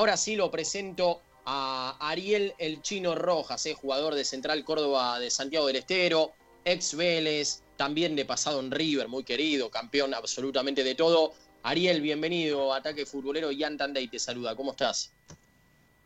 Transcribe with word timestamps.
Ahora 0.00 0.16
sí 0.16 0.34
lo 0.34 0.50
presento 0.50 1.20
a 1.44 1.94
Ariel 2.00 2.54
El 2.56 2.80
Chino 2.80 3.14
Rojas, 3.14 3.66
eh, 3.66 3.74
jugador 3.74 4.14
de 4.14 4.24
Central 4.24 4.64
Córdoba 4.64 5.18
de 5.18 5.30
Santiago 5.30 5.66
del 5.66 5.76
Estero, 5.76 6.32
ex 6.64 6.96
Vélez, 6.96 7.62
también 7.76 8.16
de 8.16 8.24
pasado 8.24 8.60
en 8.60 8.70
River, 8.70 9.08
muy 9.08 9.24
querido, 9.24 9.70
campeón 9.70 10.14
absolutamente 10.14 10.84
de 10.84 10.94
todo. 10.94 11.34
Ariel, 11.64 12.00
bienvenido 12.00 12.72
a 12.72 12.78
Ataque 12.78 13.04
Futbolero. 13.04 13.52
Ian 13.52 13.76
Tandey 13.76 14.08
te 14.08 14.18
saluda, 14.18 14.56
¿cómo 14.56 14.70
estás? 14.70 15.12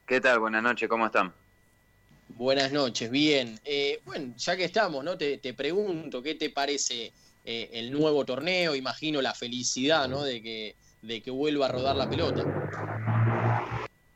¿Qué 0.08 0.20
tal? 0.20 0.40
Buenas 0.40 0.64
noches, 0.64 0.88
¿cómo 0.88 1.06
están? 1.06 1.32
Buenas 2.30 2.72
noches, 2.72 3.08
bien. 3.08 3.61
Eh, 3.64 4.00
bueno, 4.04 4.34
ya 4.36 4.56
que 4.56 4.64
estamos, 4.64 5.04
¿no? 5.04 5.16
Te, 5.16 5.38
pregunto, 5.54 6.20
¿qué 6.20 6.34
te 6.34 6.50
parece 6.50 7.12
eh, 7.45 7.70
el 7.72 7.92
nuevo 7.92 8.24
torneo? 8.24 8.74
Imagino 8.74 9.22
la 9.22 9.34
felicidad, 9.34 10.08
¿no? 10.08 10.24
De 10.24 10.42
que, 10.42 10.74
de 11.00 11.22
que 11.22 11.30
vuelva 11.30 11.66
a 11.66 11.68
rodar 11.68 11.95
la 11.95 12.08
pelota. 12.08 12.45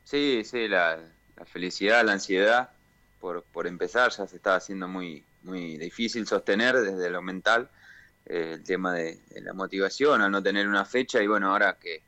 Sí, 0.09 0.41
sí, 0.43 0.67
la, 0.67 0.97
felicidad, 1.45 2.03
la 2.03 2.13
ansiedad 2.13 2.71
por, 3.19 3.43
por, 3.43 3.67
empezar, 3.67 4.09
ya 4.09 4.25
se 4.25 4.37
estaba 4.37 4.55
haciendo 4.55 4.87
muy, 4.87 5.23
muy 5.43 5.77
difícil 5.77 6.25
sostener 6.25 6.75
desde 6.77 7.11
lo 7.11 7.21
mental 7.21 7.69
eh, 8.25 8.53
el 8.55 8.63
tema 8.63 8.95
de, 8.95 9.19
la 9.43 9.53
motivación 9.53 10.23
al 10.23 10.31
no 10.31 10.41
tener 10.41 10.67
una 10.67 10.83
fecha 10.83 11.21
y 11.21 11.27
bueno, 11.27 11.51
ahora 11.51 11.77
que, 11.79 12.01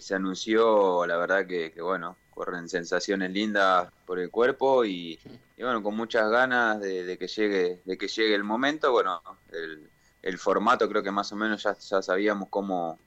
se 0.00 0.14
anunció, 0.14 1.04
la 1.04 1.18
verdad 1.18 1.46
que, 1.46 1.70
bueno, 1.82 2.16
corren 2.30 2.66
sensaciones 2.66 3.30
lindas 3.30 3.92
por 4.06 4.18
el 4.18 4.30
cuerpo 4.30 4.86
y, 4.86 5.18
bueno, 5.58 5.82
con 5.82 5.94
muchas 5.94 6.30
ganas 6.30 6.80
de, 6.80 7.18
que 7.18 7.28
llegue 7.28 7.82
de 7.84 7.98
que 7.98 8.08
llegue 8.08 8.34
el 8.34 8.44
momento, 8.44 8.90
bueno, 8.90 9.20
el, 9.52 9.86
el 10.22 10.38
formato 10.38 10.88
creo 10.88 11.02
que 11.02 11.10
más 11.10 11.30
o 11.32 11.36
menos 11.36 11.62
ya, 11.62 11.76
ya 11.76 12.00
sabíamos 12.00 12.48
cómo 12.48 12.98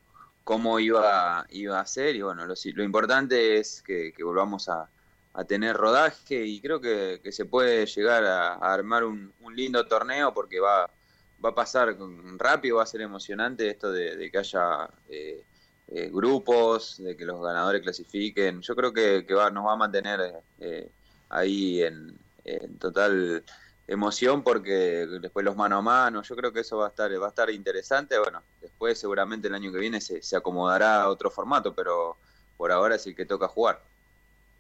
cómo 0.44 0.80
iba, 0.80 1.46
iba 1.50 1.80
a 1.80 1.86
ser 1.86 2.16
y 2.16 2.22
bueno, 2.22 2.46
lo, 2.46 2.54
lo 2.74 2.84
importante 2.84 3.58
es 3.58 3.82
que, 3.82 4.14
volvamos 4.24 4.70
a, 4.70 4.90
tener 5.48 5.78
rodaje 5.78 6.46
y 6.46 6.60
creo 6.60 6.82
que, 6.82 7.22
se 7.32 7.46
puede 7.46 7.86
llegar 7.86 8.26
a, 8.26 8.54
armar 8.56 9.04
un, 9.04 9.34
lindo 9.56 9.86
torneo 9.88 10.34
porque 10.34 10.60
va, 10.60 10.90
va 11.44 11.50
a 11.50 11.56
pasar 11.56 11.96
rápido, 12.38 12.78
va 12.78 12.84
a 12.84 12.86
ser 12.86 13.02
emocionante 13.02 13.70
esto 13.70 13.92
de, 13.92 14.30
que 14.32 14.38
haya 14.38 14.90
eh, 15.10 15.42
eh, 15.88 16.10
grupos, 16.12 16.98
de 16.98 17.16
que 17.16 17.26
los 17.26 17.42
ganadores 17.42 17.82
clasifiquen. 17.82 18.62
Yo 18.62 18.76
creo 18.76 18.94
que, 18.94 19.26
va, 19.34 19.50
nos 19.50 19.66
va 19.66 19.74
a 19.74 19.78
mantener 19.78 20.42
eh, 20.60 20.90
ahí 21.30 21.82
en, 21.84 22.18
en 22.44 22.78
total 22.78 23.44
emoción 23.92 24.44
porque 24.44 25.08
después 25.22 25.44
los 25.44 25.56
mano 25.56 25.78
a 25.78 25.82
mano, 25.82 26.24
yo 26.24 26.36
creo 26.36 26.54
que 26.54 26.62
eso 26.62 26.78
va 26.78 26.88
a 26.88 26.90
estar, 26.90 27.12
va 27.22 27.26
a 27.26 27.30
estar 27.30 27.50
interesante. 27.50 28.18
Bueno, 28.18 28.42
después 28.62 28.98
seguramente 28.98 29.48
el 29.48 29.56
año 29.56 29.72
que 29.72 29.80
viene 29.80 30.00
se, 30.00 30.22
se 30.22 30.36
acomodará 30.36 31.02
a 31.02 31.10
otro 31.10 31.30
formato, 31.30 31.74
pero 31.76 32.18
por 32.58 32.72
ahora 32.72 32.96
es 32.96 33.06
el 33.06 33.16
que 33.16 33.26
toca 33.26 33.48
jugar. 33.48 33.82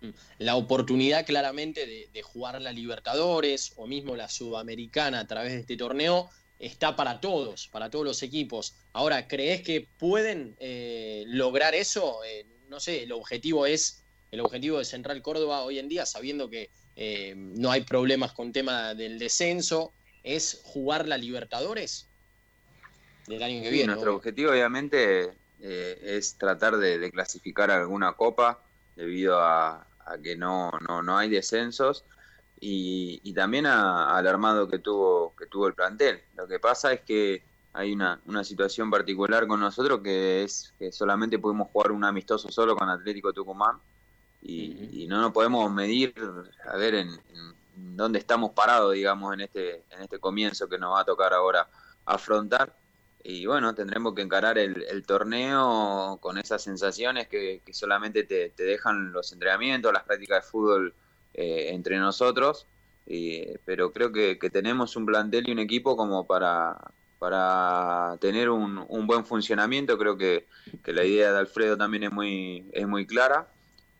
Mm. 0.01 0.09
La 0.39 0.55
oportunidad 0.55 1.25
claramente 1.25 2.09
de, 2.11 2.21
jugar 2.23 2.61
la 2.61 2.71
Libertadores 2.71 3.73
o 3.77 3.87
mismo 3.87 4.15
la 4.15 4.27
Sudamericana 4.27 5.21
a 5.21 5.27
través 5.27 5.53
de 5.53 5.59
este 5.59 5.77
torneo 5.77 6.29
está 6.59 6.95
para 6.95 7.21
todos, 7.21 7.67
para 7.67 7.89
todos 7.89 8.05
los 8.05 8.23
equipos. 8.23 8.75
Ahora, 8.93 9.27
¿crees 9.27 9.61
que 9.61 9.87
pueden 9.97 10.55
eh, 10.59 11.23
lograr 11.27 11.73
eso? 11.73 12.23
Eh, 12.25 12.45
no 12.69 12.79
sé, 12.79 13.03
el 13.03 13.11
objetivo 13.11 13.65
es 13.65 14.03
el 14.31 14.39
objetivo 14.39 14.79
de 14.79 14.85
Central 14.85 15.21
Córdoba 15.21 15.63
hoy 15.63 15.79
en 15.79 15.89
día, 15.89 16.05
sabiendo 16.05 16.49
que 16.49 16.69
eh, 17.03 17.33
no 17.35 17.71
hay 17.71 17.81
problemas 17.81 18.31
con 18.31 18.51
tema 18.51 18.93
del 18.93 19.17
descenso, 19.17 19.91
es 20.23 20.61
jugar 20.63 21.07
la 21.07 21.17
Libertadores 21.17 22.05
del 23.25 23.41
año 23.41 23.63
que 23.63 23.71
viene. 23.71 23.87
Nuestro 23.87 24.17
objetivo 24.17 24.51
obviamente 24.51 25.31
eh, 25.61 25.99
es 26.03 26.35
tratar 26.35 26.77
de, 26.77 27.09
clasificar 27.09 27.71
alguna 27.71 28.13
copa 28.13 28.59
debido 28.95 29.39
a, 29.39 29.83
que 30.21 30.35
no, 30.37 30.69
no, 31.01 31.17
hay 31.17 31.27
descensos 31.27 32.05
y, 32.59 33.33
también 33.33 33.65
al 33.65 34.27
armado 34.27 34.67
que 34.67 34.77
tuvo, 34.77 35.35
que 35.35 35.47
tuvo 35.47 35.65
el 35.65 35.73
plantel. 35.73 36.21
Lo 36.35 36.47
que 36.47 36.59
pasa 36.59 36.93
es 36.93 37.01
que 37.01 37.41
hay 37.73 37.93
una, 37.93 38.21
una 38.27 38.43
situación 38.43 38.91
particular 38.91 39.47
con 39.47 39.59
nosotros 39.59 40.01
que 40.03 40.43
es 40.43 40.71
que 40.77 40.91
solamente 40.91 41.39
pudimos 41.39 41.69
jugar 41.71 41.93
un 41.93 42.03
amistoso 42.03 42.51
solo 42.51 42.75
con 42.75 42.89
Atlético 42.89 43.33
Tucumán 43.33 43.79
y, 44.41 45.07
no 45.07 45.21
nos 45.21 45.31
podemos 45.31 45.71
medir 45.71 46.13
a 46.65 46.77
ver 46.77 46.95
en, 46.95 47.09
dónde 47.75 48.19
estamos 48.19 48.51
parados, 48.51 48.93
digamos, 48.93 49.33
en 49.33 49.41
este, 49.41 49.83
en 49.91 50.01
este 50.01 50.19
comienzo 50.19 50.69
que 50.69 50.77
nos 50.77 50.93
va 50.93 51.01
a 51.01 51.05
tocar 51.05 51.33
ahora 51.33 51.67
afrontar. 52.05 52.75
Y 53.23 53.45
bueno, 53.45 53.75
tendremos 53.75 54.15
que 54.15 54.23
encarar 54.23 54.57
el, 54.57 55.03
torneo 55.05 56.17
con 56.21 56.37
esas 56.37 56.63
sensaciones 56.63 57.27
que, 57.27 57.61
solamente 57.71 58.23
te, 58.23 58.51
dejan 58.57 59.11
los 59.11 59.31
entrenamientos, 59.31 59.93
las 59.93 60.03
prácticas 60.03 60.43
de 60.43 60.49
fútbol 60.49 60.93
eh, 61.33 61.69
entre 61.71 61.97
nosotros. 61.99 62.65
pero 63.65 63.91
creo 63.91 64.11
que, 64.11 64.37
tenemos 64.51 64.95
un 64.95 65.05
plantel 65.05 65.47
y 65.49 65.51
un 65.51 65.59
equipo 65.59 65.95
como 65.95 66.25
para, 66.25 66.77
para 67.19 68.17
tener 68.19 68.49
un, 68.49 68.83
un 68.87 69.05
buen 69.05 69.25
funcionamiento. 69.25 69.97
Creo 69.97 70.17
que, 70.17 70.47
que, 70.83 70.93
la 70.93 71.03
idea 71.03 71.31
de 71.31 71.39
Alfredo 71.39 71.77
también 71.77 72.03
es 72.05 72.11
muy, 72.11 72.65
es 72.73 72.87
muy 72.87 73.05
clara 73.05 73.47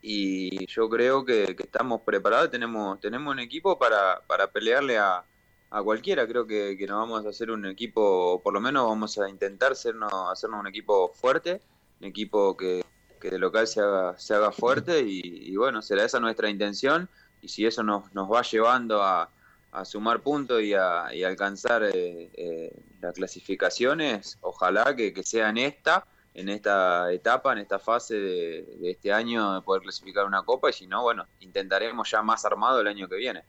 y 0.01 0.65
yo 0.67 0.89
creo 0.89 1.23
que, 1.25 1.55
estamos 1.57 2.01
preparados, 2.01 2.49
tenemos, 2.49 2.99
tenemos 2.99 3.31
un 3.31 3.39
equipo 3.39 3.77
para, 3.77 4.21
para 4.27 4.51
pelearle 4.51 4.97
a, 4.97 5.23
a 5.69 5.83
cualquiera, 5.83 6.27
creo 6.27 6.45
que, 6.47 6.75
que 6.77 6.87
nos 6.87 6.97
vamos 6.97 7.25
a 7.25 7.29
hacer 7.29 7.51
un 7.51 7.65
equipo, 7.65 8.41
por 8.43 8.53
lo 8.53 8.59
menos 8.59 8.87
vamos 8.87 9.17
a 9.19 9.29
intentar 9.29 9.73
hacernos, 9.73 10.11
hacernos 10.31 10.59
un 10.59 10.67
equipo 10.67 11.11
fuerte, 11.13 11.61
un 11.99 12.07
equipo 12.07 12.57
que, 12.57 12.83
que 13.21 13.29
de 13.29 13.39
local 13.39 13.67
se 13.67 13.79
haga, 13.79 14.17
se 14.17 14.33
haga 14.33 14.51
fuerte 14.51 15.01
y, 15.05 15.55
bueno, 15.55 15.81
será 15.81 16.03
esa 16.03 16.19
nuestra 16.19 16.49
intención. 16.49 17.07
Y 17.41 17.47
si 17.47 17.65
eso 17.65 17.83
nos, 17.83 18.13
nos 18.13 18.29
va 18.29 18.41
llevando 18.41 19.01
a, 19.01 19.29
a 19.71 19.85
sumar 19.85 20.21
puntos 20.21 20.61
y 20.61 20.73
a, 20.73 21.13
y 21.13 21.23
alcanzar 21.23 21.83
eh, 21.83 22.29
eh, 22.33 22.73
las 22.99 23.13
clasificaciones, 23.13 24.37
ojalá 24.41 24.95
que, 24.95 25.13
que 25.13 25.23
sea 25.23 25.51
esta 25.51 26.05
en 26.33 26.49
esta 26.49 27.11
etapa, 27.11 27.53
en 27.53 27.59
esta 27.59 27.79
fase 27.79 28.15
de, 28.15 28.91
este 28.91 29.11
año, 29.11 29.55
de 29.55 29.61
poder 29.61 29.83
clasificar 29.83 30.25
una 30.25 30.43
copa 30.43 30.69
y 30.69 30.73
si 30.73 30.87
no, 30.87 31.03
bueno, 31.03 31.25
intentaremos 31.41 32.09
ya 32.09 32.21
más 32.21 32.45
armado 32.45 32.79
el 32.79 32.87
año 32.87 33.07
que 33.07 33.15
viene. 33.15 33.43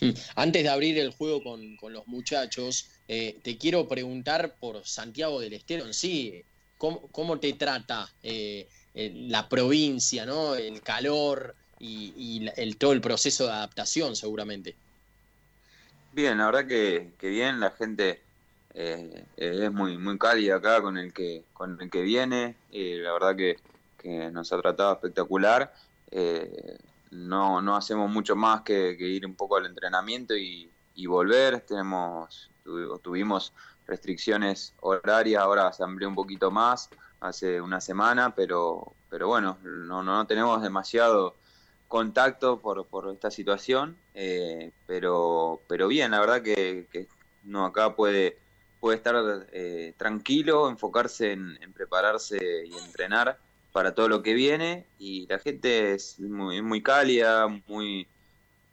Mm. 0.00 0.10
Antes 0.36 0.62
de 0.62 0.68
abrir 0.68 0.98
el 0.98 1.10
juego 1.10 1.42
con, 1.42 1.92
los 1.92 2.06
muchachos, 2.06 2.88
eh, 3.08 3.38
te 3.42 3.58
quiero 3.58 3.88
preguntar 3.88 4.54
por 4.60 4.86
Santiago 4.86 5.40
del 5.40 5.54
Estero 5.54 5.86
en 5.86 5.94
sí, 5.94 6.42
¿cómo, 6.76 7.40
te 7.40 7.54
trata 7.54 8.08
eh, 8.22 8.68
la 8.94 9.48
provincia, 9.48 10.24
¿no? 10.24 10.54
el 10.54 10.80
calor 10.82 11.56
y, 11.80 12.48
el, 12.56 12.76
todo 12.76 12.92
el 12.92 13.00
proceso 13.00 13.46
de 13.46 13.52
adaptación 13.52 14.14
seguramente? 14.14 14.76
Bien, 16.12 16.38
la 16.38 16.46
verdad 16.46 16.66
que, 16.66 17.10
que 17.18 17.28
bien, 17.28 17.58
la 17.58 17.70
gente 17.70 18.22
eh, 18.80 19.24
es 19.36 19.72
muy 19.72 19.98
muy 19.98 20.16
cálida 20.18 20.54
acá 20.54 20.80
con 20.80 20.98
el 20.98 21.12
que 21.12 21.42
con 21.52 21.80
el 21.80 21.90
que 21.90 22.02
viene. 22.02 22.54
Y 22.70 22.94
la 22.94 23.12
verdad 23.12 23.34
que, 23.34 23.58
nos 24.30 24.52
ha 24.52 24.60
tratado 24.60 24.92
espectacular. 24.92 25.74
Eh, 26.12 26.78
no, 27.10 27.60
no 27.60 27.74
hacemos 27.76 28.08
mucho 28.08 28.36
más 28.36 28.62
que, 28.62 28.92
ir 28.92 29.26
un 29.26 29.34
poco 29.34 29.56
al 29.56 29.66
entrenamiento 29.66 30.34
y, 30.36 30.70
volver. 31.06 31.60
Tenemos 31.60 32.50
tuvimos 33.02 33.52
restricciones 33.86 34.74
horarias 34.80 35.42
ahora 35.42 35.72
se 35.72 35.82
amplió 35.82 36.08
un 36.08 36.14
poquito 36.14 36.50
más 36.50 36.90
hace 37.20 37.62
una 37.62 37.80
semana 37.80 38.34
pero 38.34 38.92
pero 39.08 39.28
bueno 39.28 39.56
no, 39.62 40.02
no 40.02 40.26
tenemos 40.26 40.60
demasiado 40.60 41.34
contacto 41.86 42.60
por, 42.60 42.84
por 42.84 43.10
esta 43.10 43.30
situación 43.30 43.96
eh, 44.12 44.72
pero 44.86 45.62
pero 45.68 45.88
bien 45.88 46.10
la 46.10 46.20
verdad 46.20 46.42
que, 46.42 46.86
que 46.92 47.08
no 47.44 47.64
acá 47.64 47.96
puede 47.96 48.36
puede 48.80 48.96
estar 48.96 49.46
eh, 49.52 49.94
tranquilo, 49.96 50.68
enfocarse 50.68 51.32
en, 51.32 51.58
prepararse 51.74 52.38
y 52.66 52.72
entrenar 52.86 53.38
para 53.72 53.94
todo 53.94 54.08
lo 54.08 54.22
que 54.22 54.34
viene. 54.34 54.86
Y 54.98 55.26
la 55.26 55.38
gente 55.38 55.94
es 55.94 56.18
muy, 56.20 56.62
muy 56.62 56.82
cálida, 56.82 57.46
muy, 57.66 58.06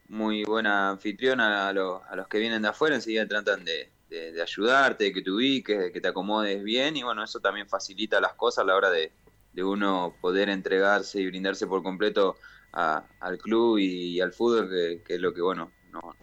muy 0.08 0.44
buena 0.44 0.90
anfitriona 0.90 1.68
a, 1.68 1.72
los, 1.72 2.02
a 2.08 2.16
los 2.16 2.28
que 2.28 2.38
vienen 2.38 2.62
de 2.62 2.68
afuera, 2.68 2.94
enseguida 2.94 3.26
tratan 3.26 3.64
de, 3.64 3.90
de, 4.08 4.42
ayudarte, 4.42 5.04
de 5.04 5.12
que 5.12 5.22
te 5.22 5.30
ubiques, 5.30 5.78
de 5.78 5.92
que 5.92 6.00
te 6.00 6.08
acomodes 6.08 6.62
bien. 6.62 6.96
Y 6.96 7.02
bueno, 7.02 7.24
eso 7.24 7.40
también 7.40 7.68
facilita 7.68 8.20
las 8.20 8.34
cosas 8.34 8.62
a 8.62 8.66
la 8.66 8.76
hora 8.76 8.90
de, 8.90 9.12
de 9.52 9.64
uno 9.64 10.14
poder 10.20 10.48
entregarse 10.48 11.20
y 11.20 11.26
brindarse 11.26 11.66
por 11.66 11.82
completo 11.82 12.36
al 12.72 13.38
club 13.38 13.78
y, 13.78 14.20
al 14.20 14.32
fútbol, 14.32 14.68
que, 14.68 15.14
es 15.14 15.20
lo 15.20 15.32
que 15.32 15.40
bueno 15.40 15.72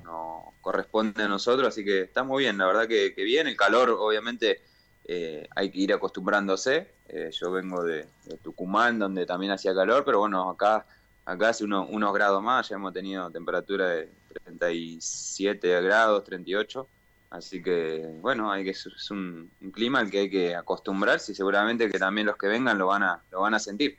no, 0.03 0.53
corresponde 0.61 1.23
a 1.23 1.27
nosotros, 1.27 1.67
así 1.67 1.83
que 1.83 2.01
estamos 2.01 2.37
bien, 2.37 2.57
la 2.57 2.65
verdad 2.65 2.87
que, 2.87 3.13
bien, 3.17 3.47
el 3.47 3.55
calor 3.55 3.89
obviamente 3.89 4.61
eh, 5.05 5.47
hay 5.55 5.69
que 5.69 5.79
ir 5.79 5.93
acostumbrándose, 5.93 6.87
eh, 7.09 7.29
yo 7.31 7.51
vengo 7.51 7.83
de, 7.83 8.07
Tucumán 8.41 8.99
donde 8.99 9.25
también 9.25 9.51
hacía 9.51 9.73
calor, 9.73 10.03
pero 10.05 10.19
bueno, 10.19 10.49
acá, 10.49 10.85
acá 11.25 11.49
hace 11.49 11.63
unos 11.63 12.13
grados 12.13 12.41
más, 12.41 12.69
ya 12.69 12.75
hemos 12.75 12.93
tenido 12.93 13.29
temperatura 13.29 13.87
de 13.89 14.09
37 14.45 15.81
grados, 15.81 16.23
38, 16.23 16.87
así 17.31 17.61
que 17.61 18.17
bueno, 18.21 18.51
hay 18.51 18.63
que, 18.63 18.71
es 18.71 19.11
un, 19.11 19.51
clima 19.73 19.99
al 19.99 20.09
que 20.09 20.19
hay 20.19 20.29
que 20.29 20.55
acostumbrarse 20.55 21.31
y 21.31 21.35
seguramente 21.35 21.89
que 21.89 21.99
también 21.99 22.27
los 22.27 22.37
que 22.37 22.47
vengan 22.47 22.77
lo 22.77 22.87
van 22.87 23.03
a, 23.03 23.21
lo 23.31 23.41
van 23.41 23.53
a 23.53 23.59
sentir. 23.59 23.97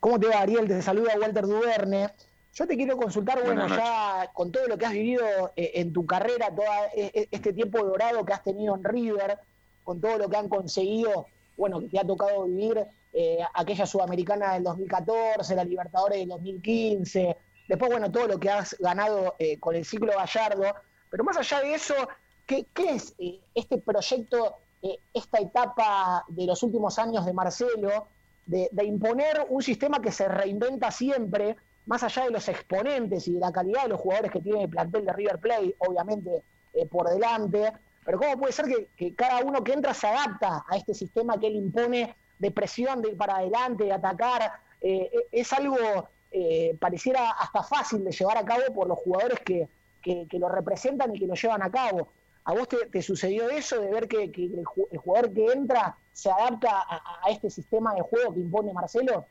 ¿Cómo 0.00 0.20
te 0.20 0.28
va, 0.28 0.40
Ariel? 0.40 0.68
Te 0.68 0.82
saluda 0.82 1.18
Walter 1.18 1.46
Duverne. 1.46 2.10
Yo 2.54 2.68
te 2.68 2.76
quiero 2.76 2.96
consultar, 2.96 3.42
bueno, 3.44 3.66
ya 3.66 4.30
con 4.32 4.52
todo 4.52 4.68
lo 4.68 4.78
que 4.78 4.86
has 4.86 4.92
vivido 4.92 5.52
eh, 5.56 5.72
en 5.74 5.92
tu 5.92 6.06
carrera, 6.06 6.54
todo 6.54 6.64
e, 6.94 7.10
e, 7.12 7.28
este 7.32 7.52
tiempo 7.52 7.84
dorado 7.84 8.24
que 8.24 8.32
has 8.32 8.44
tenido 8.44 8.76
en 8.76 8.84
River, 8.84 9.38
con 9.82 10.00
todo 10.00 10.18
lo 10.18 10.28
que 10.28 10.36
han 10.36 10.48
conseguido, 10.48 11.26
bueno, 11.56 11.80
que 11.80 11.88
te 11.88 11.98
ha 11.98 12.06
tocado 12.06 12.44
vivir 12.44 12.86
eh, 13.12 13.38
aquella 13.54 13.86
Sudamericana 13.86 14.54
del 14.54 14.62
2014, 14.62 15.56
la 15.56 15.64
Libertadores 15.64 16.20
del 16.20 16.28
2015, 16.28 17.36
después, 17.66 17.90
bueno, 17.90 18.12
todo 18.12 18.28
lo 18.28 18.38
que 18.38 18.50
has 18.50 18.76
ganado 18.78 19.34
eh, 19.40 19.58
con 19.58 19.74
el 19.74 19.84
ciclo 19.84 20.12
Gallardo, 20.16 20.76
pero 21.10 21.24
más 21.24 21.36
allá 21.36 21.60
de 21.60 21.74
eso, 21.74 21.94
¿qué, 22.46 22.66
es 22.88 23.16
este 23.52 23.78
proyecto, 23.78 24.54
esta 25.12 25.38
etapa 25.38 26.24
de 26.28 26.46
los 26.46 26.62
últimos 26.62 27.00
años 27.00 27.26
de 27.26 27.32
Marcelo, 27.32 28.06
de 28.46 28.84
imponer 28.84 29.46
un 29.48 29.62
sistema 29.62 30.00
que 30.00 30.12
se 30.12 30.28
reinventa 30.28 30.92
siempre? 30.92 31.56
Más 31.86 32.02
allá 32.02 32.24
de 32.24 32.30
los 32.30 32.48
exponentes 32.48 33.28
y 33.28 33.34
de 33.34 33.40
la 33.40 33.52
calidad 33.52 33.82
de 33.82 33.90
los 33.90 34.00
jugadores 34.00 34.30
que 34.30 34.40
tiene 34.40 34.62
el 34.62 34.68
plantel 34.68 35.04
de 35.04 35.12
River 35.12 35.38
Plate, 35.38 35.76
obviamente 35.78 36.42
eh, 36.72 36.86
por 36.86 37.08
delante, 37.08 37.72
pero 38.04 38.18
cómo 38.18 38.38
puede 38.38 38.52
ser 38.52 38.66
que, 38.96 39.14
cada 39.14 39.42
uno 39.44 39.62
que 39.62 39.72
entra 39.72 39.94
se 39.94 40.06
adapta 40.06 40.64
a 40.68 40.76
este 40.76 40.94
sistema 40.94 41.38
que 41.38 41.46
él 41.46 41.56
impone 41.56 42.14
de 42.38 42.50
presión, 42.50 43.00
de 43.00 43.10
ir 43.10 43.16
para 43.16 43.36
adelante, 43.36 43.84
de 43.84 43.92
atacar, 43.92 44.52
eh, 44.80 45.10
e, 45.12 45.40
es 45.40 45.52
algo 45.52 45.76
eh, 46.30 46.76
pareciera 46.80 47.30
hasta 47.30 47.62
fácil 47.62 48.04
de 48.04 48.10
llevar 48.10 48.38
a 48.38 48.44
cabo 48.44 48.62
por 48.74 48.88
los 48.88 48.98
jugadores 48.98 49.38
que, 49.40 49.68
lo 50.32 50.48
representan 50.48 51.14
y 51.14 51.18
que 51.18 51.26
lo 51.26 51.34
llevan 51.34 51.62
a 51.62 51.70
cabo. 51.70 52.08
¿A 52.44 52.52
vos 52.52 52.68
te, 52.68 53.02
sucedió 53.02 53.48
eso 53.48 53.80
de 53.80 53.90
ver 53.90 54.06
que, 54.08 54.24
el, 54.24 54.64
jugador 54.98 55.32
que 55.32 55.46
entra 55.46 55.96
se 56.12 56.30
adapta 56.30 56.84
a 56.88 57.30
este 57.30 57.48
sistema 57.48 57.94
de 57.94 58.02
juego 58.02 58.34
que 58.34 58.40
impone 58.40 58.72
Marcelo? 58.74 59.26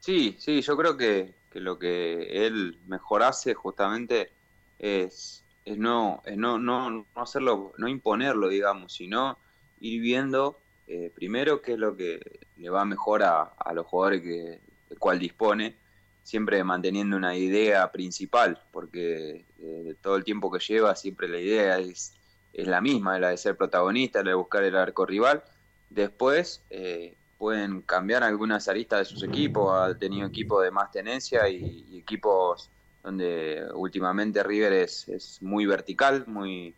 Sí, 0.00 0.36
sí, 0.38 0.60
yo 0.62 0.76
creo 0.76 0.96
que, 0.96 1.34
lo 1.54 1.78
que 1.78 2.46
él 2.46 2.78
mejor 2.86 3.22
hace 3.22 3.54
justamente 3.54 4.30
es, 4.78 5.44
es, 5.64 5.76
no, 5.76 6.22
no, 6.36 6.58
no, 6.58 6.90
no 6.90 7.06
hacerlo, 7.16 7.72
no 7.78 7.88
imponerlo, 7.88 8.48
digamos, 8.48 8.92
sino 8.92 9.38
ir 9.80 10.00
viendo 10.00 10.60
eh, 10.86 11.10
primero 11.14 11.60
qué 11.62 11.72
es 11.72 11.78
lo 11.78 11.96
que 11.96 12.20
le 12.56 12.70
va 12.70 12.84
mejor 12.84 13.22
a, 13.22 13.42
a 13.42 13.72
los 13.74 13.86
jugadores 13.86 14.22
que, 14.22 14.60
del 14.88 14.98
cual 14.98 15.18
dispone, 15.18 15.76
siempre 16.22 16.62
manteniendo 16.64 17.16
una 17.16 17.36
idea 17.36 17.90
principal, 17.92 18.62
porque 18.70 19.46
eh, 19.58 19.94
todo 20.00 20.16
el 20.16 20.24
tiempo 20.24 20.50
que 20.50 20.58
lleva 20.58 20.94
siempre 20.94 21.28
la 21.28 21.40
idea 21.40 21.78
es, 21.78 22.14
es 22.52 22.66
la 22.66 22.80
misma, 22.80 23.18
la 23.18 23.30
de 23.30 23.36
ser 23.36 23.56
protagonista, 23.56 24.22
la 24.22 24.30
de 24.30 24.36
buscar 24.36 24.64
el 24.64 24.76
arco 24.76 25.06
rival. 25.06 25.42
Después, 25.90 26.64
eh, 26.70 27.17
pueden 27.38 27.82
cambiar 27.82 28.24
algunas 28.24 28.68
aristas 28.68 28.98
de 28.98 29.04
sus 29.04 29.22
equipos, 29.22 29.72
ha 29.72 29.96
tenido 29.96 30.26
equipos 30.26 30.64
de 30.64 30.72
más 30.72 30.90
tenencia 30.90 31.48
y, 31.48 31.86
equipos 31.96 32.68
donde 33.02 33.64
últimamente 33.74 34.42
River 34.42 34.72
es, 34.72 35.38
muy 35.40 35.64
vertical, 35.64 36.24
muy 36.26 36.74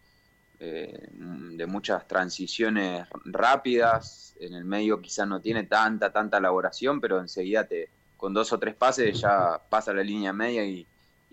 eh, 0.60 1.08
de 1.12 1.66
muchas 1.66 2.06
transiciones 2.06 3.08
rápidas, 3.24 4.34
en 4.38 4.52
el 4.52 4.64
medio 4.64 5.00
quizás 5.00 5.26
no 5.26 5.40
tiene 5.40 5.64
tanta, 5.64 6.12
tanta 6.12 6.36
elaboración, 6.36 7.00
pero 7.00 7.20
enseguida 7.20 7.64
te, 7.66 7.88
con 8.18 8.34
dos 8.34 8.52
o 8.52 8.58
tres 8.58 8.74
pases 8.74 9.18
ya 9.20 9.58
pasa 9.70 9.94
la 9.94 10.02
línea 10.02 10.32
media 10.32 10.64
y, 10.64 10.86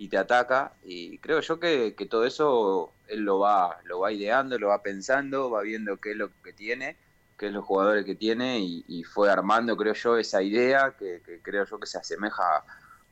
te 0.10 0.18
ataca. 0.18 0.72
Y 0.86 1.18
creo 1.18 1.42
yo 1.42 1.60
que, 1.60 1.96
que, 1.98 2.06
todo 2.06 2.24
eso 2.26 2.94
él 3.08 3.22
lo 3.22 3.40
va, 3.40 3.80
lo 3.84 4.00
va 4.00 4.12
ideando, 4.12 4.58
lo 4.60 4.68
va 4.68 4.84
pensando, 4.84 5.50
va 5.50 5.64
viendo 5.64 5.98
qué 5.98 6.12
es 6.12 6.18
lo 6.18 6.30
que 6.44 6.54
tiene 6.54 6.96
que 7.38 7.48
es 7.48 7.54
los 7.54 7.64
jugadores 7.64 8.04
que 8.04 8.16
tiene 8.16 8.60
y, 8.60 9.04
fue 9.04 9.30
armando, 9.30 9.78
creo 9.78 9.94
yo, 9.94 10.18
esa 10.18 10.42
idea 10.42 10.96
que, 10.98 11.22
creo 11.44 11.66
yo 11.66 11.80
que 11.80 11.86
se 11.86 12.00
asemeja 12.00 12.64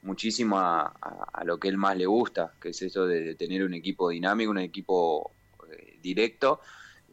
muchísimo 0.01 0.57
a, 0.59 0.91
lo 1.43 1.59
que 1.59 1.67
él 1.67 1.77
más 1.77 1.95
le 1.95 2.07
gusta, 2.07 2.51
que 2.59 2.69
es 2.69 2.81
eso 2.81 3.05
de, 3.05 3.35
tener 3.35 3.63
un 3.63 3.75
equipo 3.75 4.09
dinámico, 4.09 4.51
un 4.51 4.57
equipo 4.57 5.31
eh, 5.71 5.99
directo. 6.01 6.59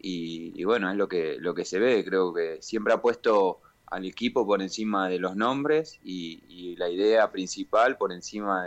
Y, 0.05 0.65
bueno, 0.65 0.91
es 0.91 0.97
lo 0.97 1.07
que, 1.07 1.37
lo 1.39 1.55
que 1.55 1.65
se 1.65 1.79
ve, 1.79 2.05
creo 2.05 2.33
que 2.33 2.61
siempre 2.61 2.93
ha 2.93 3.01
puesto 3.01 3.61
al 3.87 4.05
equipo 4.05 4.45
por 4.47 4.61
encima 4.63 5.09
de 5.09 5.19
los 5.19 5.37
nombres 5.37 6.01
y, 6.03 6.75
la 6.77 6.89
idea 6.89 7.31
principal 7.31 7.99
por 7.99 8.13
encima 8.13 8.67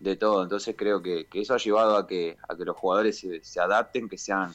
de, 0.00 0.16
todo, 0.16 0.42
entonces 0.42 0.74
creo 0.76 1.00
que, 1.00 1.26
eso 1.32 1.54
ha 1.54 1.58
llevado 1.58 1.96
a 1.96 2.06
que, 2.06 2.36
a 2.48 2.56
que 2.56 2.64
los 2.64 2.76
jugadores 2.76 3.24
se 3.40 3.60
adapten, 3.60 4.08
que 4.08 4.18
sean 4.18 4.54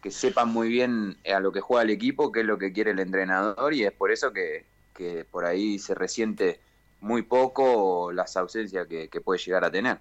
que 0.00 0.10
sepan 0.10 0.48
muy 0.48 0.68
bien 0.68 1.16
a 1.32 1.40
lo 1.40 1.52
que 1.52 1.60
juega 1.60 1.82
el 1.82 1.90
equipo, 1.90 2.32
qué 2.32 2.40
es 2.40 2.46
lo 2.46 2.58
que 2.58 2.72
quiere 2.72 2.92
el 2.92 3.00
entrenador 3.00 3.74
y 3.74 3.84
es 3.84 3.92
por 3.92 4.10
eso 4.10 4.32
que, 4.32 4.64
por 5.30 5.46
ahí 5.46 5.78
se 5.78 5.94
resiente 5.94 6.60
muy 7.00 7.22
poco 7.22 8.12
las 8.12 8.36
ausencias 8.36 8.86
que, 8.86 9.20
puede 9.22 9.38
llegar 9.38 9.64
a 9.64 9.70
tener. 9.70 9.98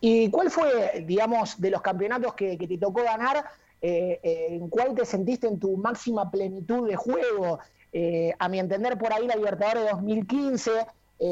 ¿Y 0.00 0.30
cuál 0.30 0.50
fue, 0.50 1.04
digamos, 1.06 1.58
de 1.58 1.70
los 1.70 1.80
campeonatos 1.80 2.34
que, 2.34 2.58
te 2.58 2.78
tocó 2.78 3.02
ganar, 3.02 3.44
eh, 3.80 4.20
eh, 4.22 4.46
en 4.50 4.68
cuál 4.68 4.94
te 4.94 5.06
sentiste 5.06 5.46
en 5.46 5.58
tu 5.58 5.76
máxima 5.78 6.30
plenitud 6.30 6.86
de 6.86 6.96
juego? 6.96 7.58
Eh, 7.90 8.34
a 8.38 8.48
mi 8.50 8.58
entender, 8.58 8.98
por 8.98 9.12
ahí 9.14 9.26
la 9.26 9.36
Libertadores 9.36 9.90
2015, 9.92 10.70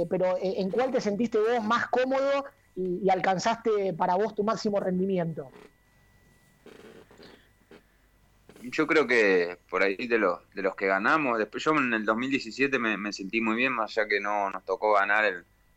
pero 0.09 0.37
¿en 0.41 0.71
cuál 0.71 0.91
te 0.91 1.03
sentiste 1.03 1.39
vos 1.39 1.63
más 1.63 1.89
cómodo 1.89 2.47
y 2.77 3.11
alcanzaste 3.11 3.93
para 3.93 4.15
vos 4.15 4.35
tu 4.35 4.43
máximo 4.43 4.81
rendimiento? 4.81 5.51
Yo 8.71 8.87
creo 8.87 9.07
que 9.07 9.59
por 9.69 9.83
ahí 9.83 9.97
de 9.97 10.19
los, 10.19 10.39
de 10.55 10.63
los 10.63 10.75
que 10.77 10.87
ganamos, 10.87 11.39
después 11.39 11.65
yo 11.65 11.73
en 11.73 11.93
el 11.93 12.05
2017 12.05 12.79
me, 12.79 13.13
sentí 13.13 13.41
muy 13.41 13.57
bien, 13.57 13.73
más 13.73 13.97
allá 13.97 14.09
que 14.09 14.21
no 14.21 14.51
nos 14.51 14.65
tocó 14.65 14.95
ganar 14.95 15.25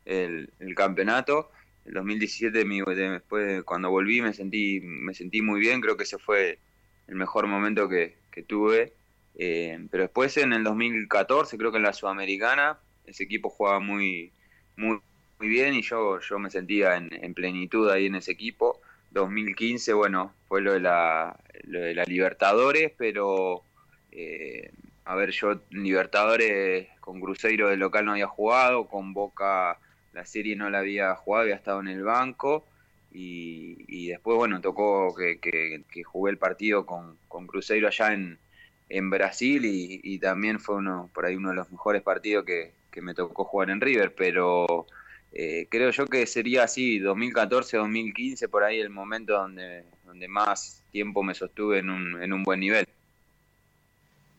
el, 0.05 0.49
el, 0.59 0.75
campeonato. 0.75 1.51
El 1.85 1.93
2017, 1.93 2.63
después 2.63 3.63
cuando 3.63 3.89
volví, 3.89 4.21
me 4.21 4.33
sentí, 4.33 4.81
me 4.81 5.13
sentí 5.13 5.41
muy 5.41 5.59
bien, 5.59 5.81
creo 5.81 5.97
que 5.97 6.03
ese 6.03 6.17
fue 6.17 6.59
el 7.07 7.15
mejor 7.15 7.47
momento 7.47 7.87
que, 7.89 8.15
tuve. 8.47 8.93
Eh, 9.37 9.87
pero 9.89 10.03
después 10.03 10.35
en 10.37 10.53
el 10.53 10.63
2014, 10.63 11.57
creo 11.57 11.71
que 11.71 11.77
en 11.77 11.83
la 11.83 11.93
Sudamericana, 11.93 12.79
ese 13.05 13.23
equipo 13.23 13.49
jugaba 13.49 13.79
muy, 13.79 14.31
muy, 14.75 14.99
muy 15.39 15.47
bien 15.47 15.73
y 15.73 15.81
yo, 15.81 16.19
yo 16.19 16.39
me 16.39 16.49
sentía 16.49 16.97
en, 16.97 17.09
en 17.13 17.33
plenitud 17.33 17.89
ahí 17.89 18.07
en 18.07 18.15
ese 18.15 18.31
equipo. 18.31 18.81
2015, 19.15 19.93
bueno, 19.93 20.33
fue 20.47 20.61
lo 20.61 20.73
de 20.73 20.81
la, 20.81 21.39
lo 21.63 21.79
de 21.79 21.95
la 21.95 22.03
Libertadores, 22.03 22.91
pero 22.97 23.63
eh, 24.11 24.71
a 25.05 25.15
ver, 25.15 25.31
yo 25.31 25.61
Libertadores 25.71 26.89
con 26.99 27.21
Cruzeiro 27.21 27.69
de 27.69 27.77
local 27.77 28.05
no 28.05 28.11
había 28.11 28.27
jugado, 28.27 28.87
con 28.87 29.13
Boca 29.13 29.79
la 30.13 30.25
serie 30.25 30.55
no 30.55 30.69
la 30.69 30.79
había 30.79 31.15
jugado, 31.15 31.43
había 31.43 31.55
estado 31.55 31.79
en 31.79 31.87
el 31.87 32.03
banco. 32.03 32.65
Y, 33.17 34.07
después, 34.07 34.35
bueno, 34.35 34.59
tocó 34.59 35.15
que, 35.15 35.39
que, 35.39 36.03
jugué 36.03 36.31
el 36.31 36.37
partido 36.37 36.85
con, 36.85 37.17
con 37.29 37.47
Cruzeiro 37.47 37.87
allá 37.87 38.11
en, 38.11 38.37
en 38.89 39.09
Brasil 39.09 39.61
y, 39.63 40.19
también 40.19 40.59
fue 40.59 40.75
uno 40.75 41.09
por 41.13 41.25
ahí 41.25 41.35
uno 41.37 41.49
de 41.49 41.55
los 41.55 41.71
mejores 41.71 42.01
partidos 42.01 42.43
que, 42.43 42.73
que 42.91 43.01
me 43.01 43.13
tocó 43.13 43.45
jugar 43.45 43.69
en 43.69 43.79
River, 43.79 44.13
pero 44.13 44.85
eh, 45.37 45.67
creo 45.69 45.91
yo 45.91 46.05
que 46.07 46.25
sería 46.27 46.63
así, 46.63 46.97
2014, 46.99 47.75
2015, 47.75 48.47
por 48.47 48.63
ahí 48.63 48.79
el 48.79 48.89
momento 48.89 49.33
donde, 49.33 49.83
donde 50.05 50.29
más 50.29 50.81
tiempo 50.93 51.23
me 51.23 51.35
sostuve 51.35 51.79
en 51.79 51.89
un, 51.89 52.23
en 52.23 52.31
un 52.31 52.43
buen 52.43 52.61
nivel. 52.61 52.87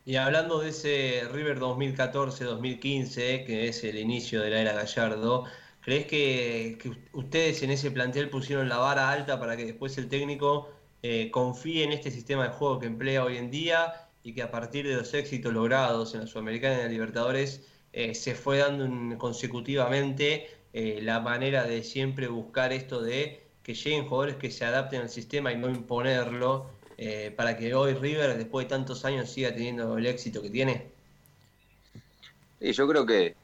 Y 0.05 0.15
hablando 0.15 0.59
de 0.59 0.69
ese 0.69 1.21
River 1.31 1.59
2014-2015, 1.59 3.45
que 3.45 3.67
es 3.67 3.83
el 3.83 3.99
inicio 3.99 4.41
de 4.41 4.49
la 4.49 4.61
era 4.61 4.73
Gallardo, 4.73 5.45
¿crees 5.81 6.07
que, 6.07 6.79
ustedes 7.13 7.61
en 7.61 7.69
ese 7.69 7.91
plantel 7.91 8.31
pusieron 8.31 8.67
la 8.67 8.77
vara 8.77 9.11
alta 9.11 9.39
para 9.39 9.55
que 9.55 9.65
después 9.65 9.95
el 9.99 10.09
técnico 10.09 10.71
eh, 11.03 11.29
confíe 11.29 11.83
en 11.83 11.91
este 11.91 12.09
sistema 12.09 12.45
de 12.45 12.49
juego 12.49 12.79
que 12.79 12.87
emplea 12.87 13.23
hoy 13.23 13.37
en 13.37 13.51
día 13.51 14.07
y 14.23 14.33
que 14.33 14.41
a 14.41 14.49
partir 14.49 14.87
de 14.87 14.95
los 14.95 15.13
éxitos 15.13 15.53
logrados 15.53 16.15
en 16.15 16.21
la 16.21 16.27
Sudamericana 16.27 16.73
y 16.73 16.77
en 16.77 16.83
la 16.85 16.91
Libertadores 16.91 17.67
eh, 17.93 18.15
se 18.15 18.33
fue 18.33 18.57
dando 18.57 19.17
consecutivamente 19.19 20.56
eh, 20.79 21.01
la 21.01 21.19
manera 21.19 21.63
de 21.63 21.81
siempre 21.81 22.27
buscar 22.27 22.71
esto 22.71 23.01
de 23.01 23.41
que 23.63 23.73
lleguen 23.73 24.05
jugadores 24.05 24.35
que 24.35 24.51
se 24.51 24.63
adapten 24.63 25.01
al 25.01 25.09
sistema 25.09 25.51
y 25.51 25.57
no 25.57 25.71
imponerlo, 25.71 26.67
eh, 26.99 27.33
para 27.35 27.57
que 27.57 27.73
hoy 27.73 27.95
River, 27.95 28.37
después 28.37 28.67
de 28.67 28.69
tantos 28.69 29.03
años, 29.03 29.27
siga 29.27 29.51
teniendo 29.51 29.97
el 29.97 30.05
éxito 30.05 30.39
que 30.39 30.51
tiene? 30.51 30.91
Yo 32.59 32.87
creo 32.87 33.07
que, 33.07 33.35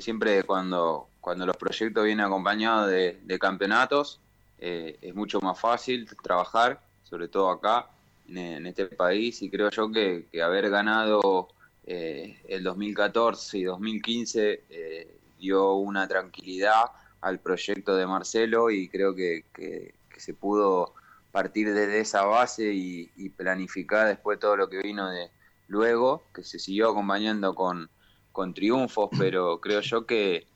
siempre 0.00 0.42
cuando, 0.42 1.06
cuando 1.20 1.46
los 1.46 1.56
proyectos 1.56 2.04
vienen 2.04 2.26
acompañados 2.26 2.90
de, 2.90 3.38
campeonatos, 3.38 4.18
eh, 4.58 4.98
es 5.00 5.14
mucho 5.14 5.40
más 5.40 5.60
fácil 5.60 6.08
trabajar, 6.20 6.80
sobre 7.04 7.28
todo 7.28 7.48
acá, 7.50 7.90
en, 8.28 8.66
este 8.66 8.86
país, 8.86 9.40
y 9.42 9.48
creo 9.50 9.70
yo 9.70 9.88
que, 9.92 10.26
haber 10.42 10.68
ganado 10.68 11.46
el 11.86 12.64
2014 12.64 13.58
y 13.58 13.62
2015 13.62 15.21
dio 15.42 15.74
una 15.74 16.06
tranquilidad 16.06 16.84
al 17.20 17.40
proyecto 17.40 17.96
de 17.96 18.06
Marcelo 18.06 18.70
y 18.70 18.88
creo 18.88 19.14
que, 19.14 19.44
se 20.16 20.34
pudo 20.34 20.94
partir 21.32 21.74
desde 21.74 21.98
esa 21.98 22.24
base 22.24 22.72
y, 22.72 23.28
planificar 23.30 24.06
después 24.06 24.38
todo 24.38 24.56
lo 24.56 24.68
que 24.68 24.78
vino 24.78 25.10
de 25.10 25.30
luego, 25.66 26.22
que 26.32 26.44
se 26.44 26.58
siguió 26.58 26.90
acompañando 26.90 27.54
con, 27.54 27.90
con 28.30 28.54
triunfos, 28.54 29.10
pero 29.18 29.60
creo 29.60 29.80
yo 29.80 30.06
que, 30.06 30.46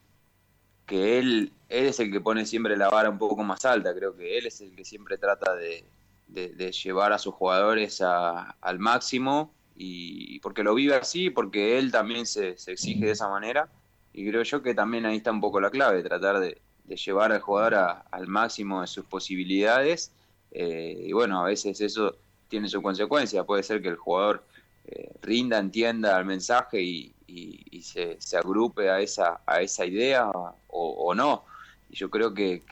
que 0.86 1.18
él, 1.18 1.52
él 1.68 1.86
es 1.86 1.98
el 1.98 2.12
que 2.12 2.20
pone 2.20 2.46
siempre 2.46 2.76
la 2.76 2.88
vara 2.88 3.10
un 3.10 3.18
poco 3.18 3.42
más 3.42 3.64
alta, 3.64 3.92
creo 3.92 4.16
que 4.16 4.38
él 4.38 4.46
es 4.46 4.60
el 4.60 4.76
que 4.76 4.84
siempre 4.84 5.18
trata 5.18 5.54
de, 5.56 5.84
llevar 6.28 7.12
a 7.12 7.18
sus 7.18 7.34
jugadores 7.34 8.00
al 8.00 8.78
máximo, 8.78 9.52
y 9.78 10.38
porque 10.40 10.62
lo 10.62 10.74
vive 10.74 10.94
así, 10.94 11.28
porque 11.28 11.78
él 11.78 11.90
también 11.90 12.24
se, 12.24 12.56
se, 12.56 12.72
exige 12.72 13.06
de 13.06 13.12
esa 13.12 13.28
manera, 13.28 13.68
y 14.16 14.26
creo 14.26 14.42
yo 14.42 14.62
que 14.62 14.74
también 14.74 15.04
ahí 15.04 15.18
está 15.18 15.30
un 15.30 15.42
poco 15.42 15.60
la 15.60 15.70
clave, 15.70 16.02
tratar 16.02 16.40
de, 16.40 16.58
llevar 16.88 17.32
al 17.32 17.40
jugador 17.40 17.74
al 18.10 18.26
máximo 18.26 18.80
de 18.80 18.86
sus 18.86 19.04
posibilidades, 19.04 20.10
eh, 20.52 21.04
y 21.04 21.12
bueno, 21.12 21.38
a 21.42 21.44
veces 21.44 21.78
eso 21.82 22.16
tiene 22.48 22.66
su 22.66 22.80
consecuencia, 22.80 23.44
puede 23.44 23.62
ser 23.62 23.82
que 23.82 23.88
el 23.88 23.96
jugador 23.96 24.42
eh, 24.86 25.12
rinda, 25.20 25.58
entienda 25.58 26.18
el 26.18 26.24
mensaje 26.24 26.80
y, 26.80 27.12
se, 27.82 28.16
agrupe 28.38 28.88
a 28.88 29.00
esa, 29.00 29.40
a 29.46 29.60
esa 29.60 29.84
idea 29.84 30.30
o, 30.68 31.14
no. 31.14 31.44
Y 31.90 31.96
yo 31.96 32.08
creo 32.08 32.32
que, 32.32 32.62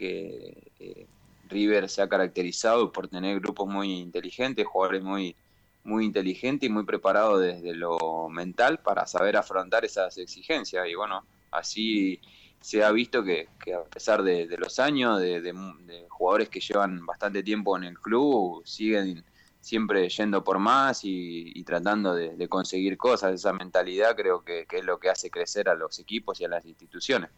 eh, 0.81 1.07
River 1.51 1.91
se 1.91 2.01
ha 2.01 2.09
caracterizado 2.09 2.91
por 2.91 3.09
tener 3.09 3.39
grupos 3.39 3.69
muy 3.69 3.93
inteligentes, 3.93 4.67
jugadores 4.67 5.03
muy, 5.03 5.37
muy 5.85 6.07
inteligentes 6.07 6.71
y 6.71 6.73
muy 6.73 6.85
preparados 6.85 7.43
desde 7.43 7.75
lo 7.75 8.31
mental 8.31 8.79
para 8.79 9.07
saber 9.07 9.37
afrontar 9.37 9.85
esas 9.85 10.17
exigencias. 10.17 10.89
Y 10.89 10.95
bueno, 10.95 11.25
así 11.55 12.21
se 12.61 12.83
ha 12.83 12.91
visto 12.93 13.23
que, 13.23 13.49
a 13.75 13.85
pesar 13.85 14.23
de, 14.23 14.47
los 14.59 14.79
años, 14.79 15.21
de, 15.21 15.41
de, 15.41 16.07
jugadores 16.09 16.49
que 16.49 16.61
llevan 16.61 17.05
bastante 17.05 17.43
tiempo 17.43 17.77
en 17.77 17.85
el 17.85 17.99
club, 17.99 18.63
siguen 18.65 19.25
siempre 19.65 20.09
yendo 20.11 20.45
por 20.45 20.59
más 20.59 21.01
y, 21.05 21.63
tratando 21.65 22.15
de, 22.15 22.49
conseguir 22.49 22.99
cosas. 22.99 23.35
Esa 23.35 23.53
mentalidad 23.53 24.15
creo 24.15 24.45
que, 24.45 24.67
es 24.71 24.85
lo 24.85 24.99
que 24.99 25.09
hace 25.09 25.31
crecer 25.31 25.69
a 25.69 25.75
los 25.75 25.99
equipos 25.99 26.41
y 26.41 26.45
a 26.45 26.49
las 26.49 26.65
instituciones. 26.67 27.31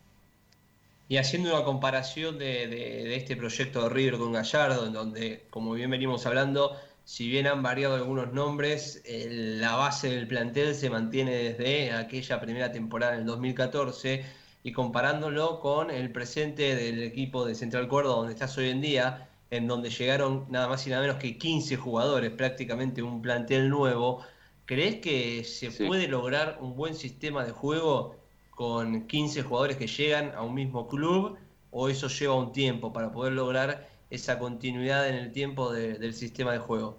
Y 1.08 1.18
haciendo 1.18 1.54
una 1.54 1.64
comparación 1.64 2.36
de, 2.36 3.14
este 3.14 3.36
proyecto 3.36 3.82
de 3.82 3.88
River 3.90 4.18
con 4.18 4.32
Gallardo, 4.32 4.86
en 4.86 4.92
donde, 4.92 5.46
como 5.50 5.72
bien 5.74 5.90
venimos 5.90 6.26
hablando, 6.26 6.76
si 7.06 7.28
bien 7.28 7.46
han 7.46 7.62
variado 7.62 7.94
algunos 7.94 8.32
nombres, 8.32 9.00
la 9.06 9.76
base 9.76 10.10
del 10.10 10.26
plantel 10.26 10.74
se 10.74 10.90
mantiene 10.90 11.36
desde 11.36 11.92
aquella 11.92 12.40
primera 12.40 12.72
temporada 12.72 13.14
en 13.14 13.20
el 13.20 13.26
2014 13.26 14.24
y 14.64 14.72
comparándolo 14.72 15.60
con 15.60 15.92
el 15.92 16.10
presente 16.10 16.74
del 16.74 17.04
equipo 17.04 17.44
de 17.44 17.54
Central 17.54 17.86
Córdoba, 17.86 18.16
donde 18.16 18.32
estás 18.32 18.58
hoy 18.58 18.70
en 18.70 18.80
día, 18.80 19.28
en 19.50 19.68
donde 19.68 19.88
llegaron 19.88 20.46
nada 20.50 20.66
más 20.66 20.84
y 20.88 20.90
nada 20.90 21.02
menos 21.02 21.18
que 21.18 21.38
15 21.38 21.76
jugadores, 21.76 22.32
prácticamente 22.32 23.02
un 23.02 23.22
plantel 23.22 23.70
nuevo. 23.70 24.24
¿Crees 24.64 24.96
que 24.96 25.44
se 25.44 25.70
puede 25.70 26.08
lograr 26.08 26.58
un 26.60 26.74
buen 26.74 26.96
sistema 26.96 27.44
de 27.44 27.52
juego 27.52 28.16
con 28.50 29.06
15 29.06 29.42
jugadores 29.44 29.76
que 29.76 29.86
llegan 29.86 30.32
a 30.34 30.42
un 30.42 30.54
mismo 30.54 30.88
club 30.88 31.38
o 31.70 31.88
eso 31.88 32.08
lleva 32.08 32.34
un 32.34 32.50
tiempo 32.50 32.92
para 32.92 33.12
poder 33.12 33.34
lograr 33.34 33.95
esa 34.10 34.38
continuidad 34.38 35.08
en 35.08 35.16
el 35.16 35.32
tiempo 35.32 35.72
del 35.72 36.14
sistema 36.14 36.52
de 36.52 36.58
juego? 36.58 36.98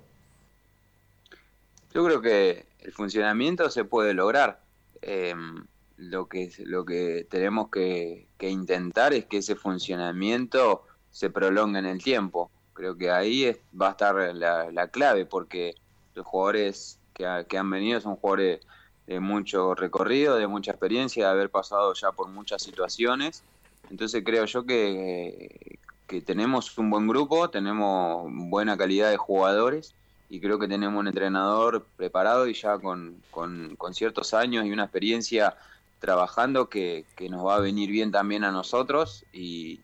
Yo 1.93 2.03
creo 2.05 2.21
que 2.21 2.65
el 2.79 2.91
funcionamiento 2.91 3.69
se 3.69 3.85
puede 3.85 4.13
lograr. 4.13 4.61
Em, 5.01 5.65
lo, 5.97 6.27
que, 6.27 6.51
lo 6.59 6.85
que 6.85 7.25
tenemos 7.29 7.69
que 7.69 8.27
intentar 8.39 9.13
es 9.13 9.25
que 9.25 9.37
ese 9.37 9.55
funcionamiento 9.55 10.83
se 11.17 11.31
prolonga 11.31 11.79
en 11.79 11.87
el 11.87 12.03
tiempo. 12.03 12.51
Creo 12.73 12.95
que 12.95 13.09
ahí 13.09 13.57
va 13.79 13.87
a 13.87 13.91
estar 13.91 14.35
la, 14.35 14.87
clave, 14.89 15.25
porque 15.25 15.73
los 16.13 16.27
jugadores 16.27 16.99
que, 17.15 17.25
han 17.25 17.69
venido 17.71 17.99
son 17.99 18.17
jugadores 18.17 18.59
de 19.07 19.19
mucho 19.19 19.73
recorrido, 19.73 20.35
de 20.35 20.45
mucha 20.45 20.69
experiencia, 20.73 21.25
de 21.25 21.31
haber 21.31 21.49
pasado 21.49 21.91
ya 21.95 22.11
por 22.11 22.27
muchas 22.27 22.61
situaciones. 22.61 23.43
Entonces 23.89 24.21
creo 24.23 24.45
yo 24.45 24.63
que, 24.67 25.79
que 26.07 26.21
tenemos 26.21 26.77
un 26.77 26.89
buen 26.89 27.07
grupo, 27.07 27.49
tenemos 27.49 28.27
buena 28.31 28.77
calidad 28.77 29.11
de 29.11 29.17
jugadores 29.17 29.93
y 30.29 30.39
creo 30.39 30.57
que 30.57 30.67
tenemos 30.67 30.99
un 30.99 31.07
entrenador 31.07 31.85
preparado 31.95 32.47
y 32.47 32.53
ya 32.53 32.79
con, 32.79 33.21
con, 33.29 33.93
ciertos 33.93 34.33
años 34.33 34.65
y 34.65 34.71
una 34.71 34.83
experiencia 34.83 35.55
trabajando 35.99 36.69
que, 36.69 37.05
nos 37.29 37.45
va 37.45 37.55
a 37.55 37.59
venir 37.59 37.91
bien 37.91 38.11
también 38.11 38.43
a 38.43 38.51
nosotros 38.51 39.25
y, 39.33 39.79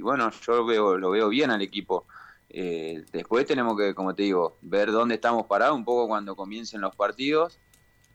bueno, 0.00 0.30
yo 0.46 0.64
veo, 0.64 0.98
lo 0.98 1.10
veo 1.10 1.28
bien 1.28 1.50
al 1.50 1.62
equipo. 1.62 2.04
Eh, 2.50 3.04
después 3.12 3.46
tenemos 3.46 3.78
que, 3.78 3.94
como 3.94 4.14
te 4.14 4.24
digo, 4.24 4.56
ver 4.60 4.92
dónde 4.92 5.14
estamos 5.14 5.46
parados 5.46 5.76
un 5.76 5.84
poco 5.84 6.08
cuando 6.08 6.36
comiencen 6.36 6.80
los 6.80 6.94
partidos 6.94 7.58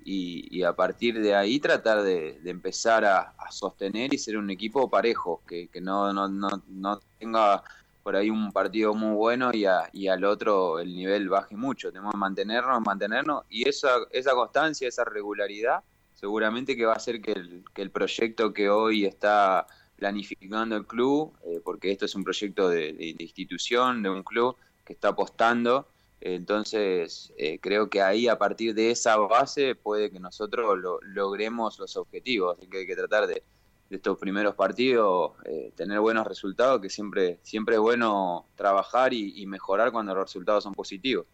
y, 0.09 0.63
a 0.63 0.73
partir 0.73 1.19
de 1.21 1.35
ahí 1.35 1.59
tratar 1.59 2.01
de, 2.01 2.39
empezar 2.45 3.03
a, 3.03 3.33
sostener 3.49 4.13
y 4.13 4.17
ser 4.17 4.37
un 4.37 4.49
equipo 4.49 4.89
parejo, 4.89 5.41
que, 5.47 5.69
no, 5.81 6.13
no, 6.13 6.27
no, 6.29 6.49
no, 6.67 6.99
tenga 7.19 7.63
por 8.03 8.15
ahí 8.15 8.29
un 8.29 8.51
partido 8.53 8.93
muy 8.93 9.15
bueno 9.15 9.51
y, 9.53 9.65
y 9.93 10.07
al 10.07 10.23
otro 10.23 10.79
el 10.79 10.95
nivel 10.95 11.27
baje 11.27 11.57
mucho. 11.57 11.91
Tenemos 11.91 12.13
que 12.13 12.17
mantenernos, 12.17 12.81
mantenernos 12.81 13.43
y 13.49 13.67
esa, 13.67 13.97
esa 14.11 14.33
constancia, 14.33 14.87
esa 14.87 15.03
regularidad 15.03 15.83
seguramente 16.13 16.75
que 16.75 16.85
va 16.85 16.93
a 16.93 16.99
ser 16.99 17.21
que 17.21 17.33
el, 17.33 17.63
que 17.73 17.81
el 17.81 17.91
proyecto 17.91 18.51
que 18.51 18.69
hoy 18.69 19.05
está 19.05 19.67
planificando 19.97 20.75
el 20.75 20.85
club, 20.85 21.33
eh, 21.45 21.59
porque 21.63 21.91
esto 21.91 22.05
es 22.05 22.15
un 22.15 22.23
proyecto 22.23 22.69
de, 22.69 23.15
institución, 23.19 24.03
de 24.03 24.09
un 24.09 24.23
club 24.23 24.55
que 24.85 24.93
está 24.93 25.09
apostando, 25.09 25.87
entonces 26.21 27.33
eh, 27.38 27.59
creo 27.59 27.89
que 27.89 28.01
ahí 28.01 28.27
a 28.27 28.38
partir 28.38 28.74
de 28.74 28.91
esa 28.91 29.17
base 29.17 29.75
puede 29.75 30.12
que 30.12 30.19
nosotros 30.19 30.79
logremos 31.03 31.79
los 31.79 31.95
objetivos, 31.97 32.57
así 32.57 32.67
que 32.67 32.79
hay 32.79 32.88
que 32.88 32.95
tratar 32.95 33.27
de, 33.27 33.43
estos 33.89 34.17
primeros 34.17 34.53
partidos 34.55 35.31
eh, 35.45 35.71
tener 35.75 36.01
buenos 36.01 36.27
resultados, 36.27 36.81
que 36.81 36.89
siempre, 36.89 37.39
siempre 37.43 37.75
es 37.75 37.81
bueno 37.81 38.45
trabajar 38.55 39.13
y 39.13 39.45
mejorar 39.45 39.93
cuando 39.93 40.13
los 40.13 40.25
resultados 40.25 40.65
son 40.65 40.74
positivos. 40.74 41.25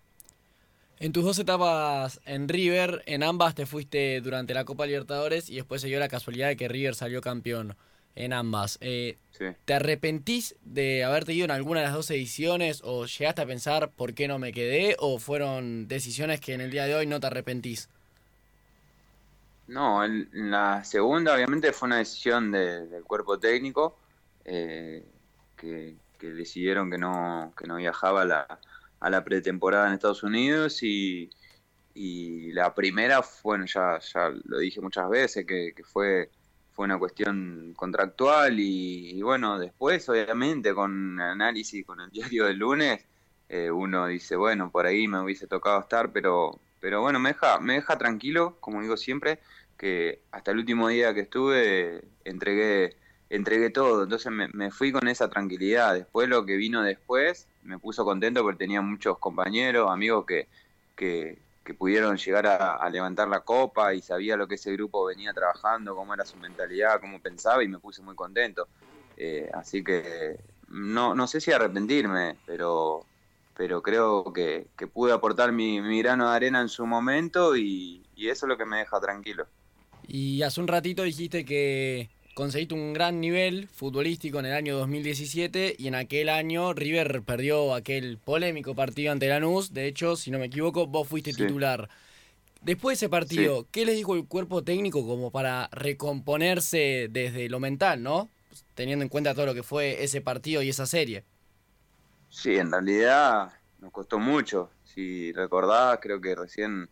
En 1.00 1.12
tus 1.12 1.26
dos 1.26 1.38
etapas 1.40 2.22
en 2.26 2.48
River, 2.48 3.04
en 3.08 3.24
ambas 3.24 3.56
te 3.56 3.66
fuiste 3.66 4.22
durante 4.22 4.54
la 4.54 4.64
Copa 4.64 4.86
Libertadores 4.86 5.50
y 5.50 5.56
después 5.56 5.82
se 5.82 5.88
dio 5.88 6.00
la 6.00 6.08
casualidad 6.08 6.48
de 6.48 6.56
que 6.56 6.68
River 6.68 6.96
salió 6.96 7.20
campeón 7.20 7.76
en 8.16 8.34
ambas. 8.34 8.78
Eh, 8.82 9.18
¿Te 9.66 9.74
arrepentís 9.74 10.56
de 10.64 11.04
haberte 11.04 11.34
ido 11.34 11.46
en 11.46 11.52
alguna 11.52 11.80
de 11.82 11.88
las 11.88 11.96
dos 11.96 12.12
ediciones 12.12 12.82
o 12.84 13.06
llegaste 13.06 13.42
a 13.42 13.46
pensar 13.46 13.90
por 13.90 14.14
qué 14.14 14.28
no 14.28 14.40
me 14.40 14.54
quedé 14.54 14.96
o 15.00 15.20
fueron 15.20 15.88
decisiones 15.88 16.40
que 16.40 16.54
en 16.54 16.62
el 16.62 16.72
día 16.72 16.86
de 16.86 16.96
hoy 16.96 17.08
no 17.08 17.20
te 17.20 17.28
arrepentís? 17.28 17.90
No, 19.68 20.04
en 20.04 20.30
la 20.34 20.84
segunda 20.84 21.34
obviamente 21.34 21.72
fue 21.74 21.88
una 21.88 21.98
decisión 21.98 22.52
del 22.52 23.04
cuerpo 23.04 23.40
técnico 23.40 23.98
eh, 24.46 25.04
que, 25.56 25.96
que, 26.20 26.28
decidieron 26.32 26.92
que 26.92 26.98
no, 26.98 27.54
que 27.58 27.66
no 27.66 27.78
viajaba 27.78 28.26
la 28.26 28.60
a 29.04 29.10
la 29.10 29.24
pretemporada 29.24 29.88
en 29.88 29.94
Estados 29.96 30.24
Unidos 30.24 30.82
y, 30.82 31.30
la 32.54 32.74
primera, 32.74 33.22
bueno, 33.44 33.66
ya, 33.66 34.00
ya 34.00 34.30
lo 34.46 34.60
dije 34.60 34.80
muchas 34.80 35.10
veces, 35.10 35.46
que, 35.46 35.74
fue, 35.84 36.30
fue 36.74 36.86
una 36.86 36.98
cuestión 36.98 37.74
contractual 37.76 38.60
y, 38.60 39.22
bueno, 39.22 39.60
después 39.60 40.08
obviamente 40.10 40.74
con 40.74 41.20
análisis, 41.20 41.86
con 41.86 42.02
el 42.02 42.10
diario 42.12 42.46
del 42.46 42.58
lunes, 42.58 43.06
eh, 43.50 43.72
uno 43.72 44.08
dice, 44.08 44.36
bueno, 44.36 44.72
por 44.72 44.86
ahí 44.86 45.08
me 45.08 45.22
hubiese 45.22 45.48
tocado 45.48 45.80
estar, 45.80 46.12
pero, 46.12 46.60
pero 46.80 47.02
bueno, 47.02 47.20
me 47.20 47.30
deja, 47.30 47.60
me 47.60 47.76
deja 47.76 47.98
tranquilo, 47.98 48.58
como 48.60 48.82
digo 48.82 48.98
siempre, 48.98 49.40
que 49.78 50.22
hasta 50.32 50.52
el 50.52 50.60
último 50.60 50.88
día 50.88 51.14
que 51.14 51.22
estuve 51.22 52.04
entregué 52.24 52.96
entregué 53.36 53.72
todo, 53.72 54.04
entonces 54.04 54.32
me, 54.32 54.72
fui 54.72 54.92
con 54.92 55.08
esa 55.08 55.30
tranquilidad. 55.30 55.96
Después 55.96 56.30
lo 56.30 56.46
que 56.46 56.56
vino 56.56 56.84
después 56.84 57.48
me 57.64 57.80
puso 57.80 58.06
contento 58.06 58.44
porque 58.44 58.60
tenía 58.60 58.82
muchos 58.82 59.18
compañeros, 59.18 59.90
amigos 59.90 60.26
que, 60.26 60.48
que, 60.96 61.40
pudieron 61.74 62.18
llegar 62.18 62.46
a, 62.48 62.90
levantar 62.90 63.28
la 63.28 63.40
copa 63.40 63.94
y 63.94 64.02
sabía 64.02 64.36
lo 64.36 64.48
que 64.48 64.56
ese 64.56 64.74
grupo 64.74 65.06
venía 65.06 65.34
trabajando, 65.34 65.96
cómo 65.96 66.14
era 66.14 66.26
su 66.26 66.36
mentalidad, 66.38 67.00
cómo 67.00 67.22
pensaba 67.22 67.64
y 67.64 67.68
me 67.68 67.80
puse 67.80 68.02
muy 68.02 68.16
contento. 68.16 68.68
Eh, 69.16 69.50
así 69.54 69.84
que 69.84 70.40
no, 70.68 71.16
no 71.16 71.28
sé 71.28 71.40
si 71.40 71.52
arrepentirme, 71.52 72.36
pero, 72.46 73.06
pero 73.56 73.82
creo 73.82 74.34
que, 74.34 74.68
pude 74.92 75.14
aportar 75.14 75.54
mi, 75.54 75.80
grano 76.02 76.30
de 76.30 76.36
arena 76.36 76.60
en 76.60 76.70
su 76.70 76.86
momento 76.86 77.56
y 77.56 78.04
eso 78.18 78.46
es 78.46 78.50
lo 78.50 78.58
que 78.58 78.66
me 78.66 78.80
deja 78.80 79.00
tranquilo. 79.00 79.48
Y 80.08 80.42
hace 80.42 80.60
un 80.60 80.68
ratito 80.68 81.04
dijiste 81.04 81.46
que 81.46 82.10
conseguiste 82.34 82.74
un 82.74 82.94
gran 82.94 83.22
nivel 83.22 83.68
futbolístico 83.68 84.40
en 84.40 84.48
el 84.48 84.54
año 84.54 84.78
2017 84.78 85.76
y 85.78 85.88
en 85.88 85.96
aquel 85.96 86.30
año 86.30 86.74
River 86.74 87.22
perdió 87.22 87.74
aquel 87.74 88.18
polémico 88.18 88.76
partido 88.76 89.12
ante 89.12 89.28
Lanús. 89.28 89.74
De 89.74 89.88
hecho, 89.88 90.16
si 90.16 90.32
no 90.32 90.40
me 90.40 90.46
equivoco, 90.46 90.88
vos 90.88 91.08
fuiste 91.08 91.34
titular. 91.34 91.90
Después 92.62 92.98
de 92.98 93.06
ese 93.06 93.10
partido, 93.10 93.68
¿qué 93.72 93.86
les 93.86 93.96
dijo 93.96 94.16
el 94.16 94.26
cuerpo 94.26 94.64
técnico 94.64 95.06
como 95.06 95.32
para 95.32 95.70
recomponerse 95.72 97.08
desde 97.12 97.50
lo 97.50 97.60
mental, 97.60 98.02
no? 98.02 98.30
Teniendo 98.74 99.04
en 99.04 99.10
cuenta 99.10 99.34
todo 99.34 99.46
lo 99.46 99.54
que 99.54 99.64
fue 99.64 100.04
ese 100.04 100.22
partido 100.22 100.62
y 100.62 100.70
esa 100.70 100.86
serie. 100.86 101.24
Sí, 102.30 102.56
en 102.56 102.72
realidad 102.72 103.52
nos 103.80 103.92
costó 103.92 104.18
mucho. 104.18 104.70
Si 104.86 105.32
recordás, 105.34 106.00
creo 106.02 106.22
que 106.22 106.36
recién 106.36 106.90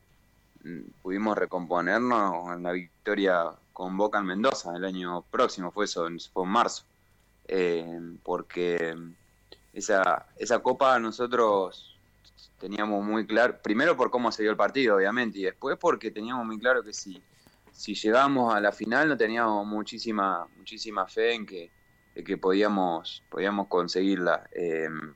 mm, 0.63 0.81
pudimos 1.01 1.37
recomponernos 1.37 2.53
en 2.55 2.63
la 2.63 2.73
victoria 2.73 3.51
con 3.73 3.97
Boca 3.97 4.19
en 4.19 4.25
Mendoza 4.25 4.75
el 4.75 4.85
año 4.85 5.23
próximo, 5.29 5.71
fue 5.71 5.85
eso, 5.85 6.07
fue 6.33 6.43
en 6.43 6.49
marzo. 6.49 6.83
Eh, 7.47 7.99
porque 8.23 8.95
esa, 9.73 10.27
esa 10.37 10.59
copa 10.59 10.99
nosotros 10.99 11.99
teníamos 12.59 13.03
muy 13.03 13.25
claro, 13.25 13.59
primero 13.61 13.97
por 13.97 14.11
cómo 14.11 14.31
se 14.31 14.43
dio 14.43 14.51
el 14.51 14.57
partido, 14.57 14.97
obviamente, 14.97 15.39
y 15.39 15.43
después 15.43 15.77
porque 15.79 16.11
teníamos 16.11 16.45
muy 16.45 16.59
claro 16.59 16.83
que 16.83 16.93
si, 16.93 17.21
si 17.71 17.95
llegábamos 17.95 18.53
a 18.53 18.61
la 18.61 18.71
final 18.71 19.09
no 19.09 19.17
teníamos 19.17 19.65
muchísima, 19.65 20.47
muchísima 20.57 21.07
fe 21.07 21.33
en 21.33 21.45
que, 21.45 21.71
que 22.23 22.37
podíamos, 22.37 23.23
podíamos 23.29 23.67
conseguirla. 23.67 24.47
Em, 24.51 25.15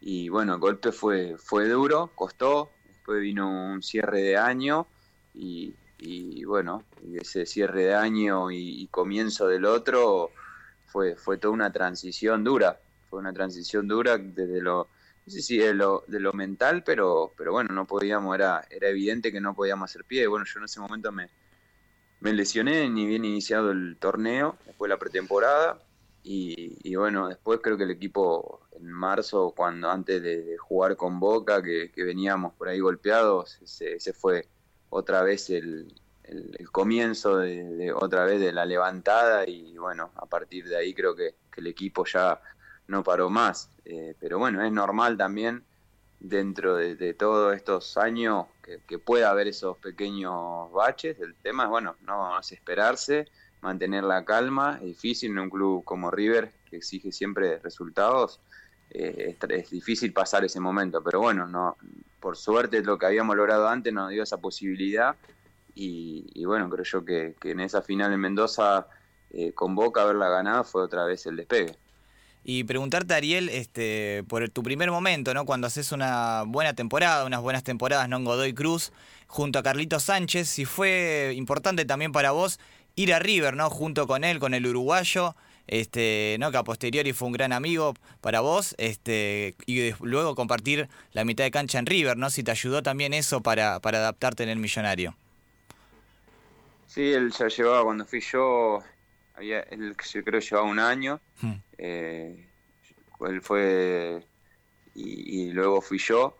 y 0.00 0.28
bueno, 0.28 0.54
el 0.54 0.60
golpe 0.60 0.92
fue, 0.92 1.36
fue 1.36 1.68
duro, 1.68 2.10
costó, 2.14 2.70
después 2.86 3.20
vino 3.20 3.48
un 3.48 3.82
cierre 3.82 4.22
de 4.22 4.36
año 4.36 4.86
y, 5.34 5.74
y 5.98 6.44
bueno, 6.44 6.84
ese 7.14 7.46
cierre 7.46 7.84
de 7.84 7.94
año 7.94 8.50
y, 8.50 8.86
comienzo 8.88 9.48
del 9.48 9.64
otro 9.64 10.30
fue, 10.86 11.16
fue 11.16 11.38
toda 11.38 11.54
una 11.54 11.72
transición 11.72 12.44
dura, 12.44 12.78
fue 13.08 13.18
una 13.20 13.32
transición 13.32 13.88
dura 13.88 14.18
desde 14.18 14.60
lo, 14.60 14.88
no 15.26 15.32
sé 15.32 15.42
si 15.42 15.58
de 15.58 15.74
lo, 15.74 16.04
de 16.06 16.20
lo 16.20 16.32
mental, 16.32 16.82
pero, 16.84 17.32
pero 17.36 17.52
bueno, 17.52 17.74
no 17.74 17.86
podíamos, 17.86 18.34
era, 18.34 18.66
era 18.70 18.88
evidente 18.88 19.32
que 19.32 19.40
no 19.40 19.54
podíamos 19.54 19.90
hacer 19.90 20.04
pie, 20.04 20.26
bueno, 20.26 20.44
yo 20.44 20.58
en 20.58 20.64
ese 20.64 20.80
momento 20.80 21.12
me, 21.12 21.28
me 22.20 22.32
lesioné, 22.32 22.88
ni 22.88 23.06
bien 23.06 23.24
iniciado 23.24 23.70
el 23.70 23.96
torneo, 23.98 24.56
después 24.66 24.88
la 24.88 24.98
pretemporada, 24.98 25.80
y, 26.28 26.96
bueno, 26.96 27.28
después 27.28 27.60
creo 27.62 27.76
que 27.76 27.84
el 27.84 27.92
equipo 27.92 28.62
en 28.72 28.90
marzo, 28.90 29.54
cuando 29.56 29.88
antes 29.88 30.20
de, 30.20 30.56
jugar 30.58 30.96
con 30.96 31.20
Boca, 31.20 31.62
que, 31.62 31.92
veníamos 31.96 32.52
por 32.54 32.68
ahí 32.68 32.80
golpeados, 32.80 33.60
ese, 33.62 34.12
fue 34.12 34.48
otra 34.96 35.22
vez 35.22 35.50
el, 35.50 35.92
el, 36.24 36.70
comienzo 36.70 37.38
de, 37.38 37.92
otra 37.92 38.24
vez 38.24 38.40
de 38.40 38.52
la 38.52 38.64
levantada 38.64 39.48
y 39.48 39.76
bueno, 39.76 40.10
a 40.16 40.26
partir 40.26 40.66
de 40.68 40.76
ahí 40.76 40.94
creo 40.94 41.14
que, 41.14 41.34
el 41.56 41.66
equipo 41.68 42.04
ya 42.04 42.38
no 42.86 43.02
paró 43.02 43.30
más. 43.30 43.70
Eh, 43.86 44.14
pero 44.20 44.38
bueno, 44.38 44.62
es 44.62 44.70
normal 44.70 45.16
también 45.16 45.64
dentro 46.20 46.76
de, 46.76 47.14
todos 47.14 47.56
estos 47.56 47.96
años 47.96 48.44
que, 48.62 48.98
pueda 48.98 49.30
haber 49.30 49.48
esos 49.48 49.78
pequeños 49.78 50.70
baches. 50.70 51.18
El 51.18 51.34
tema 51.36 51.64
es, 51.64 51.70
bueno, 51.70 51.96
no 52.02 52.36
desesperarse, 52.36 53.24
mantener 53.62 54.04
la 54.04 54.22
calma. 54.26 54.74
Es 54.82 54.88
difícil 54.88 55.30
en 55.30 55.38
un 55.38 55.48
club 55.48 55.82
como 55.82 56.10
River, 56.10 56.52
que 56.68 56.76
exige 56.76 57.10
siempre 57.10 57.58
resultados. 57.58 58.38
Eh, 58.90 59.34
es, 59.48 59.70
difícil 59.70 60.12
pasar 60.12 60.44
ese 60.44 60.60
momento, 60.60 61.02
pero 61.02 61.20
bueno, 61.20 61.46
no 61.46 61.78
por 62.20 62.36
suerte 62.36 62.82
lo 62.82 62.98
que 62.98 63.06
habíamos 63.06 63.36
logrado 63.36 63.68
antes 63.68 63.92
nos 63.92 64.10
dio 64.10 64.22
esa 64.22 64.38
posibilidad 64.38 65.16
y, 65.78 66.44
bueno, 66.46 66.70
creo 66.70 66.84
yo 66.84 67.04
que, 67.04 67.34
en 67.44 67.60
esa 67.60 67.82
final 67.82 68.12
en 68.12 68.20
Mendoza 68.20 68.86
eh, 69.30 69.52
con 69.52 69.74
Boca 69.74 70.02
haberla 70.02 70.28
ganado 70.30 70.64
fue 70.64 70.82
otra 70.82 71.04
vez 71.04 71.26
el 71.26 71.36
despegue. 71.36 71.76
Y 72.48 72.64
preguntarte, 72.64 73.12
Ariel, 73.12 73.48
este, 73.48 74.24
por 74.28 74.48
tu 74.48 74.62
primer 74.62 74.90
momento, 74.90 75.34
¿no? 75.34 75.44
Cuando 75.44 75.66
haces 75.66 75.92
una 75.92 76.44
buena 76.46 76.74
temporada, 76.74 77.26
unas 77.26 77.42
buenas 77.42 77.64
temporadas, 77.64 78.08
¿no? 78.08 78.16
En 78.16 78.24
Godoy 78.24 78.54
Cruz, 78.54 78.92
junto 79.26 79.58
a 79.58 79.62
Carlito 79.62 80.00
Sánchez, 80.00 80.48
si 80.48 80.64
fue 80.64 81.34
importante 81.36 81.84
también 81.84 82.12
para 82.12 82.30
vos 82.30 82.60
ir 82.94 83.12
a 83.12 83.18
River, 83.18 83.54
¿no? 83.54 83.68
Junto 83.68 84.06
con 84.06 84.24
él, 84.24 84.38
con 84.38 84.54
el 84.54 84.66
uruguayo, 84.66 85.34
este, 85.66 86.36
¿no? 86.38 86.50
Que 86.50 86.58
a 86.58 86.64
posteriori 86.64 87.12
fue 87.12 87.28
un 87.28 87.32
gran 87.32 87.52
amigo 87.52 87.94
para 88.20 88.40
vos, 88.40 88.74
este, 88.78 89.54
y 89.66 89.92
luego 90.00 90.34
compartir 90.34 90.88
la 91.12 91.24
mitad 91.24 91.44
de 91.44 91.50
cancha 91.50 91.78
en 91.78 91.86
River, 91.86 92.16
¿no? 92.16 92.30
Si 92.30 92.42
te 92.42 92.50
ayudó 92.50 92.82
también 92.82 93.14
eso 93.14 93.40
para, 93.40 93.80
para 93.80 93.98
adaptarte 93.98 94.42
en 94.42 94.48
el 94.48 94.58
millonario. 94.58 95.16
Sí, 96.86 97.12
él 97.12 97.30
ya 97.32 97.48
llevaba, 97.48 97.84
cuando 97.84 98.06
fui 98.06 98.20
yo, 98.20 98.82
había, 99.34 99.60
él 99.60 99.94
yo 100.12 100.24
creo 100.24 100.40
llevaba 100.40 100.66
un 100.66 100.78
año. 100.78 101.20
Hmm. 101.40 101.54
Eh, 101.78 102.46
él 103.20 103.42
fue 103.42 104.22
y, 104.94 105.50
luego 105.52 105.80
fui 105.80 105.98
yo. 105.98 106.36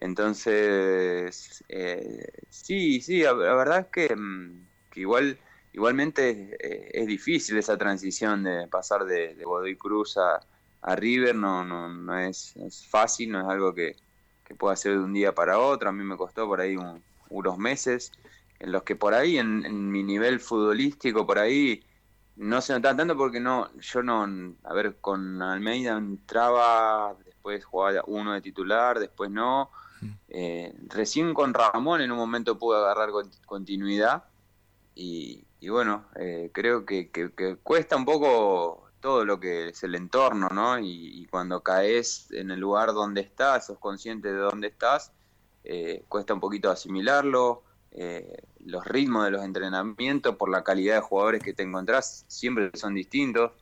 Entonces, 0.00 1.64
eh, 1.68 2.30
sí, 2.48 3.00
sí, 3.00 3.22
la, 3.22 3.32
verdad 3.32 3.80
es 3.80 3.86
que, 3.86 4.14
mm, 4.14 4.66
igual, 4.94 5.38
igualmente 5.72 6.56
eh, 6.60 6.90
es 6.92 7.06
difícil 7.06 7.56
esa 7.58 7.76
transición 7.76 8.42
de 8.44 8.66
pasar 8.68 9.04
de, 9.04 9.34
Godoy 9.44 9.76
Cruz 9.76 10.16
a, 10.16 10.40
River, 10.94 11.34
no, 11.34 11.64
no, 11.64 11.88
no 11.88 12.18
es, 12.18 12.54
fácil, 12.88 13.32
no 13.32 13.40
es 13.40 13.46
algo 13.46 13.74
que, 13.74 13.96
que 14.44 14.54
pueda 14.54 14.74
hacer 14.74 14.92
de 14.92 15.00
un 15.00 15.12
día 15.12 15.34
para 15.34 15.58
otro. 15.58 15.88
A 15.88 15.92
mí 15.92 16.04
me 16.04 16.16
costó 16.16 16.46
por 16.46 16.60
ahí 16.60 16.76
unos 17.30 17.58
meses 17.58 18.12
en 18.60 18.72
los 18.72 18.82
que 18.82 18.96
por 18.96 19.14
ahí, 19.14 19.38
en, 19.38 19.90
mi 19.90 20.02
nivel 20.02 20.40
futbolístico, 20.40 21.26
por 21.26 21.38
ahí, 21.38 21.82
no 22.36 22.60
se 22.60 22.72
notaba 22.72 22.96
tanto 22.96 23.16
porque 23.16 23.40
no, 23.40 23.70
yo 23.80 24.02
no, 24.02 24.26
a 24.64 24.74
ver, 24.74 24.96
con 25.00 25.42
Almeida 25.42 25.96
entraba, 25.96 27.16
después 27.24 27.64
jugaba 27.64 28.02
uno 28.06 28.32
de 28.32 28.40
titular, 28.40 28.98
después 28.98 29.30
no. 29.30 29.70
Eh, 30.28 30.72
recién 30.86 31.34
con 31.34 31.52
Ramón 31.54 32.00
en 32.00 32.12
un 32.12 32.18
momento 32.18 32.58
pude 32.58 32.78
agarrar 32.78 33.10
continuidad 33.46 34.24
y, 34.94 35.44
bueno, 35.66 36.06
eh, 36.14 36.50
creo 36.52 36.84
que, 36.84 37.10
cuesta 37.62 37.96
un 37.96 38.04
poco 38.04 38.90
todo 39.00 39.24
lo 39.24 39.40
que 39.40 39.68
es 39.68 39.82
el 39.82 39.96
entorno, 39.96 40.48
¿no? 40.52 40.78
Y, 40.78 41.26
cuando 41.30 41.62
caes 41.62 42.28
en 42.30 42.50
el 42.50 42.60
lugar 42.60 42.92
donde 42.92 43.22
estás, 43.22 43.66
sos 43.66 43.78
consciente 43.78 44.32
de 44.32 44.38
dónde 44.38 44.68
estás, 44.68 45.12
eh, 45.64 46.04
cuesta 46.08 46.34
un 46.34 46.40
poquito 46.40 46.70
asimilarlo. 46.70 47.64
Eh, 47.90 48.42
los 48.64 48.84
ritmos 48.84 49.24
de 49.24 49.30
los 49.32 49.44
entrenamientos, 49.44 50.36
por 50.36 50.50
la 50.50 50.62
calidad 50.62 50.96
de 50.96 51.00
jugadores 51.00 51.42
que 51.42 51.54
te 51.54 51.62
encontrás, 51.62 52.24
siempre 52.28 52.70
son 52.74 52.94
distintos, 52.94 53.52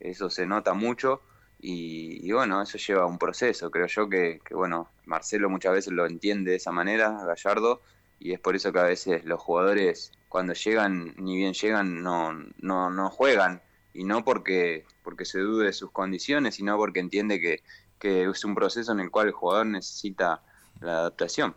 eso 0.00 0.28
se 0.28 0.44
nota 0.44 0.74
mucho 0.74 1.20
y, 1.58 2.30
bueno, 2.32 2.60
eso 2.60 2.78
lleva 2.78 3.06
un 3.06 3.18
proceso, 3.18 3.70
creo 3.70 3.86
yo 3.86 4.08
que, 4.08 4.40
bueno, 4.50 4.90
Marcelo 5.06 5.48
muchas 5.48 5.72
veces 5.72 5.92
lo 5.92 6.06
entiende 6.06 6.50
de 6.50 6.56
esa 6.58 6.72
manera, 6.72 7.24
Gallardo, 7.24 7.80
y 8.18 8.32
es 8.32 8.40
por 8.40 8.56
eso 8.56 8.72
que 8.72 8.78
a 8.78 8.84
veces 8.84 9.24
los 9.24 9.40
jugadores 9.40 10.12
cuando 10.28 10.52
llegan, 10.54 11.14
ni 11.16 11.36
bien 11.36 11.54
llegan, 11.54 12.02
no, 12.02 12.32
no, 12.58 12.90
no 12.90 13.10
juegan, 13.10 13.62
y 13.94 14.04
no 14.04 14.24
porque, 14.24 14.84
porque 15.02 15.24
se 15.24 15.38
dude 15.38 15.66
de 15.66 15.72
sus 15.72 15.90
condiciones, 15.90 16.56
sino 16.56 16.76
porque 16.76 17.00
entiende 17.00 17.40
que, 17.40 17.62
que 17.98 18.24
es 18.24 18.44
un 18.44 18.54
proceso 18.54 18.92
en 18.92 19.00
el 19.00 19.10
cual 19.10 19.28
el 19.28 19.32
jugador 19.32 19.66
necesita 19.66 20.42
la 20.80 20.98
adaptación. 20.98 21.56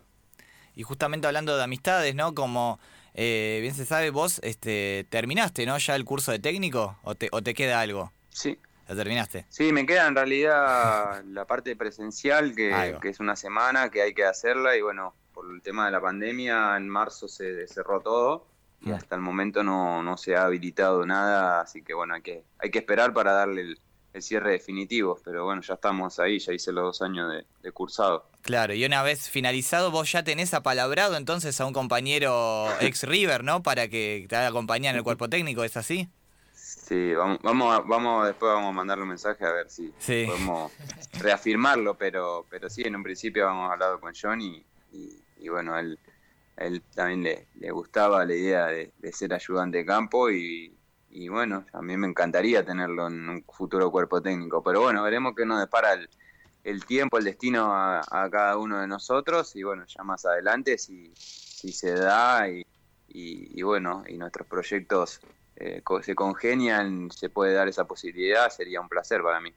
Y 0.74 0.82
justamente 0.82 1.26
hablando 1.26 1.56
de 1.56 1.62
amistades, 1.62 2.14
¿no? 2.14 2.34
Como 2.34 2.80
eh, 3.14 3.58
bien 3.60 3.74
se 3.74 3.84
sabe, 3.84 4.10
vos 4.10 4.40
este, 4.42 5.06
terminaste, 5.10 5.66
¿no? 5.66 5.76
Ya 5.76 5.96
el 5.96 6.04
curso 6.04 6.32
de 6.32 6.38
técnico 6.38 6.98
o 7.02 7.14
te, 7.14 7.28
o 7.32 7.42
te 7.42 7.54
queda 7.54 7.80
algo. 7.80 8.12
Sí. 8.30 8.58
¿La 8.88 8.96
terminaste? 8.96 9.46
Sí, 9.50 9.72
me 9.72 9.86
queda 9.86 10.08
en 10.08 10.16
realidad 10.16 11.22
la 11.24 11.44
parte 11.46 11.76
presencial, 11.76 12.56
que, 12.56 12.98
que, 13.00 13.08
es 13.08 13.20
una 13.20 13.36
semana, 13.36 13.88
que 13.90 14.02
hay 14.02 14.14
que 14.14 14.24
hacerla 14.24 14.76
y 14.76 14.80
bueno, 14.80 15.14
por 15.40 15.54
el 15.54 15.62
tema 15.62 15.86
de 15.86 15.92
la 15.92 16.02
pandemia, 16.02 16.76
en 16.76 16.86
marzo 16.86 17.26
se 17.26 17.66
cerró 17.66 18.00
todo 18.00 18.46
y 18.82 18.92
hasta 18.92 19.14
el 19.14 19.22
momento 19.22 19.62
no, 19.62 20.02
no 20.02 20.18
se 20.18 20.36
ha 20.36 20.44
habilitado 20.44 21.06
nada, 21.06 21.62
así 21.62 21.82
que 21.82 21.94
bueno, 21.94 22.14
hay 22.14 22.22
que, 22.22 22.44
hay 22.58 22.70
que 22.70 22.78
esperar 22.78 23.14
para 23.14 23.32
darle 23.32 23.62
el, 23.62 23.80
el 24.12 24.22
cierre 24.22 24.52
definitivo, 24.52 25.18
pero 25.24 25.44
bueno, 25.44 25.62
ya 25.62 25.74
estamos 25.74 26.18
ahí, 26.18 26.38
ya 26.38 26.52
hice 26.52 26.72
los 26.72 26.84
dos 26.84 27.02
años 27.02 27.32
de, 27.62 27.72
cursado. 27.72 28.28
Claro, 28.42 28.74
y 28.74 28.84
una 28.84 29.02
vez 29.02 29.30
finalizado, 29.30 29.90
vos 29.90 30.12
ya 30.12 30.22
tenés 30.24 30.52
apalabrado 30.52 31.16
entonces 31.16 31.58
a 31.58 31.64
un 31.64 31.72
compañero 31.72 32.68
ex 32.80 33.04
River, 33.04 33.42
¿no? 33.42 33.62
Para 33.62 33.88
que 33.88 34.26
te 34.28 34.36
haga 34.36 34.48
acompañar 34.48 34.94
en 34.94 34.98
el 34.98 35.04
cuerpo 35.04 35.30
técnico, 35.30 35.64
¿es 35.64 35.78
así? 35.78 36.10
Sí, 36.52 37.14
vamos, 37.14 37.38
vamos, 37.42 37.86
vamos 37.86 38.26
después 38.26 38.52
vamos 38.52 38.68
a 38.68 38.72
mandarle 38.72 39.04
un 39.04 39.10
mensaje 39.10 39.44
a 39.46 39.52
ver 39.52 39.70
si 39.70 39.94
podemos 40.26 40.70
reafirmarlo, 41.18 41.96
pero, 41.96 42.46
pero 42.50 42.68
sí, 42.68 42.82
en 42.82 42.96
un 42.96 43.02
principio 43.02 43.48
hemos 43.48 43.70
hablado 43.70 44.00
con 44.00 44.12
John 44.20 44.40
y, 44.40 44.64
y, 44.92 45.22
bueno, 45.48 45.78
él, 45.78 45.98
él 46.56 46.82
también 46.94 47.22
le, 47.22 47.46
le, 47.58 47.70
gustaba 47.70 48.24
la 48.24 48.34
idea 48.34 48.66
de, 48.66 48.92
de 48.98 49.12
ser 49.12 49.32
ayudante 49.32 49.78
de 49.78 49.86
campo 49.86 50.30
y, 50.30 50.76
y 51.10 51.28
bueno, 51.28 51.66
a 51.72 51.82
mí 51.82 51.96
me 51.96 52.06
encantaría 52.06 52.64
tenerlo 52.64 53.08
en 53.08 53.28
un 53.28 53.44
futuro 53.44 53.90
cuerpo 53.90 54.22
técnico, 54.22 54.62
pero 54.62 54.82
bueno, 54.82 55.02
veremos 55.02 55.34
qué 55.36 55.44
nos 55.44 55.60
depara 55.60 55.98
el, 56.62 56.84
tiempo, 56.84 57.18
el 57.18 57.24
destino 57.24 57.72
a, 57.74 58.28
cada 58.30 58.56
uno 58.56 58.80
de 58.80 58.86
nosotros 58.86 59.54
y 59.56 59.64
bueno, 59.64 59.84
ya 59.86 60.04
más 60.04 60.24
adelante 60.24 60.78
si, 60.78 61.12
si 61.16 61.72
se 61.72 61.94
da 61.94 62.48
y, 62.48 62.64
y, 63.08 63.62
bueno, 63.62 64.04
y 64.06 64.16
nuestros 64.18 64.46
proyectos 64.46 65.20
eh, 65.56 65.82
se 66.02 66.14
congenian, 66.14 67.10
se 67.10 67.28
puede 67.28 67.54
dar 67.54 67.66
esa 67.66 67.84
posibilidad, 67.86 68.48
sería 68.50 68.80
un 68.80 68.88
placer 68.88 69.20
para 69.22 69.40
mí. 69.40 69.52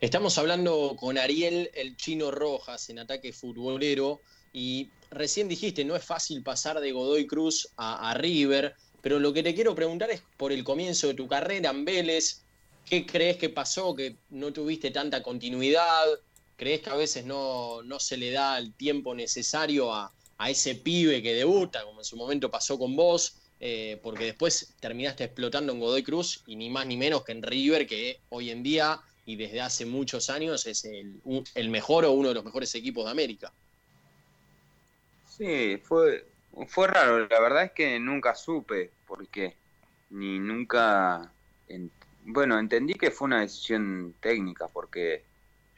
Estamos 0.00 0.38
hablando 0.38 0.96
con 0.98 1.18
Ariel 1.18 1.70
el 1.74 1.96
Chino 1.96 2.30
Rojas 2.30 2.90
en 2.90 2.98
ataque 2.98 3.32
futbolero 3.32 4.20
y 4.52 4.88
recién 5.10 5.48
dijiste, 5.48 5.84
no 5.84 5.96
es 5.96 6.04
fácil 6.04 6.42
pasar 6.42 6.80
de 6.80 6.92
Godoy 6.92 7.26
Cruz 7.26 7.68
a, 7.76 8.10
a 8.10 8.14
River. 8.14 8.74
Pero 9.02 9.18
lo 9.18 9.32
que 9.32 9.42
te 9.42 9.54
quiero 9.54 9.74
preguntar 9.74 10.10
es 10.10 10.22
por 10.36 10.52
el 10.52 10.62
comienzo 10.62 11.08
de 11.08 11.14
tu 11.14 11.26
carrera 11.26 11.70
en 11.70 11.84
Vélez, 11.84 12.42
¿qué 12.84 13.06
crees 13.06 13.36
que 13.36 13.48
pasó? 13.48 13.94
¿Que 13.94 14.16
no 14.30 14.52
tuviste 14.52 14.90
tanta 14.90 15.22
continuidad? 15.22 16.06
¿Crees 16.56 16.82
que 16.82 16.90
a 16.90 16.96
veces 16.96 17.24
no, 17.24 17.82
no 17.82 17.98
se 17.98 18.16
le 18.16 18.30
da 18.32 18.58
el 18.58 18.74
tiempo 18.74 19.14
necesario 19.14 19.92
a, 19.92 20.12
ese 20.48 20.74
pibe 20.74 21.22
que 21.22 21.34
debuta, 21.34 21.84
como 21.84 22.00
en 22.00 22.04
su 22.04 22.16
momento 22.16 22.50
pasó 22.50 22.78
con 22.78 22.96
vos? 22.96 23.36
eh, 23.60 24.00
porque 24.02 24.24
después 24.24 24.74
terminaste 24.80 25.24
explotando 25.24 25.72
en 25.72 25.80
Godoy 25.80 26.02
Cruz 26.02 26.42
y 26.46 26.56
ni 26.56 26.70
más 26.70 26.86
ni 26.86 26.96
menos 26.96 27.24
que 27.24 27.32
en 27.32 27.42
River, 27.42 27.86
que 27.86 28.20
hoy 28.30 28.50
en 28.50 28.62
día 28.62 28.98
y 29.30 29.36
desde 29.36 29.60
hace 29.60 29.86
muchos 29.86 30.28
años 30.28 30.66
es 30.66 30.84
el, 30.84 31.20
el 31.54 31.70
mejor 31.70 32.04
o 32.04 32.10
uno 32.10 32.30
de 32.30 32.34
los 32.34 32.44
mejores 32.44 32.74
equipos 32.74 33.04
de 33.04 33.12
América. 33.12 33.52
Sí, 35.28 35.80
fue, 35.84 36.26
fue 36.66 36.88
raro. 36.88 37.28
La 37.28 37.40
verdad 37.40 37.62
es 37.62 37.70
que 37.70 38.00
nunca 38.00 38.34
supe 38.34 38.90
por 39.06 39.28
qué. 39.28 39.54
Ni 40.10 40.40
nunca. 40.40 41.30
bueno, 42.24 42.58
entendí 42.58 42.94
que 42.94 43.12
fue 43.12 43.26
una 43.26 43.40
decisión 43.40 44.14
técnica, 44.20 44.66
porque 44.66 45.22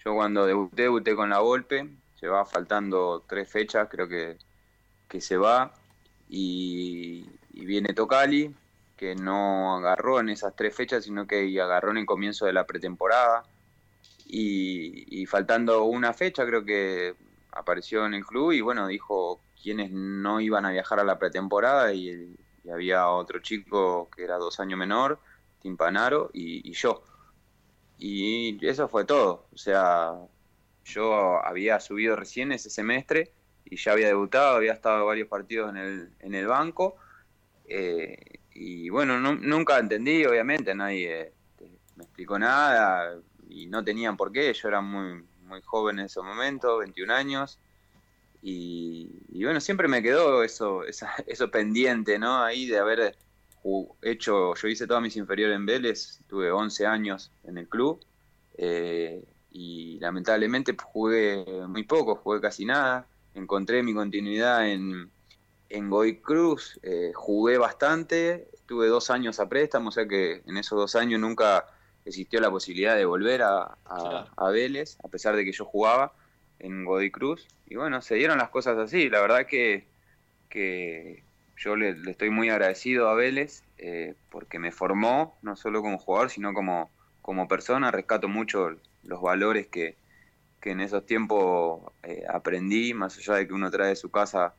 yo 0.02 0.14
cuando 0.14 0.46
debuté, 0.46 0.82
debuté 0.82 1.14
con 1.14 1.28
la 1.28 1.40
golpe. 1.40 1.88
Va 2.24 2.46
faltando 2.46 3.24
tres 3.28 3.50
fechas, 3.50 3.88
creo 3.90 4.08
que, 4.08 4.38
que 5.08 5.20
se 5.20 5.36
va. 5.36 5.74
Y, 6.30 7.26
viene 7.52 7.92
Tocali, 7.92 8.54
que 9.02 9.16
no 9.16 9.74
agarró 9.78 10.20
en 10.20 10.28
esas 10.28 10.54
tres 10.54 10.76
fechas, 10.76 11.02
sino 11.02 11.26
que 11.26 11.60
agarró 11.60 11.90
en 11.90 11.96
el 11.96 12.06
comienzo 12.06 12.46
de 12.46 12.52
la 12.52 12.68
pretemporada. 12.68 13.42
Y, 14.28 15.26
faltando 15.26 15.82
una 15.82 16.12
fecha, 16.12 16.46
creo 16.46 16.64
que 16.64 17.16
apareció 17.50 18.06
en 18.06 18.14
el 18.14 18.24
club 18.24 18.52
y 18.52 18.60
bueno, 18.60 18.86
dijo 18.86 19.40
quienes 19.60 19.90
no 19.90 20.40
iban 20.40 20.66
a 20.66 20.70
viajar 20.70 21.00
a 21.00 21.04
la 21.04 21.18
pretemporada 21.18 21.92
y, 21.92 22.36
había 22.72 23.08
otro 23.08 23.40
chico 23.40 24.08
que 24.14 24.22
era 24.22 24.36
dos 24.36 24.60
años 24.60 24.78
menor, 24.78 25.18
Timpanaro, 25.60 26.30
y, 26.32 26.70
y 26.70 26.72
yo. 26.72 27.02
Y 27.98 28.64
eso 28.64 28.86
fue 28.86 29.04
todo. 29.04 29.46
O 29.52 29.58
sea, 29.58 30.14
yo 30.84 31.44
había 31.44 31.80
subido 31.80 32.14
recién 32.14 32.52
ese 32.52 32.70
semestre 32.70 33.32
y 33.64 33.78
ya 33.78 33.92
había 33.92 34.06
debutado, 34.06 34.54
había 34.54 34.72
estado 34.72 35.06
varios 35.06 35.26
partidos 35.26 35.70
en 35.70 35.76
el, 35.76 36.12
en 36.20 36.34
el 36.36 36.46
banco. 36.46 36.94
Eh, 37.66 38.38
y 38.54 38.88
bueno, 38.90 39.18
nunca 39.18 39.78
entendí, 39.78 40.24
obviamente, 40.24 40.74
nadie 40.74 41.22
este, 41.22 41.70
me 41.96 42.04
explicó 42.04 42.38
nada 42.38 43.18
y 43.48 43.66
no 43.66 43.82
tenían 43.84 44.16
por 44.16 44.32
qué. 44.32 44.52
Yo 44.52 44.68
era 44.68 44.80
muy, 44.80 45.24
muy 45.46 45.60
joven 45.62 45.98
en 45.98 46.06
ese 46.06 46.20
momento, 46.20 46.78
21 46.78 47.12
años. 47.12 47.58
Y, 48.42 49.08
bueno, 49.44 49.60
siempre 49.60 49.88
me 49.88 50.02
quedó 50.02 50.42
eso, 50.42 50.82
eso 51.26 51.50
pendiente, 51.50 52.18
¿no? 52.18 52.42
Ahí 52.42 52.66
de 52.66 52.78
haber 52.78 53.16
hecho, 54.02 54.54
yo 54.54 54.68
hice 54.68 54.86
todas 54.86 55.02
mis 55.02 55.16
inferiores 55.16 55.56
en 55.56 55.66
Vélez, 55.66 56.20
tuve 56.26 56.50
11 56.50 56.86
años 56.86 57.30
en 57.44 57.58
el 57.58 57.68
club 57.68 58.04
eh, 58.58 59.22
y 59.52 60.00
lamentablemente 60.00 60.74
jugué 60.82 61.44
muy 61.68 61.84
poco, 61.84 62.16
jugué 62.16 62.40
casi 62.40 62.64
nada, 62.64 63.06
encontré 63.34 63.84
mi 63.84 63.94
continuidad 63.94 64.68
en, 64.68 65.12
en 65.72 65.88
Goy 65.88 66.18
Cruz, 66.20 66.78
eh, 66.82 67.12
jugué 67.14 67.56
bastante, 67.56 68.48
tuve 68.66 68.88
dos 68.88 69.10
años 69.10 69.40
a 69.40 69.48
préstamo, 69.48 69.88
o 69.88 69.92
sea 69.92 70.06
que 70.06 70.42
en 70.46 70.58
esos 70.58 70.78
dos 70.78 70.94
años 70.96 71.18
nunca 71.18 71.66
existió 72.04 72.40
la 72.40 72.50
posibilidad 72.50 72.94
de 72.94 73.06
volver 73.06 73.42
a, 73.42 73.78
a 73.86 74.50
Vélez, 74.50 74.98
a 75.02 75.08
pesar 75.08 75.34
de 75.34 75.44
que 75.46 75.52
yo 75.52 75.64
jugaba 75.64 76.12
en 76.58 76.84
Godoy 76.84 77.10
Cruz. 77.10 77.48
Y 77.66 77.76
bueno, 77.76 78.02
se 78.02 78.16
dieron 78.16 78.36
las 78.36 78.50
cosas 78.50 78.76
así. 78.76 79.08
La 79.08 79.22
verdad 79.22 79.46
que, 79.46 79.86
que 80.50 81.24
yo 81.56 81.74
le, 81.76 81.96
estoy 82.10 82.28
muy 82.28 82.50
agradecido 82.50 83.08
a 83.08 83.14
Vélez 83.14 83.62
eh, 83.78 84.14
porque 84.30 84.58
me 84.58 84.72
formó, 84.72 85.38
no 85.40 85.56
solo 85.56 85.80
como 85.80 85.98
jugador, 85.98 86.28
sino 86.28 86.52
como, 86.52 86.90
como 87.22 87.48
persona. 87.48 87.90
Rescato 87.90 88.28
mucho 88.28 88.76
los 89.04 89.22
valores 89.22 89.68
que, 89.68 89.96
que 90.60 90.72
en 90.72 90.80
esos 90.80 91.06
tiempos 91.06 91.80
eh, 92.02 92.24
aprendí, 92.28 92.92
más 92.92 93.16
allá 93.16 93.36
de 93.36 93.46
que 93.46 93.54
uno 93.54 93.70
trae 93.70 93.88
de 93.88 93.96
su 93.96 94.10
casa 94.10 94.54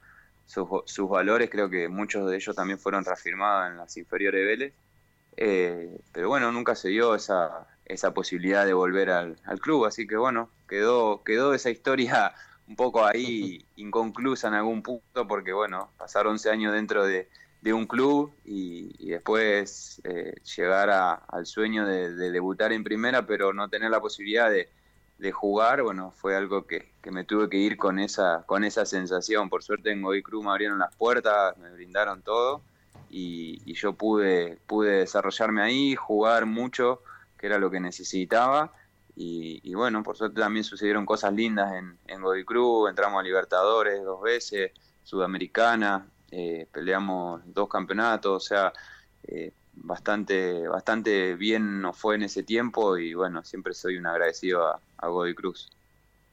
sus, 0.46 0.68
sus, 0.86 1.10
valores, 1.10 1.50
creo 1.50 1.70
que 1.70 1.88
muchos 1.88 2.30
de 2.30 2.36
ellos 2.36 2.56
también 2.56 2.80
fueron 2.80 3.06
reafirmados 3.06 3.72
en 3.72 3.78
las 3.78 3.96
inferiores 3.98 4.42
de 4.42 4.46
Vélez. 4.46 4.74
Eh, 5.38 6.00
pero 6.12 6.30
bueno, 6.30 6.52
nunca 6.52 6.76
se 6.76 6.90
dio 6.90 7.16
esa, 7.16 7.68
esa 7.86 8.14
posibilidad 8.14 8.66
de 8.66 8.74
volver 8.74 9.10
al, 9.10 9.38
club. 9.62 9.86
Así 9.86 10.08
que 10.08 10.16
bueno, 10.16 10.50
quedó, 10.68 11.24
quedó 11.24 11.54
esa 11.54 11.70
historia 11.70 12.34
un 12.68 12.76
poco 12.76 13.06
ahí 13.06 13.66
inconclusa 13.76 14.48
en 14.48 14.56
algún 14.56 14.82
punto, 14.84 15.28
porque 15.28 15.54
bueno, 15.54 15.92
pasar 15.98 16.28
11 16.28 16.50
años 16.50 16.74
dentro 16.74 17.06
de, 17.06 17.28
un 17.66 17.88
club 17.88 18.34
y, 18.44 19.08
después 19.08 20.02
eh, 20.04 20.36
llegar 20.56 20.90
al 20.90 21.46
sueño 21.46 21.86
de, 21.86 22.12
debutar 22.32 22.74
en 22.74 22.84
primera, 22.84 23.26
pero 23.26 23.54
no 23.54 23.70
tener 23.70 23.90
la 23.90 24.02
posibilidad 24.02 24.52
de, 24.52 24.68
jugar, 25.32 25.82
bueno, 25.84 26.12
fue 26.12 26.36
algo 26.36 26.66
que, 26.66 26.92
me 27.12 27.24
tuve 27.24 27.50
que 27.50 27.58
ir 27.58 27.78
con 27.78 28.00
esa, 28.00 28.44
con 28.46 28.64
esa 28.64 28.86
sensación. 28.86 29.50
Por 29.50 29.64
suerte 29.64 29.92
en 29.92 30.02
Godoy 30.02 30.24
Cruz 30.24 30.44
me 30.44 30.52
abrieron 30.52 30.80
las 30.80 30.96
puertas, 30.96 31.58
me 31.58 31.72
brindaron 31.72 32.22
todo 32.22 32.62
y, 33.10 33.74
yo 33.74 33.94
pude, 33.94 34.58
pude 34.68 35.00
desarrollarme 35.00 35.62
ahí, 35.62 35.96
jugar 35.96 36.46
mucho 36.46 37.02
que 37.38 37.48
era 37.48 37.58
lo 37.58 37.70
que 37.70 37.80
necesitaba. 37.80 38.74
Y, 39.16 39.74
bueno, 39.76 40.02
por 40.02 40.18
suerte 40.18 40.40
también 40.40 40.64
sucedieron 40.64 41.06
cosas 41.06 41.34
lindas 41.34 41.74
en, 41.74 42.00
en 42.08 42.44
Cruz, 42.46 42.90
entramos 42.90 43.20
a 43.20 43.24
Libertadores 43.24 44.04
dos 44.04 44.22
veces, 44.22 44.72
Sudamericana, 45.04 46.08
eh, 46.32 46.68
peleamos 46.72 47.42
dos 47.46 47.70
campeonatos, 47.70 48.32
o 48.32 48.40
sea, 48.40 48.74
eh, 49.28 49.52
bastante, 49.76 50.68
bastante 50.68 51.36
bien 51.36 51.82
nos 51.82 51.98
fue 51.98 52.16
en 52.16 52.24
ese 52.24 52.44
tiempo 52.44 52.98
y 52.98 53.14
bueno, 53.14 53.44
siempre 53.44 53.74
soy 53.74 53.98
un 53.98 54.08
agradecido 54.08 54.68
a, 54.68 54.80
a 54.98 55.08
Godoy 55.08 55.36
Cruz. 55.36 55.70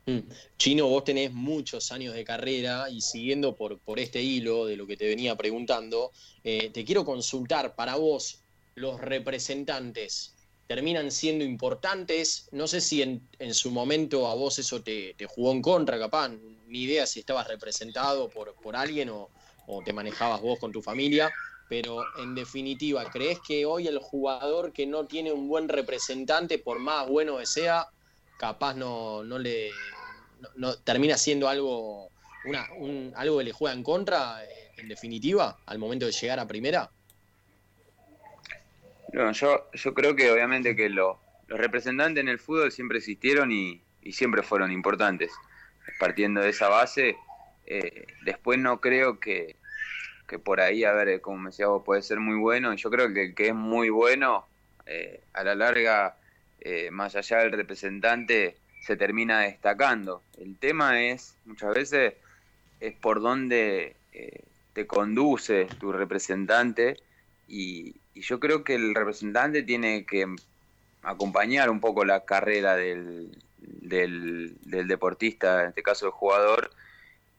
Mm. 0.07 0.20
Chino, 0.57 0.88
vos 0.88 1.05
tenés 1.05 1.33
muchos 1.33 1.92
años 1.92 2.14
de 2.14 2.24
carrera 2.24 2.88
y 2.90 3.00
siguiendo 3.00 3.55
por, 3.55 3.79
por 3.79 3.98
este 3.98 4.22
hilo 4.22 4.66
de 4.66 4.76
lo 4.76 4.87
que 4.87 4.96
te 4.96 5.07
venía 5.07 5.37
preguntando, 5.37 6.11
eh, 6.42 6.70
te 6.70 6.85
quiero 6.85 7.05
consultar 7.05 7.74
para 7.74 7.96
vos 7.96 8.40
los 8.74 9.00
representantes 9.00 10.35
terminan 10.66 11.11
siendo 11.11 11.44
importantes. 11.44 12.48
No 12.53 12.68
sé 12.68 12.81
si 12.81 13.03
en, 13.03 13.20
su 13.53 13.72
momento 13.72 14.29
a 14.29 14.35
vos 14.35 14.57
eso 14.61 14.81
te, 14.83 15.16
jugó 15.29 15.50
en 15.50 15.62
contra, 15.62 15.98
capaz, 15.98 16.31
ni 16.68 16.83
idea 16.83 17.07
si 17.07 17.18
estabas 17.18 17.48
representado 17.48 18.29
por, 18.29 18.55
por 18.55 18.76
alguien 18.76 19.11
o, 19.11 19.29
te 19.85 19.92
manejabas 19.92 20.40
vos 20.40 20.59
con 20.61 20.70
tu 20.70 20.81
familia, 20.81 21.31
pero 21.71 22.05
en 22.19 22.35
definitiva, 22.35 23.09
¿crees 23.13 23.39
que 23.39 23.65
hoy 23.65 23.87
el 23.87 24.01
jugador 24.01 24.73
que 24.73 24.89
no 24.89 25.07
tiene 25.07 25.31
un 25.31 25.49
buen 25.49 25.69
representante, 25.69 26.59
por 26.59 26.81
más 26.81 27.07
bueno 27.07 27.39
que 27.39 27.47
sea, 27.47 27.87
capaz 28.39 28.75
no, 28.75 29.23
no 29.23 29.39
le 29.39 29.71
no, 30.57 30.75
termina 30.79 31.17
siendo 31.17 31.49
algo, 31.49 32.09
una, 32.45 32.67
algo 33.15 33.39
que 33.39 33.45
le 33.45 33.53
juega 33.53 33.73
en 33.73 33.85
contra, 33.85 34.45
eh, 34.45 34.73
en 34.79 34.89
definitiva, 34.89 35.59
al 35.65 35.79
momento 35.79 36.07
de 36.07 36.13
llegar 36.13 36.41
a 36.41 36.49
primera? 36.49 36.91
No, 39.13 39.31
yo, 39.31 39.71
yo 39.73 39.95
creo 39.95 40.17
que 40.17 40.29
obviamente 40.33 40.75
que 40.75 40.89
los 40.89 41.19
representantes 41.47 42.21
en 42.21 42.29
el 42.29 42.41
fútbol 42.41 42.73
siempre 42.73 42.99
existieron 42.99 43.53
y, 43.53 43.81
siempre 44.11 44.43
fueron 44.43 44.73
importantes. 44.73 45.31
Partiendo 46.01 46.41
de 46.41 46.49
esa 46.49 46.69
base, 46.69 47.17
eh, 47.67 48.07
después 48.25 48.59
no 48.59 48.81
creo 48.81 49.21
que, 49.21 49.60
que, 50.31 50.38
por 50.38 50.61
ahí, 50.61 50.85
a 50.85 50.93
ver, 50.93 51.21
como 51.21 51.38
me 51.38 51.51
decía 51.51 51.66
vos, 51.66 51.83
puede 51.85 52.03
ser 52.03 52.21
muy 52.21 52.38
bueno. 52.38 52.73
Yo 52.75 52.88
creo 52.90 53.12
que 53.12 53.35
que 53.35 53.49
es 53.49 53.55
muy 53.55 53.90
bueno, 53.90 54.47
eh, 54.87 55.21
a 55.33 55.43
la 55.43 55.57
larga, 55.57 56.16
eh, 56.61 56.90
más 56.93 57.16
allá 57.16 57.38
del 57.38 57.53
representante, 57.53 58.57
se 58.83 58.97
termina 58.97 59.40
destacando. 59.40 60.23
El 60.38 60.57
tema 60.57 61.03
es, 61.03 61.35
muchas 61.47 61.75
veces, 61.75 62.14
es 62.79 62.95
por 62.95 63.21
dónde 63.21 63.97
te 64.73 64.87
conduce 64.87 65.66
tu 65.79 65.93
representante 65.93 66.97
y, 67.49 67.97
yo 68.14 68.38
creo 68.38 68.64
que 68.64 68.75
el 68.75 68.95
representante 68.95 69.62
tiene 69.62 70.05
que 70.05 70.27
acompañar 71.03 71.71
un 71.71 71.81
poco 71.81 72.05
la 72.05 72.27
carrera 72.27 72.77
del, 72.77 73.31
del, 73.61 74.59
deportista, 74.87 75.62
en 75.62 75.69
este 75.69 75.83
caso 75.83 76.07
el 76.07 76.12
jugador, 76.12 76.71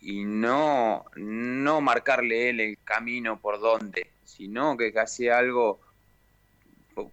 y 0.02 0.26
no, 0.26 1.06
no 1.16 1.80
marcarle 1.80 2.50
él 2.50 2.60
el 2.60 2.78
camino 2.84 3.40
por 3.40 3.60
dónde, 3.60 4.08
sino 4.24 4.76
que 4.76 4.92
hace 5.00 5.32
algo, 5.32 5.80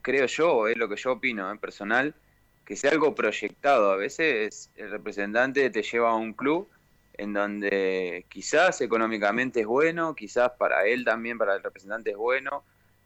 creo 0.01 0.27
yo, 0.27 0.67
es 0.69 0.77
lo 0.77 0.89
que 0.89 0.97
yo 0.97 1.13
opino 1.13 1.51
en 1.51 1.57
¿eh? 1.57 1.61
personal, 1.61 2.15
que 2.65 2.77
sea 2.77 2.91
algo 2.91 3.15
proyectado. 3.15 3.93
A 3.93 3.97
veces 3.97 4.71
el 4.77 4.91
representante 4.91 5.69
te 5.69 5.83
lleva 5.83 6.11
a 6.11 6.17
un 6.17 6.33
club 6.33 6.69
en 7.13 7.35
donde 7.35 8.25
quizás 8.31 8.81
económicamente 8.81 9.61
es 9.61 9.67
bueno, 9.67 10.15
quizás 10.15 10.53
para 10.59 10.87
él 10.87 11.05
también, 11.05 11.37
para 11.37 11.57
el 11.57 11.63
representante 11.63 12.13
es 12.13 12.17
bueno, 12.17 12.65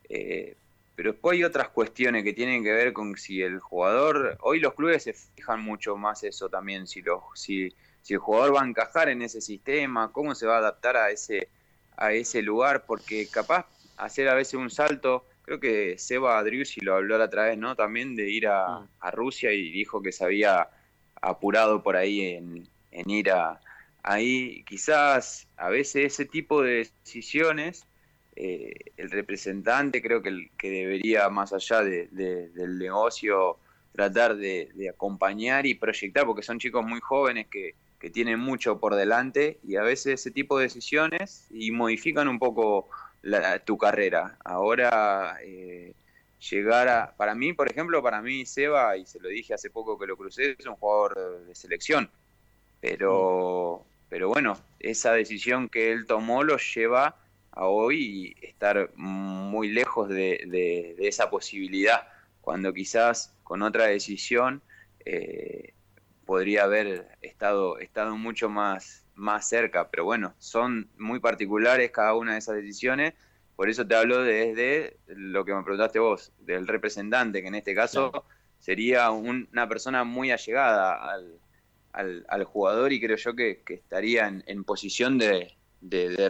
eh, 0.09 0.57
pero 0.95 1.13
después 1.13 1.37
hay 1.37 1.45
otras 1.45 1.71
cuestiones 1.71 2.23
que 2.23 2.35
tienen 2.35 2.63
que 2.63 2.73
ver 2.73 2.93
con 2.93 3.17
si 3.17 3.43
el 3.43 3.59
jugador, 3.59 4.37
hoy 4.43 4.61
los 4.61 4.75
clubes 4.75 5.05
se 5.05 5.15
fijan 5.15 5.61
mucho 5.61 5.97
más 5.97 6.23
eso 6.23 6.49
también, 6.49 6.87
si, 6.87 7.01
lo, 7.01 7.25
si, 7.35 7.75
si 8.03 8.15
el 8.15 8.21
jugador 8.21 8.57
va 8.57 8.63
a 8.63 8.67
encajar 8.67 9.09
en 9.09 9.23
ese 9.23 9.41
sistema, 9.41 10.13
cómo 10.13 10.35
se 10.35 10.47
va 10.47 10.57
a 10.57 10.59
adaptar 10.59 10.97
a 10.97 11.11
ese, 11.11 11.49
a 11.97 12.13
ese 12.13 12.43
lugar, 12.43 12.85
porque 12.87 13.27
capaz 13.29 13.67
hacer 13.97 14.29
a 14.29 14.35
veces 14.35 14.55
un 14.55 14.71
salto, 14.71 15.25
creo 15.43 15.61
que 15.61 15.97
Seba 15.99 16.39
Adriusi 16.39 16.81
lo 16.81 16.97
habló 16.97 17.19
la 17.19 17.25
otra 17.27 17.45
vez, 17.47 17.59
¿no? 17.59 17.77
También 17.77 18.17
de 18.17 18.31
ir 18.31 18.49
a, 18.49 18.81
mm. 18.81 18.89
a 19.01 19.11
Rusia 19.11 19.53
y 19.53 19.71
dijo 19.71 20.03
que 20.03 20.13
se 20.13 20.25
había 20.25 20.69
apurado 21.21 21.83
por 21.83 21.97
ahí 21.97 22.21
en, 22.23 22.69
en 22.91 23.11
ir 23.11 23.31
a 23.31 23.61
ahí, 24.03 24.65
quizás 24.65 25.47
a 25.57 25.69
veces 25.69 26.07
ese 26.07 26.25
tipo 26.25 26.61
de 26.61 26.91
decisiones 27.05 27.87
el 28.35 29.11
representante 29.11 30.03
creo 30.03 30.23
que, 30.23 30.51
que 30.57 30.71
debería, 30.71 31.29
más 31.29 31.53
allá 31.53 31.83
del 31.83 32.79
negocio, 32.79 33.59
tratar 33.93 34.37
de, 34.37 34.91
acompañar 34.93 35.67
y 35.67 35.75
proyectar, 35.75 36.25
porque 36.25 36.43
son 36.43 36.59
chicos 36.59 36.85
muy 36.85 37.01
jóvenes 37.01 37.47
que, 37.49 37.75
que, 38.03 38.11
tienen 38.11 38.39
mucho 38.41 38.81
por 38.81 38.95
delante 38.97 39.59
y 39.67 39.77
a 39.77 39.83
veces 39.83 40.21
ese 40.21 40.31
tipo 40.31 40.59
de 40.59 40.65
decisiones 40.65 41.47
y 41.51 41.71
modifican 41.71 42.29
un 42.29 42.39
poco 42.39 42.89
tu 43.65 43.79
carrera. 43.79 44.37
Ahora, 44.45 45.39
eh, 45.43 45.95
llegar 46.51 46.89
a, 46.89 47.15
para 47.17 47.35
mí, 47.35 47.53
por 47.53 47.71
ejemplo, 47.71 48.03
para 48.03 48.21
mí 48.21 48.45
Seba, 48.45 48.97
y 48.97 49.07
se 49.07 49.21
lo 49.21 49.29
dije 49.29 49.55
hace 49.55 49.71
poco 49.71 49.99
que 49.99 50.07
lo 50.07 50.17
crucé, 50.17 50.57
es 50.59 50.67
un 50.67 50.75
jugador 50.75 51.47
de 51.47 51.55
selección, 51.55 52.11
pero, 52.81 53.85
pero 54.09 54.29
bueno, 54.29 54.59
esa 54.81 55.13
decisión 55.13 55.69
que 55.69 55.93
él 55.93 56.07
tomó 56.07 56.43
lo 56.43 56.57
lleva 56.59 57.17
a 57.53 57.67
hoy 57.67 58.35
estar 58.43 58.91
muy 58.97 59.69
lejos 59.69 60.09
de, 60.09 60.95
de 60.97 61.09
esa 61.09 61.31
posibilidad, 61.31 62.09
cuando 62.41 62.73
quizás 62.73 63.33
con 63.45 63.63
otra 63.63 63.87
decisión 63.87 64.63
eh, 65.05 65.75
podría 66.25 66.65
haber 66.65 67.17
estado, 67.21 67.79
estado 67.79 68.17
mucho 68.17 68.49
más, 68.49 69.05
más 69.15 69.49
cerca, 69.49 69.91
pero 69.91 70.05
bueno, 70.05 70.35
son 70.39 70.89
muy 70.99 71.21
particulares 71.21 71.91
cada 71.91 72.15
una 72.15 72.33
de 72.33 72.39
esas 72.39 72.57
decisiones, 72.57 73.15
por 73.57 73.69
eso 73.69 73.87
te 73.87 73.95
hablo 73.95 74.23
desde 74.23 74.97
lo 75.07 75.45
que 75.45 75.55
me 75.55 75.63
preguntaste 75.63 75.99
vos, 75.99 76.33
del 76.41 76.67
representante, 76.67 77.43
que 77.43 77.49
en 77.49 77.55
este 77.55 77.75
caso 77.75 78.25
sería 78.59 79.11
una 79.11 79.69
persona 79.69 80.05
muy 80.05 80.31
allegada 80.31 81.15
al, 81.93 82.45
jugador 82.45 82.93
y 82.93 83.01
creo 83.01 83.17
yo 83.17 83.35
que, 83.37 83.63
estaría 83.69 84.27
en, 84.27 84.65
posición 84.65 85.19
de, 85.19 85.55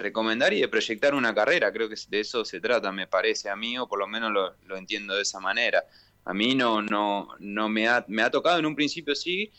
recomendar 0.00 0.52
y 0.52 0.61
de 0.61 0.68
proyectar 0.68 1.14
una 1.14 1.35
carrera. 1.35 1.72
Creo 1.72 1.88
que 1.88 1.94
de 2.09 2.20
eso 2.20 2.44
se 2.44 2.61
trata, 2.61 2.90
me 2.90 3.07
parece 3.07 3.48
a 3.48 3.57
mí, 3.57 3.78
o 3.78 3.87
por 3.87 3.98
lo 3.98 4.09
menos 4.09 4.33
lo 4.66 4.76
entiendo 4.76 5.14
de 5.14 5.22
esa 5.22 5.40
manera. 5.40 5.85
A 6.24 6.35
mí 6.35 6.55
no, 6.55 6.83
no, 6.83 7.28
no 7.40 7.68
me, 7.68 7.88
ha, 7.88 8.05
me 8.09 8.22
ha 8.22 8.31
tocado 8.31 8.59
en 8.59 8.66
un 8.66 8.76
principio 8.76 9.14
sí 9.14 9.52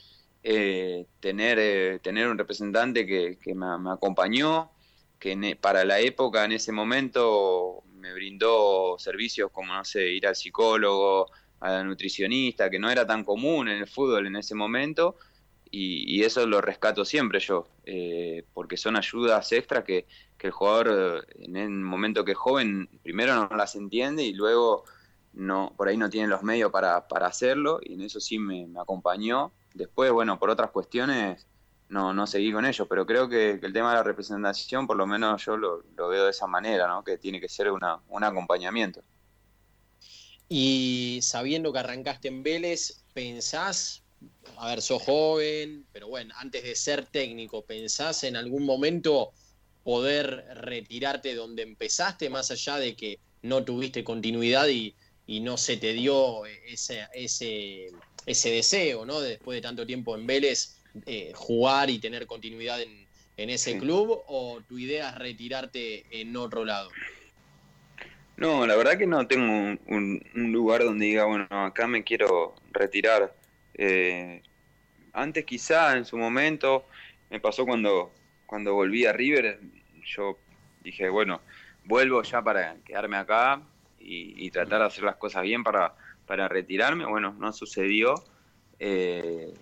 eh, 0.44 1.06
tener, 1.20 1.58
eh, 1.60 2.00
tener 2.00 2.28
un 2.28 2.38
representante 2.38 3.06
que, 3.06 3.56
me, 3.56 3.66
acompañó, 3.92 4.72
que 5.20 5.32
e, 5.34 5.56
para 5.56 5.86
la 5.86 6.00
época 6.00 6.44
en 6.46 6.52
ese 6.52 6.72
momento 6.72 7.84
me 7.96 8.14
brindó 8.14 8.98
servicios 9.00 9.52
como, 9.52 9.74
no 9.74 9.86
sé, 9.86 10.10
ir 10.10 10.28
al 10.28 10.36
psicólogo, 10.36 11.32
a 11.60 11.72
la 11.72 11.84
nutricionista, 11.84 12.70
que 12.70 12.80
no 12.80 12.92
era 12.92 13.08
tan 13.08 13.24
común 13.24 13.70
en 13.70 13.78
el 13.78 13.88
fútbol 13.88 14.28
en 14.28 14.36
ese 14.36 14.54
momento, 14.56 15.16
y, 15.72 16.24
eso 16.24 16.46
lo 16.46 16.62
rescato 16.62 17.04
siempre 17.04 17.40
yo, 17.40 17.68
eh, 17.86 18.46
porque 18.54 18.78
son 18.78 18.96
ayudas 18.96 19.52
extras 19.52 19.84
que, 19.84 20.06
que 20.38 20.48
el 20.48 20.54
jugador 20.54 21.26
en 21.40 21.56
el 21.56 21.70
momento 21.70 22.24
que 22.24 22.34
es 22.34 22.38
joven 22.38 22.90
primero 23.02 23.34
no 23.50 23.58
las 23.58 23.76
entiende 23.76 24.24
y 24.24 24.34
luego 24.34 24.84
no, 25.34 25.74
por 25.76 25.88
ahí 25.88 25.98
no 25.98 26.10
tienen 26.10 26.30
los 26.30 26.44
medios 26.44 26.72
para, 26.72 26.98
hacerlo 26.98 27.80
y 27.84 27.94
en 27.94 28.02
eso 28.02 28.20
sí 28.20 28.40
me, 28.40 28.68
acompañó. 28.80 29.52
Después, 29.74 30.12
bueno, 30.12 30.38
por 30.40 30.50
otras 30.50 30.72
cuestiones 30.72 31.48
no, 31.90 32.14
no 32.14 32.28
seguí 32.28 32.52
con 32.52 32.66
ellos, 32.66 32.88
pero 32.90 33.06
creo 33.06 33.30
que, 33.30 33.52
el 33.52 33.74
tema 33.74 33.92
de 33.92 33.98
la 33.98 34.04
representación, 34.04 34.88
por 34.88 34.98
lo 34.98 35.06
menos 35.06 35.46
yo 35.46 35.58
lo, 35.58 35.84
veo 35.96 36.26
de 36.26 36.32
esa 36.32 36.48
manera, 36.48 36.88
¿no? 36.88 37.04
que 37.04 37.18
tiene 37.18 37.40
que 37.40 37.50
ser 37.50 37.72
una, 37.72 38.00
un 38.10 38.24
acompañamiento. 38.24 39.02
Y 40.50 41.20
sabiendo 41.22 41.72
que 41.72 41.80
arrancaste 41.80 42.28
en 42.28 42.44
Vélez, 42.44 43.04
¿pensás, 43.14 44.04
a 44.58 44.68
ver, 44.68 44.82
sos 44.82 45.02
joven, 45.02 45.86
pero 45.92 46.08
bueno, 46.08 46.34
antes 46.38 46.64
de 46.64 46.76
ser 46.76 47.06
técnico, 47.06 47.64
¿pensás 47.64 48.24
en 48.24 48.36
algún 48.36 48.66
momento 48.66 49.32
poder 49.84 50.46
retirarte 50.56 51.36
donde 51.36 51.64
empezaste, 51.64 52.30
más 52.30 52.52
allá 52.52 52.78
de 52.78 52.96
que 52.96 53.20
no 53.42 53.64
tuviste 53.64 54.04
continuidad 54.04 54.68
y, 54.68 54.96
y 55.26 55.40
no 55.42 55.58
se 55.58 55.78
te 55.78 55.94
dio 55.94 56.46
ese, 56.46 57.08
ese, 57.14 57.92
ese 58.26 58.52
deseo, 58.52 59.06
¿no? 59.06 59.20
Después 59.20 59.58
de 59.58 59.62
tanto 59.62 59.86
tiempo 59.86 60.16
en 60.16 60.26
Vélez, 60.26 60.78
eh, 61.06 61.32
jugar 61.36 61.90
y 61.90 62.00
tener 62.00 62.28
continuidad 62.28 62.82
en, 62.82 63.04
ese 63.36 63.80
club, 63.80 64.22
o 64.28 64.62
tu 64.68 64.78
idea 64.78 65.10
es 65.10 65.16
retirarte 65.16 66.06
en 66.12 66.36
otro 66.38 66.64
lado? 66.64 66.90
No, 68.38 68.68
la 68.68 68.76
verdad 68.76 68.98
que 68.98 69.08
no 69.08 69.26
tengo 69.28 69.78
un, 69.88 70.24
lugar 70.34 70.84
donde 70.84 71.08
diga, 71.08 71.26
bueno, 71.26 71.48
acá 71.50 71.88
me 71.88 72.04
quiero 72.04 72.56
retirar. 72.72 73.34
Eh, 73.74 74.42
antes 75.14 75.46
quizá, 75.46 75.98
en 75.98 76.06
su 76.06 76.18
momento, 76.18 76.86
me 77.32 77.40
pasó 77.40 77.66
cuando, 77.66 78.12
cuando 78.46 78.76
volví 78.76 79.06
a 79.06 79.14
River, 79.14 79.60
yo 80.06 80.38
dije, 80.84 81.10
bueno, 81.10 81.42
vuelvo 81.86 82.22
ya 82.22 82.42
para 82.42 82.76
quedarme 82.86 83.18
acá, 83.18 83.62
y, 84.00 84.52
tratar 84.52 84.80
de 84.80 84.86
hacer 84.86 85.04
las 85.04 85.16
cosas 85.16 85.44
bien 85.44 85.64
para, 85.64 85.96
para 86.26 86.48
retirarme. 86.48 87.06
Bueno, 87.06 87.36
no 87.40 87.52
sucedió. 87.54 88.16
Eh, 88.80 89.54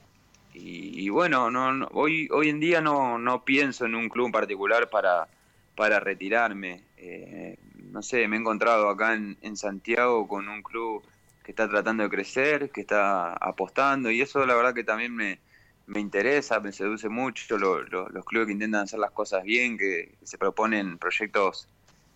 y, 0.53 1.07
bueno, 1.09 1.49
no, 1.49 1.87
hoy, 1.93 2.27
hoy 2.31 2.49
en 2.49 2.59
día 2.59 2.81
no, 2.81 3.17
no 3.17 3.45
pienso 3.45 3.85
en 3.85 3.95
un 3.95 4.09
club 4.09 4.27
en 4.27 4.31
particular 4.33 4.89
para, 4.89 5.27
para 5.75 5.99
retirarme. 5.99 6.83
Eh, 6.97 7.57
no 7.91 8.01
sé, 8.01 8.27
me 8.27 8.35
he 8.35 8.39
encontrado 8.39 8.89
acá 8.89 9.13
en, 9.13 9.37
en, 9.41 9.55
Santiago 9.55 10.27
con 10.27 10.49
un 10.49 10.61
club 10.61 11.03
que 11.43 11.51
está 11.51 11.69
tratando 11.69 12.03
de 12.03 12.09
crecer, 12.09 12.69
que 12.69 12.81
está 12.81 13.33
apostando 13.33 14.11
y 14.11 14.21
eso 14.21 14.45
la 14.45 14.55
verdad 14.55 14.73
que 14.73 14.83
también 14.83 15.15
me, 15.15 15.39
me 15.87 15.99
interesa, 15.99 16.59
me 16.59 16.71
seduce 16.71 17.09
mucho 17.09 17.57
los 17.57 18.25
clubes 18.25 18.47
que 18.47 18.53
intentan 18.53 18.83
hacer 18.83 18.99
las 18.99 19.11
cosas 19.11 19.43
bien, 19.43 19.77
que 19.77 20.15
se 20.23 20.37
proponen 20.37 20.97
proyectos 20.97 21.67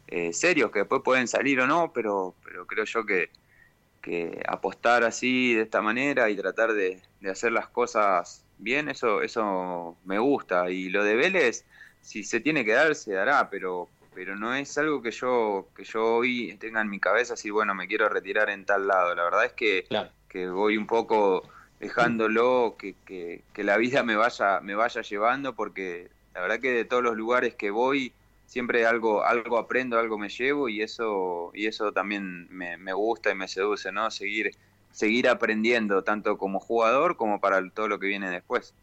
eh, 0.08 0.32
serios 0.34 0.72
que 0.72 0.80
después 0.80 1.02
pueden 1.04 1.28
salir 1.28 1.60
o 1.60 1.68
no, 1.68 1.92
pero, 1.92 2.36
pero 2.44 2.66
creo 2.66 2.86
yo 2.86 3.06
que, 3.06 3.30
que 4.06 4.40
apostar 4.48 5.04
así 5.04 5.56
de 5.56 5.64
esta 5.64 5.82
manera 5.82 6.30
y 6.30 6.36
tratar 6.36 6.74
de, 6.74 7.02
hacer 7.28 7.52
las 7.52 7.68
cosas 7.68 8.46
bien, 8.60 8.88
eso, 8.88 9.24
eso 9.24 9.98
me 10.06 10.20
gusta. 10.20 10.70
Y 10.70 10.90
lo 10.90 11.04
de 11.04 11.16
Vélez, 11.16 11.66
si 12.02 12.24
se 12.24 12.40
tiene 12.40 12.64
que 12.64 12.74
dar, 12.74 12.94
se 12.94 13.14
dará, 13.14 13.50
pero, 13.50 13.90
pero 14.14 14.36
no 14.36 14.54
es 14.54 14.78
algo 14.78 15.02
que 15.02 15.10
yo, 15.10 15.70
que 15.76 15.84
yo 15.86 16.18
hoy 16.18 16.56
tenga 16.60 16.82
en 16.82 16.90
mi 16.92 17.00
cabeza 17.00 17.34
así, 17.34 17.50
bueno, 17.50 17.74
me 17.74 17.88
quiero 17.88 18.08
retirar 18.08 18.52
en 18.52 18.64
tal 18.64 18.88
lado. 18.88 19.16
La 19.16 19.24
verdad 19.24 19.46
es 19.46 19.54
que, 19.54 19.88
que 20.30 20.50
voy 20.50 20.78
un 20.78 20.86
poco 20.86 21.42
dejándolo 21.80 22.76
que, 22.78 22.94
que, 23.08 23.42
que, 23.54 23.64
la 23.64 23.78
vida 23.78 24.04
me 24.04 24.16
vaya, 24.16 24.60
me 24.60 24.76
vaya 24.76 25.02
llevando, 25.02 25.56
porque 25.56 26.10
la 26.36 26.42
verdad 26.42 26.60
que 26.60 26.74
de 26.74 26.86
todos 26.86 27.02
los 27.02 27.18
lugares 27.18 27.56
que 27.56 27.72
voy, 27.72 28.14
siempre 28.56 28.86
algo, 28.86 29.22
algo 29.22 29.58
aprendo, 29.58 30.00
algo 30.00 30.18
me 30.18 30.30
llevo 30.30 30.70
y 30.70 30.82
eso, 30.82 31.52
y 31.54 31.66
eso 31.66 31.92
también 31.92 32.48
me, 32.50 32.94
gusta 32.94 33.30
y 33.30 33.36
me 33.36 33.50
seduce, 33.50 33.92
¿no? 33.92 34.10
Seguir, 34.10 34.52
seguir 34.92 35.28
aprendiendo, 35.28 36.06
tanto 36.06 36.38
como 36.38 36.62
jugador 36.62 37.18
como 37.18 37.42
para 37.42 37.70
todo 37.72 37.90
lo 37.90 38.00
que 38.00 38.08
viene 38.08 38.30
después. 38.30 38.74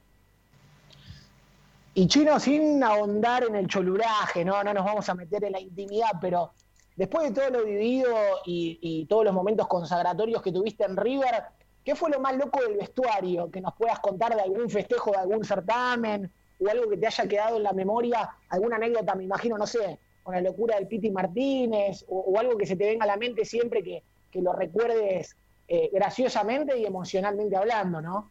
Y 1.94 2.06
Chino, 2.06 2.38
sin 2.38 2.84
ahondar 2.84 3.44
en 3.44 3.54
el 3.54 3.66
choluraje, 3.66 4.44
¿no? 4.44 4.62
No 4.62 4.74
nos 4.74 4.84
vamos 4.84 5.08
a 5.08 5.14
meter 5.14 5.42
en 5.42 5.52
la 5.52 5.60
intimidad, 5.60 6.10
pero 6.20 6.52
después 6.94 7.32
de 7.32 7.40
todo 7.40 7.48
lo 7.48 7.64
vivido 7.64 8.14
y, 8.44 8.78
y 8.82 9.06
todos 9.06 9.24
los 9.24 9.32
momentos 9.32 9.68
consagratorios 9.68 10.42
que 10.42 10.52
tuviste 10.52 10.84
en 10.84 10.98
River, 10.98 11.44
¿qué 11.82 11.94
fue 11.94 12.10
lo 12.10 12.20
más 12.20 12.36
loco 12.36 12.60
del 12.60 12.76
vestuario? 12.76 13.50
Que 13.50 13.62
nos 13.62 13.72
puedas 13.72 14.00
contar 14.00 14.36
de 14.36 14.42
algún 14.42 14.68
festejo, 14.68 15.12
de 15.12 15.16
algún 15.16 15.46
certamen, 15.46 16.30
o 16.64 16.70
algo 16.70 16.88
que 16.88 16.96
te 16.96 17.06
haya 17.06 17.26
quedado 17.26 17.56
en 17.56 17.62
la 17.62 17.72
memoria, 17.72 18.30
alguna 18.48 18.76
anécdota, 18.76 19.14
me 19.14 19.24
imagino, 19.24 19.58
no 19.58 19.66
sé, 19.66 19.98
con 20.22 20.34
la 20.34 20.40
locura 20.40 20.76
del 20.76 20.86
Piti 20.86 21.10
Martínez, 21.10 22.04
o, 22.08 22.38
algo 22.38 22.56
que 22.56 22.66
se 22.66 22.76
te 22.76 22.86
venga 22.86 23.04
a 23.04 23.08
la 23.08 23.16
mente 23.16 23.44
siempre 23.44 23.82
que, 23.82 24.02
lo 24.40 24.54
recuerdes 24.54 25.36
eh, 25.68 25.90
graciosamente 25.92 26.78
y 26.78 26.86
emocionalmente 26.86 27.54
hablando, 27.54 28.00
¿no? 28.00 28.30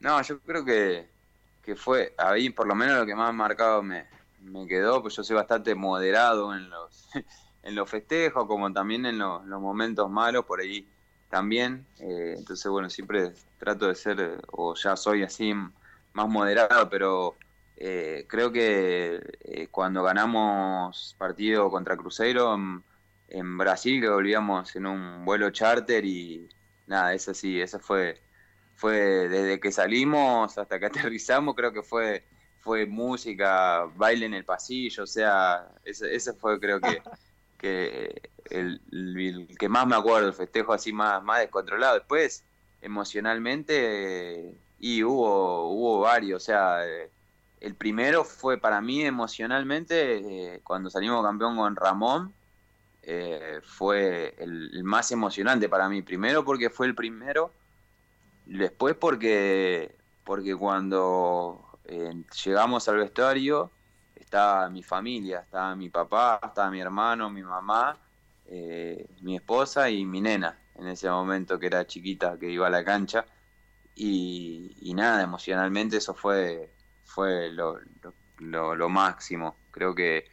No, 0.00 0.22
yo 0.22 0.40
creo 0.40 0.64
que, 0.64 1.10
que 1.62 1.76
fue 1.76 2.14
ahí 2.16 2.48
por 2.48 2.66
lo 2.66 2.74
menos 2.74 2.98
lo 2.98 3.06
que 3.06 3.14
más 3.14 3.34
marcado 3.34 3.82
me, 3.82 4.06
me 4.40 4.66
quedó, 4.66 5.02
pues 5.02 5.16
yo 5.16 5.24
soy 5.24 5.36
bastante 5.36 5.74
moderado 5.74 6.54
en 6.54 6.68
los, 6.70 7.08
en 7.62 7.74
los 7.74 7.88
festejos, 7.88 8.46
como 8.46 8.72
también 8.72 9.06
en 9.06 9.18
los, 9.18 9.44
momentos 9.44 10.10
malos, 10.10 10.44
por 10.44 10.60
ahí 10.60 10.88
también. 11.28 11.86
Eh, 12.00 12.34
entonces, 12.38 12.70
bueno, 12.70 12.90
siempre 12.90 13.32
trato 13.58 13.88
de 13.88 13.94
ser, 13.94 14.40
o 14.52 14.74
ya 14.74 14.96
soy 14.96 15.22
así, 15.22 15.54
más 16.14 16.28
moderado, 16.28 16.88
pero 16.90 17.36
eh, 17.76 18.26
creo 18.28 18.52
que 18.52 19.20
eh, 19.40 19.68
cuando 19.70 20.02
ganamos 20.02 21.14
partido 21.18 21.70
contra 21.70 21.96
Cruzeiro 21.96 22.54
en, 22.54 23.58
Brasil, 23.58 24.00
que 24.00 24.08
volvíamos 24.08 24.74
en 24.76 24.86
un 24.86 25.24
vuelo 25.24 25.50
charter 25.50 26.04
y 26.04 26.48
nada, 26.86 27.14
eso 27.14 27.34
sí, 27.34 27.60
eso 27.60 27.78
fue, 27.80 28.20
fue 28.76 29.28
desde 29.28 29.60
que 29.60 29.72
salimos 29.72 30.58
hasta 30.58 30.78
que 30.78 30.86
aterrizamos, 30.86 31.54
creo 31.54 31.72
que 31.72 31.82
fue 31.82 32.24
fue 32.62 32.86
música, 32.86 33.86
baile 33.96 34.26
en 34.26 34.34
el 34.34 34.44
pasillo, 34.44 35.02
o 35.02 35.06
sea, 35.06 35.68
ese, 35.84 36.32
fue 36.34 36.60
creo 36.60 36.80
que, 36.80 37.02
que 37.58 38.30
el, 38.50 39.48
que 39.58 39.68
más 39.68 39.86
me 39.86 39.96
acuerdo, 39.96 40.28
el 40.28 40.34
festejo 40.34 40.72
así 40.72 40.92
más, 40.92 41.22
más 41.24 41.40
descontrolado. 41.40 41.94
Después, 41.94 42.44
emocionalmente, 42.80 44.54
y 44.82 45.02
hubo, 45.02 45.70
hubo 45.70 46.00
varios, 46.00 46.42
o 46.42 46.44
sea, 46.44 46.86
eh, 46.86 47.10
el 47.62 47.76
primero 47.76 48.24
fue 48.24 48.58
para 48.58 48.80
mí 48.80 49.02
emocionalmente 49.02 50.54
eh, 50.56 50.60
cuando 50.64 50.90
salimos 50.90 51.24
campeón 51.24 51.56
con 51.56 51.76
Ramón. 51.76 52.34
Eh, 53.04 53.60
fue 53.62 54.34
el, 54.38 54.82
más 54.82 55.12
emocionante 55.12 55.68
para 55.68 55.88
mí. 55.88 56.02
Primero 56.02 56.44
porque 56.44 56.70
fue 56.70 56.86
el 56.86 56.96
primero, 56.96 57.52
después 58.46 58.96
porque, 58.96 59.94
porque 60.24 60.56
cuando 60.56 61.64
eh, 61.84 62.12
llegamos 62.44 62.88
al 62.88 62.96
vestuario 62.96 63.70
estaba 64.16 64.68
mi 64.68 64.82
familia, 64.82 65.40
estaba 65.40 65.76
mi 65.76 65.88
papá, 65.88 66.40
estaba 66.42 66.68
mi 66.70 66.80
hermano, 66.80 67.30
mi 67.30 67.42
mamá, 67.42 67.96
mi 69.20 69.36
esposa 69.36 69.88
y 69.88 70.04
mi 70.04 70.20
nena 70.20 70.58
en 70.74 70.88
ese 70.88 71.08
momento 71.08 71.58
que 71.58 71.66
era 71.66 71.86
chiquita, 71.86 72.36
que 72.38 72.50
iba 72.50 72.66
a 72.66 72.70
la 72.70 72.84
cancha. 72.84 73.24
Y, 73.94 74.92
nada, 74.94 75.22
emocionalmente 75.22 75.96
eso 75.98 76.14
fue 76.14 76.70
fue 77.04 77.50
lo, 77.50 77.78
lo, 78.38 78.88
máximo. 78.88 79.56
Creo 79.70 79.94
que, 79.94 80.24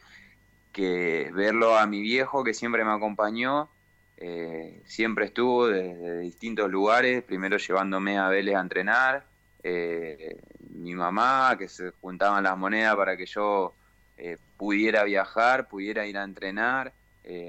que 0.72 1.30
verlo 1.34 1.76
a 1.76 1.86
mi 1.86 2.00
viejo, 2.00 2.42
que 2.44 2.54
siempre 2.54 2.84
me 2.84 2.92
acompañó, 2.92 3.70
eh, 4.16 4.82
siempre 4.86 5.26
estuvo 5.26 5.68
desde 5.68 6.20
distintos 6.20 6.70
lugares, 6.70 7.22
primero 7.22 7.56
llevándome 7.58 8.18
a 8.18 8.28
Vélez 8.28 8.56
a 8.56 8.60
entrenar, 8.60 9.26
eh, 9.62 10.40
mi 10.70 10.94
mamá, 10.94 11.56
que 11.58 11.68
se 11.68 11.90
juntaban 12.00 12.44
las 12.44 12.56
monedas 12.56 12.96
para 12.96 13.16
que 13.16 13.26
yo 13.26 13.74
eh, 14.16 14.38
pudiera 14.56 15.04
viajar, 15.04 15.68
pudiera 15.68 16.06
ir 16.06 16.18
a 16.18 16.24
entrenar, 16.24 16.92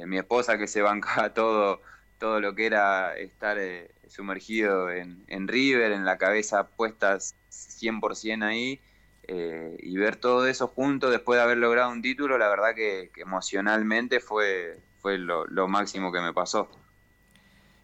mi 0.06 0.18
esposa 0.18 0.58
que 0.58 0.68
se 0.68 0.82
bancaba 0.82 1.34
todo, 1.34 1.82
todo 2.20 2.40
lo 2.40 2.54
que 2.54 2.68
era 2.68 3.18
estar 3.18 3.58
sumergido 4.12 4.92
en, 4.92 5.48
River, 5.48 5.92
en 5.94 6.06
la 6.06 6.18
cabeza 6.18 6.68
puestas 6.68 7.36
100% 7.50 8.44
ahí, 8.44 8.80
eh, 9.28 9.78
y 9.80 9.98
ver 9.98 10.18
todo 10.18 10.48
eso 10.48 10.68
junto 10.68 11.10
después 11.10 11.38
de 11.38 11.44
haber 11.44 11.58
logrado 11.58 11.92
un 11.92 12.02
título, 12.02 12.38
la 12.38 12.50
verdad 12.50 12.76
que, 12.76 13.10
emocionalmente 13.16 14.20
fue, 14.20 14.78
fue 15.00 15.18
lo, 15.18 15.68
máximo 15.68 16.12
que 16.12 16.20
me 16.20 16.34
pasó. 16.34 16.70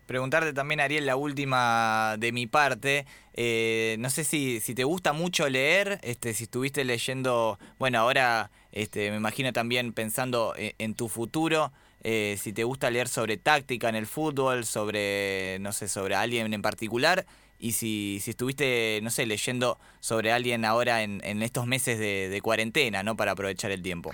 Preguntarte 0.05 0.53
también, 0.53 0.79
Ariel, 0.79 1.05
la 1.05 1.17
última 1.17 2.15
de 2.17 2.31
mi 2.31 2.47
parte. 2.47 3.05
Eh, 3.33 3.97
no 3.99 4.09
sé 4.09 4.23
si, 4.23 4.59
si, 4.61 4.73
te 4.73 4.85
gusta 4.85 5.13
mucho 5.13 5.49
leer, 5.49 5.99
este, 6.01 6.33
si 6.33 6.45
estuviste 6.45 6.83
leyendo, 6.85 7.59
bueno, 7.77 7.99
ahora 7.99 8.51
este, 8.71 9.11
me 9.11 9.17
imagino 9.17 9.51
también 9.53 9.93
pensando 9.93 10.53
en, 10.57 10.73
en 10.77 10.95
tu 10.95 11.09
futuro, 11.09 11.71
eh, 12.03 12.37
si 12.39 12.53
te 12.53 12.63
gusta 12.63 12.89
leer 12.91 13.07
sobre 13.07 13.37
táctica 13.37 13.89
en 13.89 13.95
el 13.95 14.05
fútbol, 14.05 14.65
sobre, 14.65 15.57
no 15.59 15.71
sé, 15.73 15.87
sobre 15.87 16.15
alguien 16.15 16.53
en 16.53 16.61
particular, 16.61 17.25
y 17.59 17.71
si, 17.71 18.19
si 18.21 18.31
estuviste, 18.31 18.99
no 19.01 19.09
sé, 19.09 19.25
leyendo 19.25 19.79
sobre 19.99 20.31
alguien 20.31 20.63
ahora 20.63 21.01
en, 21.01 21.21
en 21.23 21.41
estos 21.41 21.65
meses 21.65 21.97
de, 21.97 22.39
cuarentena, 22.41 23.03
¿no? 23.03 23.15
Para 23.15 23.31
aprovechar 23.31 23.71
el 23.71 23.81
tiempo. 23.81 24.13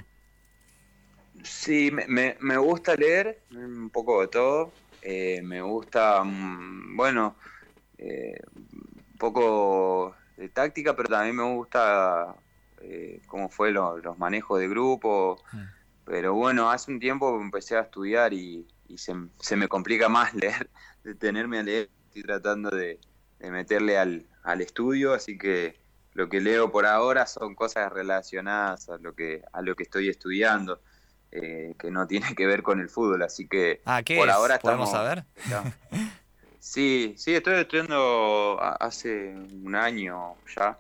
Sí, 1.44 1.92
me, 1.92 2.38
me 2.40 2.58
gusta 2.58 2.96
leer 2.96 3.40
un 3.52 3.90
poco 3.90 4.22
de 4.22 4.28
todo. 4.28 4.72
Eh, 5.06 5.42
me 5.44 5.62
gusta, 5.62 6.24
mm, 6.24 6.96
bueno, 6.96 7.36
eh, 7.98 8.40
un 8.56 9.18
poco 9.18 10.16
de 10.38 10.48
táctica, 10.48 10.96
pero 10.96 11.10
también 11.10 11.36
me 11.36 11.44
gusta 11.44 12.36
eh, 12.82 13.20
cómo 13.28 13.50
fue 13.50 13.72
los 13.72 14.18
manejos 14.18 14.60
de 14.60 14.70
grupo. 14.70 15.38
Mm. 15.52 15.83
Pero 16.06 16.34
bueno, 16.34 16.70
hace 16.70 16.92
un 16.92 17.00
tiempo 17.00 17.40
empecé 17.40 17.78
a 17.78 17.82
estudiar 17.82 18.34
y, 18.34 18.68
y 18.88 18.98
se, 18.98 19.14
se, 19.40 19.56
me 19.56 19.68
complica 19.68 20.10
más 20.10 20.34
leer, 20.36 20.70
detenerme 21.04 21.60
a 21.60 21.64
leer. 21.64 21.90
Estoy 22.08 22.24
tratando 22.24 22.70
de, 22.70 23.00
de 23.40 23.52
meterle 23.52 23.98
al, 23.98 24.26
al 24.44 24.62
estudio, 24.62 25.14
así 25.14 25.38
que 25.38 25.80
lo 26.14 26.30
que 26.30 26.42
leo 26.42 26.72
por 26.72 26.86
ahora 26.86 27.26
son 27.26 27.56
cosas 27.56 27.92
relacionadas 27.92 28.90
a 28.90 28.98
lo 28.98 29.16
que, 29.16 29.42
a 29.52 29.62
lo 29.62 29.76
que 29.76 29.84
estoy 29.84 30.10
estudiando. 30.10 30.80
Eh, 31.36 31.74
que 31.80 31.90
no 31.90 32.06
tiene 32.06 32.36
que 32.36 32.46
ver 32.46 32.62
con 32.62 32.80
el 32.80 32.90
fútbol, 32.90 33.24
así 33.24 33.48
que 33.48 33.82
ah, 33.86 34.04
por 34.06 34.30
ahora 34.30 34.58
estamos, 34.58 34.88
¿Podemos 34.88 34.92
saber? 34.92 35.26
Sí, 36.60 37.16
sí, 37.18 37.34
estoy 37.34 37.56
estudiando 37.56 38.58
hace 38.62 39.34
un 39.34 39.76
año 39.76 40.36
ya, 40.56 40.78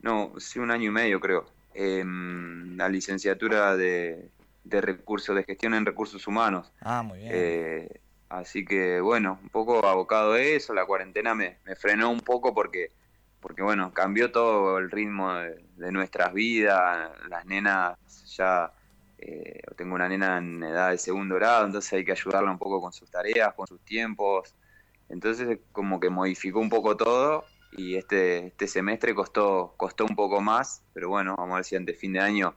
no, 0.00 0.32
sí, 0.38 0.58
un 0.58 0.70
año 0.70 0.88
y 0.88 0.90
medio 0.90 1.20
creo, 1.20 1.46
la 1.74 2.88
licenciatura 2.88 3.76
de, 3.76 4.30
de 4.68 4.80
recursos, 4.80 5.34
de 5.34 5.44
gestión 5.44 5.74
en 5.74 5.86
recursos 5.86 6.26
humanos. 6.26 6.72
Ah, 6.80 7.02
muy 7.02 7.18
bien. 7.18 7.30
Eh, 7.32 8.00
Así 8.28 8.64
que 8.64 9.00
bueno, 9.00 9.38
un 9.40 9.50
poco 9.50 9.86
abocado 9.86 10.32
a 10.32 10.40
eso, 10.40 10.74
la 10.74 10.84
cuarentena 10.84 11.34
me, 11.34 11.58
frenó 11.76 12.10
un 12.10 12.20
poco 12.20 12.52
porque, 12.52 12.90
porque 13.40 13.62
bueno, 13.62 13.92
cambió 13.94 14.32
todo 14.32 14.78
el 14.78 14.90
ritmo 14.90 15.32
de, 15.34 15.92
nuestras 15.92 16.32
vidas, 16.32 17.10
las 17.28 17.46
nenas 17.46 17.96
ya, 18.36 18.72
eh, 19.18 19.60
tengo 19.76 19.94
una 19.94 20.08
nena 20.08 20.38
en 20.38 20.62
edad 20.62 20.90
de 20.90 20.98
segundo 20.98 21.36
grado, 21.36 21.66
entonces 21.66 21.92
hay 21.92 22.04
que 22.04 22.12
ayudarla 22.12 22.50
un 22.50 22.58
poco 22.58 22.80
con 22.80 22.92
sus 22.92 23.08
tareas, 23.10 23.54
con 23.54 23.66
sus 23.68 23.80
tiempos, 23.82 24.54
entonces 25.08 25.60
como 25.70 26.00
que 26.00 26.10
modificó 26.10 26.58
un 26.58 26.68
poco 26.68 26.96
todo 26.96 27.44
y 27.72 27.94
este, 27.94 28.48
este 28.48 28.66
semestre 28.66 29.14
costó, 29.14 29.74
costó 29.76 30.04
un 30.04 30.16
poco 30.16 30.40
más, 30.40 30.82
pero 30.92 31.10
bueno, 31.10 31.36
vamos 31.36 31.52
a 31.52 31.56
ver 31.56 31.64
si 31.64 31.76
antes 31.76 31.96
fin 31.96 32.12
de 32.14 32.20
año 32.20 32.56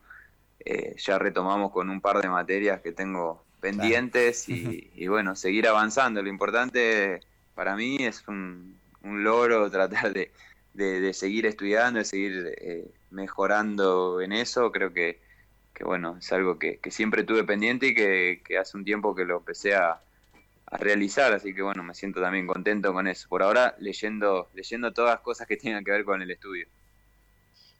eh, 0.71 0.95
ya 0.99 1.17
retomamos 1.17 1.71
con 1.71 1.89
un 1.89 1.99
par 1.99 2.21
de 2.21 2.29
materias 2.29 2.79
que 2.81 2.91
tengo 2.91 3.43
pendientes 3.59 4.47
y, 4.47 5.07
bueno, 5.07 5.35
seguir 5.35 5.67
avanzando. 5.67 6.21
Lo 6.21 6.29
importante 6.29 7.21
para 7.55 7.75
mí 7.75 7.97
es 7.99 8.23
un, 8.27 8.77
logro 9.01 9.71
tratar 9.71 10.13
de, 10.13 10.31
de, 10.75 11.11
seguir 11.15 11.47
estudiando, 11.47 11.97
de 11.97 12.05
seguir 12.05 12.53
eh, 12.61 12.87
mejorando 13.09 14.21
en 14.21 14.31
eso. 14.31 14.71
Creo 14.71 14.93
que, 14.93 15.19
que 15.73 15.83
bueno, 15.83 16.17
es 16.19 16.31
algo 16.33 16.59
que, 16.59 16.79
siempre 16.91 17.23
tuve 17.23 17.43
pendiente 17.45 17.87
y 17.87 17.95
que, 17.95 18.57
hace 18.59 18.77
un 18.77 18.85
tiempo 18.85 19.15
que 19.15 19.25
lo 19.25 19.37
empecé 19.37 19.73
a, 19.73 19.99
a, 20.67 20.77
realizar, 20.77 21.33
así 21.33 21.55
que 21.55 21.63
bueno, 21.63 21.81
me 21.81 21.95
siento 21.95 22.21
también 22.21 22.45
contento 22.45 22.93
con 22.93 23.07
eso. 23.07 23.27
Por 23.27 23.41
ahora 23.41 23.73
leyendo, 23.79 24.49
leyendo 24.53 24.93
todas 24.93 25.15
las 25.15 25.21
cosas 25.21 25.47
que 25.47 25.57
tengan 25.57 25.83
que 25.83 25.89
ver 25.89 26.05
con 26.05 26.21
el 26.21 26.29
estudio. 26.29 26.67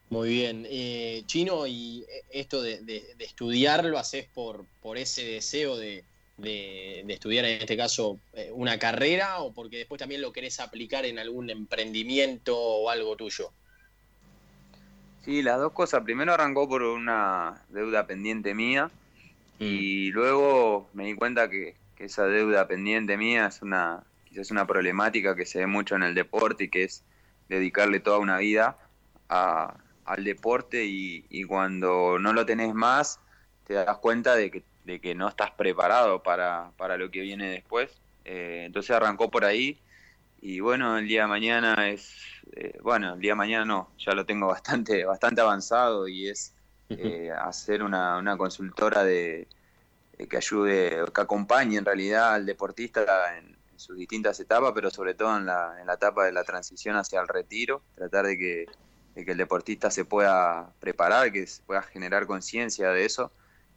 Muy 0.10 0.30
bien. 0.30 0.66
Eh, 0.70 1.24
Chino, 1.28 1.68
y 1.68 2.06
esto 2.32 2.62
de, 2.62 3.16
estudiar 3.20 3.86
lo 3.86 4.00
haces 4.00 4.26
por, 4.34 4.66
por 4.82 4.98
ese 4.98 5.24
deseo 5.24 5.78
de, 5.78 6.04
estudiar, 7.08 7.46
en 7.46 7.62
este 7.62 7.78
caso, 7.78 8.20
eh, 8.34 8.50
una 8.54 8.80
carrera 8.80 9.40
o 9.40 9.54
porque 9.54 9.78
después 9.78 10.00
también 10.00 10.22
lo 10.22 10.34
querés 10.34 10.60
aplicar 10.60 11.06
en 11.06 11.20
algún 11.20 11.50
emprendimiento 11.50 12.58
o 12.58 12.90
algo 12.90 13.16
tuyo? 13.16 13.52
Sí, 15.24 15.44
las 15.44 15.60
dos 15.60 15.74
cosas. 15.74 16.04
Primero 16.04 16.34
arrancó 16.34 16.68
por 16.68 16.82
una 16.82 17.64
deuda 17.70 18.08
pendiente 18.08 18.56
mía 18.56 18.90
mm. 19.60 19.64
y 19.64 20.12
luego 20.12 20.90
me 20.94 21.06
di 21.06 21.14
cuenta 21.14 21.50
que, 21.50 21.76
que, 21.96 22.06
esa 22.06 22.26
deuda 22.26 22.68
pendiente 22.68 23.16
mía 23.16 23.48
es 23.48 23.62
una 23.62 24.04
quizás 24.26 24.52
una 24.52 24.66
problemática 24.66 25.36
que 25.36 25.46
se 25.46 25.60
ve 25.60 25.68
mucho 25.68 25.96
en 25.96 26.04
el 26.04 26.16
deporte 26.16 26.66
y 26.66 26.70
que 26.70 26.84
es 26.84 27.04
dedicarle 27.48 28.00
toda 28.00 28.20
una 28.20 28.38
vida 28.38 28.78
a, 29.28 29.76
al 30.10 30.24
deporte 30.24 30.86
y, 30.86 31.44
cuando 31.44 32.18
no 32.20 32.34
lo 32.34 32.46
tenés 32.46 32.74
más, 32.74 33.20
te 33.66 33.76
das 33.76 33.98
cuenta 34.00 34.36
de 34.36 34.50
que, 34.50 34.64
de 34.84 35.00
que 35.00 35.14
no 35.14 35.28
estás 35.28 35.52
preparado 35.52 36.24
para, 36.24 36.72
para 36.78 36.98
lo 36.98 37.12
que 37.12 37.22
viene 37.22 37.52
después. 37.52 37.92
Eh, 38.26 38.64
entonces 38.66 38.90
arrancó 38.96 39.30
por 39.30 39.46
ahí 39.46 39.80
y 40.42 40.62
bueno, 40.62 40.98
el 40.98 41.08
día 41.08 41.22
de 41.22 41.28
mañana 41.28 41.90
es, 41.90 42.16
eh, 42.54 42.80
bueno, 42.82 43.14
el 43.14 43.20
día 43.20 43.34
de 43.34 43.36
mañana 43.36 43.66
no, 43.66 43.92
ya 44.00 44.14
lo 44.14 44.26
tengo 44.26 44.48
bastante, 44.58 45.06
bastante 45.06 45.42
avanzado 45.42 46.08
y 46.08 46.28
es 46.28 46.56
eh, 46.90 47.30
hacer 47.32 47.84
una, 47.84 48.18
una 48.18 48.36
consultora 48.36 49.04
de, 49.04 49.48
que 50.28 50.38
ayude, 50.38 51.06
que 51.14 51.22
acompañe 51.22 51.78
en 51.78 51.86
realidad 51.86 52.34
al 52.34 52.48
deportista 52.48 53.38
en, 53.38 53.46
en, 53.46 53.80
sus 53.80 53.96
distintas 53.96 54.40
etapas, 54.40 54.72
pero 54.74 54.90
sobre 54.90 55.14
todo 55.14 55.38
en 55.38 55.46
la, 55.46 55.78
en 55.80 55.86
la 55.86 55.94
etapa 55.94 56.26
de 56.26 56.32
la 56.32 56.44
transición 56.44 56.96
hacia 56.96 57.22
el 57.22 57.28
retiro, 57.28 57.84
tratar 57.96 58.26
de 58.26 58.38
que 58.40 58.66
que 59.26 59.32
el 59.32 59.38
deportista 59.38 59.92
se 59.92 60.06
pueda 60.06 60.74
preparar, 60.80 61.32
que 61.32 61.46
se 61.48 61.62
pueda 61.64 61.82
generar 61.82 62.28
conciencia 62.28 62.90
de 62.92 63.06
eso 63.06 63.32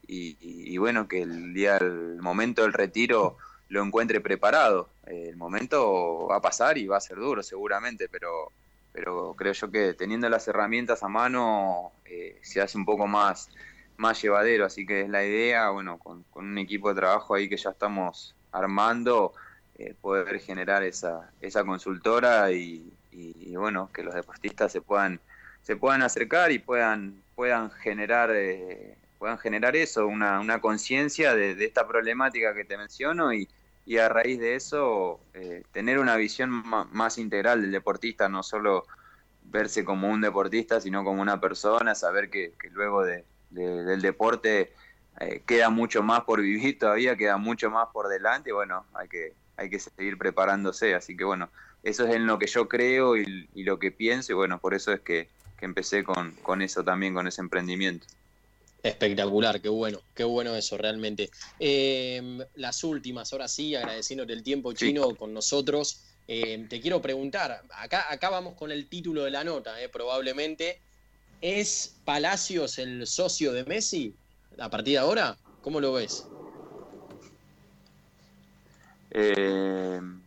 y, 0.07 0.77
bueno, 0.79 1.09
que 1.09 1.23
el 1.23 1.55
día, 1.55 1.77
el 1.79 2.21
momento 2.21 2.63
del 2.63 2.73
retiro 2.73 3.37
lo 3.69 3.83
encuentre 3.83 4.21
preparado. 4.21 4.91
El 5.07 5.37
momento 5.37 6.27
va 6.29 6.37
a 6.37 6.43
pasar 6.43 6.77
y 6.77 6.87
va 6.87 6.99
a 6.99 7.01
ser 7.01 7.17
duro 7.17 7.43
seguramente, 7.43 8.09
pero, 8.09 8.53
pero 8.93 9.35
creo 9.35 9.53
yo 9.53 9.71
que 9.71 9.95
teniendo 9.95 10.29
las 10.29 10.47
herramientas 10.49 11.03
a 11.03 11.09
mano 11.09 11.93
eh, 12.05 12.39
se 12.43 12.61
hace 12.61 12.77
un 12.77 12.85
poco 12.85 13.07
más, 13.07 13.49
más 13.97 14.21
llevadero, 14.21 14.67
así 14.67 14.87
que 14.87 15.03
es 15.03 15.09
la 15.09 15.25
idea, 15.25 15.71
bueno, 15.71 15.99
con, 15.99 16.25
un 16.35 16.59
equipo 16.59 16.91
de 16.91 16.97
trabajo 16.97 17.35
ahí 17.35 17.49
que 17.49 17.57
ya 17.57 17.71
estamos 17.71 18.35
armando, 18.51 19.33
eh, 19.79 19.95
poder 19.99 20.39
generar 20.41 20.83
esa, 20.83 21.31
esa 21.41 21.65
consultora 21.65 22.53
y, 22.53 22.93
y, 23.13 23.55
bueno, 23.57 23.91
que 23.93 24.03
los 24.03 24.15
deportistas 24.15 24.73
se 24.73 24.81
puedan 24.81 25.21
se 25.63 25.77
puedan 25.77 26.03
acercar 26.03 26.53
y 26.53 26.59
puedan 26.59 27.23
puedan 27.35 27.71
generar 27.71 28.31
eh, 28.33 28.97
puedan 29.19 29.39
generar 29.39 29.77
eso 29.77 30.07
una, 30.07 30.41
una 30.41 30.61
conciencia 30.61 31.35
de, 31.35 31.53
esta 31.65 31.87
problemática 31.87 32.55
que 32.55 32.65
te 32.65 32.77
menciono 32.77 33.33
y, 33.33 33.49
y 33.87 33.99
a 33.99 34.09
raíz 34.09 34.39
de 34.41 34.57
eso 34.57 35.21
eh, 35.35 35.63
tener 35.73 35.99
una 35.99 36.17
visión 36.17 36.51
más 36.51 37.19
integral 37.19 37.63
del 37.63 37.73
deportista 37.73 38.29
no 38.29 38.43
solo 38.43 38.87
verse 39.45 39.85
como 39.85 40.09
un 40.09 40.21
deportista, 40.21 40.81
sino 40.81 41.05
como 41.05 41.23
una 41.23 41.41
persona, 41.41 41.95
saber 41.95 42.31
que, 42.31 42.55
luego 42.71 43.05
de, 43.05 43.25
del 43.51 44.01
deporte 44.01 44.73
eh, 45.21 45.43
queda 45.47 45.71
mucho 45.71 46.03
más 46.03 46.23
por 46.23 46.41
vivir 46.41 46.79
todavía, 46.79 47.17
queda 47.17 47.37
mucho 47.37 47.71
más 47.71 47.89
por 47.93 48.09
delante, 48.09 48.51
y 48.51 48.53
bueno, 48.53 48.87
hay 48.95 49.09
que, 49.09 49.35
hay 49.57 49.69
que 49.69 49.79
seguir 49.79 50.17
preparándose, 50.17 50.95
así 50.95 51.17
que 51.17 51.25
bueno, 51.25 51.51
eso 51.83 52.07
es 52.07 52.15
en 52.15 52.27
lo 52.27 52.39
que 52.39 52.47
yo 52.47 52.69
creo 52.69 53.17
y, 53.17 53.49
lo 53.55 53.79
que 53.79 53.91
pienso, 53.91 54.33
y 54.33 54.35
bueno, 54.35 54.59
por 54.59 54.75
eso 54.75 54.93
es 54.93 55.01
que, 55.01 55.29
empecé 55.67 56.05
con, 56.05 56.33
con 56.43 56.63
eso 56.63 56.83
también, 56.85 57.15
con 57.15 57.27
ese 57.27 57.41
emprendimiento. 57.41 58.07
Espectacular, 58.83 59.61
qué 59.61 59.69
bueno, 59.69 60.01
qué 60.15 60.25
bueno 60.25 60.57
eso 60.57 60.77
realmente. 60.77 61.31
Em, 61.61 62.41
las 62.55 62.83
últimas, 62.83 63.33
ahora 63.33 63.47
sí, 63.47 63.77
agradeciéndote 63.77 64.33
el 64.33 64.43
tiempo 64.43 64.73
chino 64.73 65.15
con 65.15 65.33
nosotros. 65.33 66.03
Em, 66.27 66.69
te 66.69 66.81
quiero 66.81 67.01
preguntar, 67.01 67.63
acá, 67.77 68.07
acá 68.11 68.29
vamos 68.29 68.55
con 68.55 68.73
el 68.73 68.89
título 68.89 69.23
de 69.25 69.31
la 69.31 69.45
nota, 69.45 69.81
eh, 69.81 69.89
probablemente. 69.89 70.81
¿Es 71.41 72.01
Palacios 72.05 72.79
el 72.79 73.07
socio 73.07 73.53
de 73.53 73.65
Messi 73.65 74.15
a 74.59 74.69
partir 74.69 74.95
de 74.95 74.99
ahora? 74.99 75.37
¿Cómo 75.61 75.81
lo 75.81 75.93
ves? 75.93 76.25
Em, 79.11 80.21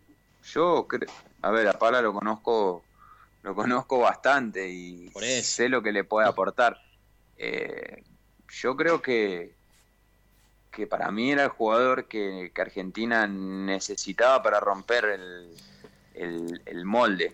yo, 0.54 0.88
a 1.42 1.52
ver, 1.52 1.68
a 1.68 1.80
Pala 1.80 2.02
lo 2.02 2.14
conozco, 2.14 2.84
lo 3.46 3.54
conozco 3.54 4.00
bastante 4.00 4.68
y 4.68 5.12
sé 5.44 5.70
lo 5.70 5.84
que 5.84 5.92
le 5.92 6.04
puede 6.04 6.28
aportar. 6.28 6.82
Eh, 7.38 8.04
yo 8.50 8.76
creo 8.76 9.04
que, 9.04 9.54
que 10.72 10.88
para 10.88 11.12
mí 11.12 11.32
era 11.32 11.44
el 11.44 11.50
jugador 11.50 12.08
que, 12.08 12.52
Argentina 12.58 13.28
necesitaba 13.28 14.42
para 14.42 14.60
romper 14.60 15.06
el, 16.16 16.86
molde. 16.86 17.34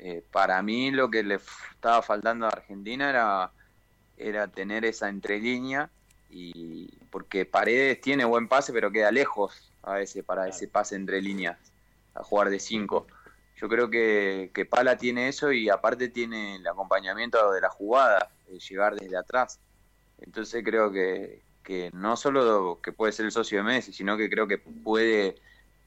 Eh, 0.00 0.24
para 0.32 0.60
mí 0.62 0.90
lo 0.90 1.08
que 1.08 1.22
le 1.22 1.36
estaba 1.70 2.02
faltando 2.02 2.46
a 2.46 2.48
Argentina 2.48 3.08
era, 3.08 3.52
era 4.16 4.48
tener 4.48 4.84
esa 4.84 5.08
entrelínea 5.08 5.88
y 6.28 6.88
porque 7.12 7.44
Paredes 7.44 8.00
tiene 8.00 8.24
buen 8.24 8.48
pase 8.48 8.72
pero 8.72 8.90
queda 8.90 9.12
lejos 9.12 9.70
a 9.82 9.92
veces 9.92 10.24
para 10.24 10.48
ese 10.48 10.66
pase 10.66 10.96
entre 10.96 11.22
líneas 11.22 11.56
a 12.14 12.24
jugar 12.24 12.50
de 12.50 12.58
cinco. 12.58 13.06
Yo 13.62 13.68
creo 13.68 13.88
que, 13.88 14.50
que 14.52 14.66
Pala 14.66 14.96
tiene 14.96 15.28
eso 15.28 15.52
y 15.52 15.68
aparte 15.68 16.08
tiene 16.08 16.56
el 16.56 16.66
acompañamiento 16.66 17.52
de 17.52 17.60
la 17.60 17.68
jugada, 17.68 18.28
de 18.48 18.58
llegar 18.58 18.96
desde 18.96 19.16
atrás. 19.16 19.60
Entonces 20.18 20.64
creo 20.64 20.90
que, 20.90 21.44
no 21.92 22.16
solo 22.16 22.80
que 22.82 22.90
puede 22.90 23.12
ser 23.12 23.26
el 23.26 23.30
socio 23.30 23.58
de 23.58 23.64
Messi, 23.64 23.92
sino 23.92 24.16
que 24.16 24.28
creo 24.28 24.48
que 24.48 24.58
puede, 24.58 25.36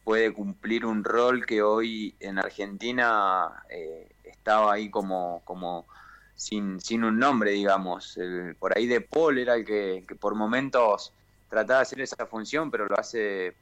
puede 0.06 0.32
cumplir 0.32 0.86
un 0.86 1.04
rol 1.04 1.46
que 1.46 1.62
hoy 1.62 2.16
en 2.22 2.40
Argentina 2.40 3.66
eh, 3.70 4.08
estaba 4.24 4.72
ahí 4.72 4.90
como, 4.90 5.42
como 5.44 5.86
sin, 6.34 6.80
sin 6.80 7.04
un 7.04 7.20
nombre, 7.20 7.52
digamos. 7.52 8.18
por 8.58 8.78
ahí 8.78 8.88
De 8.88 9.02
Paul 9.02 9.38
era 9.38 9.56
el 9.56 9.66
que, 9.66 10.06
por 10.18 10.34
momentos 10.34 11.12
trataba 11.50 11.80
de 11.80 11.84
hacer 11.84 12.00
esa 12.00 12.26
función, 12.26 12.72
pero 12.72 12.88
lo 12.88 12.98
hace 12.98 13.54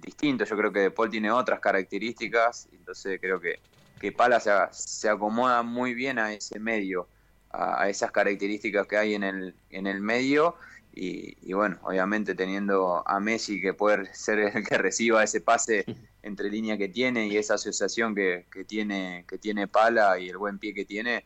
distinto. 0.00 0.44
Yo 0.44 0.56
creo 0.56 0.72
que 0.72 0.80
De 0.80 0.90
Paul 0.90 1.10
tiene 1.10 1.30
otras 1.30 1.60
características, 1.60 2.68
entonces 2.72 3.20
creo 3.20 3.40
que, 3.40 3.60
que 4.00 4.12
Pala 4.12 4.40
se, 4.40 4.50
se 4.70 5.08
acomoda 5.08 5.62
muy 5.62 5.94
bien 5.94 6.18
a 6.18 6.32
ese 6.32 6.58
medio 6.58 7.08
a, 7.52 7.88
esas 7.88 8.10
características 8.10 8.86
que 8.86 8.96
hay 8.96 9.14
en 9.14 9.24
el, 9.24 9.54
en 9.70 9.86
el 9.86 10.00
medio. 10.00 10.56
Y, 10.94 11.52
bueno, 11.54 11.78
obviamente 11.84 12.34
teniendo 12.34 13.02
a 13.06 13.18
Messi 13.18 13.62
que 13.62 13.72
puede 13.72 14.12
ser 14.14 14.40
el 14.40 14.66
que 14.66 14.76
reciba 14.76 15.24
ese 15.24 15.40
pase 15.40 15.86
entre 16.22 16.50
línea 16.50 16.76
que 16.76 16.88
tiene 16.88 17.28
y 17.28 17.38
esa 17.38 17.54
asociación 17.54 18.14
que, 18.14 18.44
tiene 18.66 19.24
que 19.26 19.38
tiene 19.38 19.68
Pala 19.68 20.18
y 20.18 20.28
el 20.28 20.36
buen 20.36 20.58
pie 20.58 20.74
que 20.74 20.84
tiene 20.84 21.24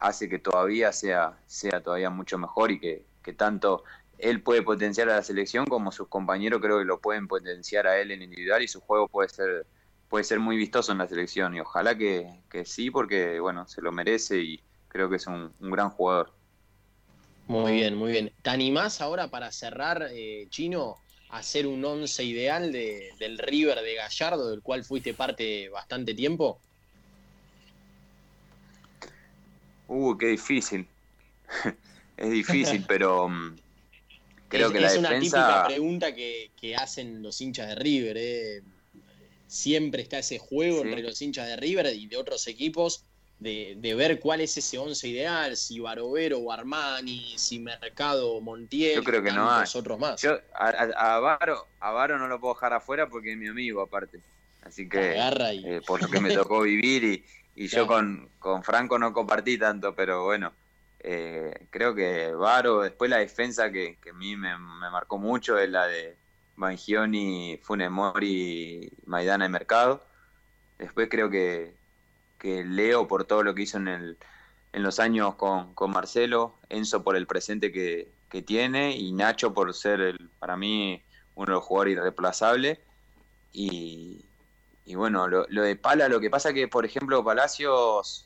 hace 0.00 0.28
que 0.28 0.40
todavía 0.40 0.92
sea 0.92 1.38
sea 1.46 1.82
todavía 1.82 2.10
mucho 2.10 2.36
mejor 2.36 2.72
y 2.72 2.80
que, 2.80 3.04
tanto 3.36 3.84
él 4.18 4.42
puede 4.42 4.62
potenciar 4.62 5.08
a 5.10 5.16
la 5.16 5.22
selección 5.22 5.66
como 5.66 5.92
sus 5.92 6.08
compañeros 6.08 6.60
creo 6.60 6.78
que 6.78 6.84
lo 6.84 7.00
pueden 7.00 7.28
potenciar 7.28 7.86
a 7.86 7.98
él 7.98 8.10
en 8.10 8.22
individual 8.22 8.62
y 8.62 8.68
su 8.68 8.80
juego 8.80 9.08
puede 9.08 9.28
ser 9.28 9.66
puede 10.08 10.24
ser 10.24 10.38
muy 10.38 10.56
vistoso 10.56 10.92
en 10.92 10.98
la 10.98 11.08
selección 11.08 11.54
y 11.54 11.60
ojalá 11.60 11.96
que, 11.96 12.40
que 12.48 12.64
sí 12.64 12.90
porque 12.90 13.40
bueno 13.40 13.66
se 13.66 13.82
lo 13.82 13.92
merece 13.92 14.38
y, 14.38 14.62
creo 14.96 15.10
que 15.10 15.16
es 15.16 15.26
un, 15.26 15.52
gran 15.60 15.90
jugador. 15.90 16.32
Muy 17.48 17.72
bien, 17.72 17.96
muy 17.96 18.12
bien. 18.12 18.32
¿Te 18.40 18.48
animás 18.48 19.02
ahora 19.02 19.28
para 19.28 19.52
cerrar, 19.52 20.08
eh, 20.10 20.46
Chino, 20.48 20.96
a 21.28 21.38
hacer 21.38 21.66
un 21.66 21.84
once 21.84 22.24
ideal 22.24 22.72
de, 22.72 23.10
del 23.18 23.36
River 23.36 23.82
de 23.82 23.94
Gallardo, 23.94 24.48
del 24.48 24.62
cual 24.62 24.84
fuiste 24.84 25.12
parte 25.12 25.68
bastante 25.68 26.14
tiempo? 26.14 26.58
Uh, 29.86 30.16
qué 30.16 30.28
difícil. 30.28 30.88
es 32.16 32.30
difícil, 32.30 32.84
pero 32.88 33.28
creo 34.48 34.70
que 34.70 34.80
la 34.80 34.92
defensa... 34.92 35.08
Es 35.08 35.12
una 35.12 35.20
típica 35.20 35.66
pregunta 35.66 36.14
que, 36.14 36.76
hacen 36.76 37.22
los 37.22 37.40
hinchas 37.40 37.68
de 37.68 37.74
River. 37.74 38.16
Eh. 38.18 38.62
Siempre 39.46 40.02
está 40.02 40.18
ese 40.18 40.38
juego 40.38 40.82
entre 40.82 41.02
los 41.02 41.20
hinchas 41.22 41.46
de 41.46 41.56
River 41.56 41.94
y 41.94 42.06
de 42.06 42.16
otros 42.16 42.46
equipos 42.46 43.04
de, 43.38 43.94
ver 43.96 44.18
cuál 44.20 44.40
es 44.40 44.56
ese 44.56 44.78
once 44.78 45.06
ideal, 45.08 45.56
si 45.56 45.78
Barovero 45.78 46.38
o 46.38 46.52
Armani, 46.52 47.34
si 47.36 47.58
Mercado 47.58 48.32
o 48.32 48.40
Montiel, 48.40 48.96
yo 48.96 49.04
creo 49.04 49.22
que 49.22 49.32
no 49.32 49.50
hay. 49.50 49.66
otros 49.74 49.98
más. 49.98 50.20
Yo 50.22 50.38
a, 50.54 50.68
a, 50.68 51.20
Varo, 51.20 51.66
a 51.80 51.90
Varo 51.90 52.18
no 52.18 52.28
lo 52.28 52.40
puedo 52.40 52.54
dejar 52.54 52.72
afuera 52.72 53.08
porque 53.08 53.32
es 53.32 53.38
mi 53.38 53.48
amigo 53.48 53.82
aparte. 53.82 54.20
Así 54.62 54.88
que 54.88 55.14
eh, 55.16 55.80
por 55.86 56.02
lo 56.02 56.08
que 56.08 56.20
me 56.20 56.34
tocó 56.34 56.62
vivir 56.62 57.04
y, 57.04 57.24
y 57.54 57.68
yo 57.68 57.86
con, 57.86 58.28
con, 58.38 58.64
Franco 58.64 58.98
no 58.98 59.12
compartí 59.12 59.58
tanto, 59.58 59.94
pero 59.94 60.24
bueno, 60.24 60.52
eh, 61.08 61.68
creo 61.70 61.94
que 61.94 62.32
Varo, 62.32 62.80
después 62.80 63.08
la 63.08 63.18
defensa 63.18 63.70
que, 63.70 63.96
que 64.02 64.10
a 64.10 64.12
mí 64.12 64.34
me, 64.34 64.58
marcó 64.58 65.18
mucho 65.18 65.56
es 65.56 65.70
la 65.70 65.86
de 65.86 66.16
Bangioni, 66.56 67.60
Funemori, 67.62 68.90
Maidana 69.06 69.46
y 69.46 69.48
Mercado. 69.48 70.04
Después 70.78 71.08
creo 71.08 71.30
que, 71.30 71.76
que 72.40 72.64
Leo 72.64 73.06
por 73.06 73.24
todo 73.24 73.44
lo 73.44 73.54
que 73.54 73.62
hizo 73.62 73.76
en, 73.76 73.86
el, 73.86 74.18
en 74.72 74.82
los 74.82 74.98
años 74.98 75.36
con, 75.36 75.74
Marcelo, 75.92 76.56
Enzo 76.70 77.04
por 77.04 77.14
el 77.16 77.28
presente 77.28 77.70
que, 77.70 78.14
tiene 78.44 78.94
y 78.94 79.12
Nacho 79.12 79.54
por 79.54 79.72
ser 79.72 79.98
el, 80.02 80.28
para 80.38 80.58
mí 80.58 81.02
uno 81.36 81.46
de 81.46 81.52
los 81.52 81.64
jugadores 81.64 81.96
irreemplazables. 81.96 82.78
Y, 83.52 84.24
y 84.84 84.94
bueno, 84.96 85.28
lo, 85.28 85.46
de 85.46 85.76
Pala, 85.76 86.08
lo 86.08 86.20
que 86.20 86.30
pasa 86.30 86.52
que, 86.52 86.68
por 86.68 86.84
ejemplo, 86.84 87.24
Palacios, 87.24 88.25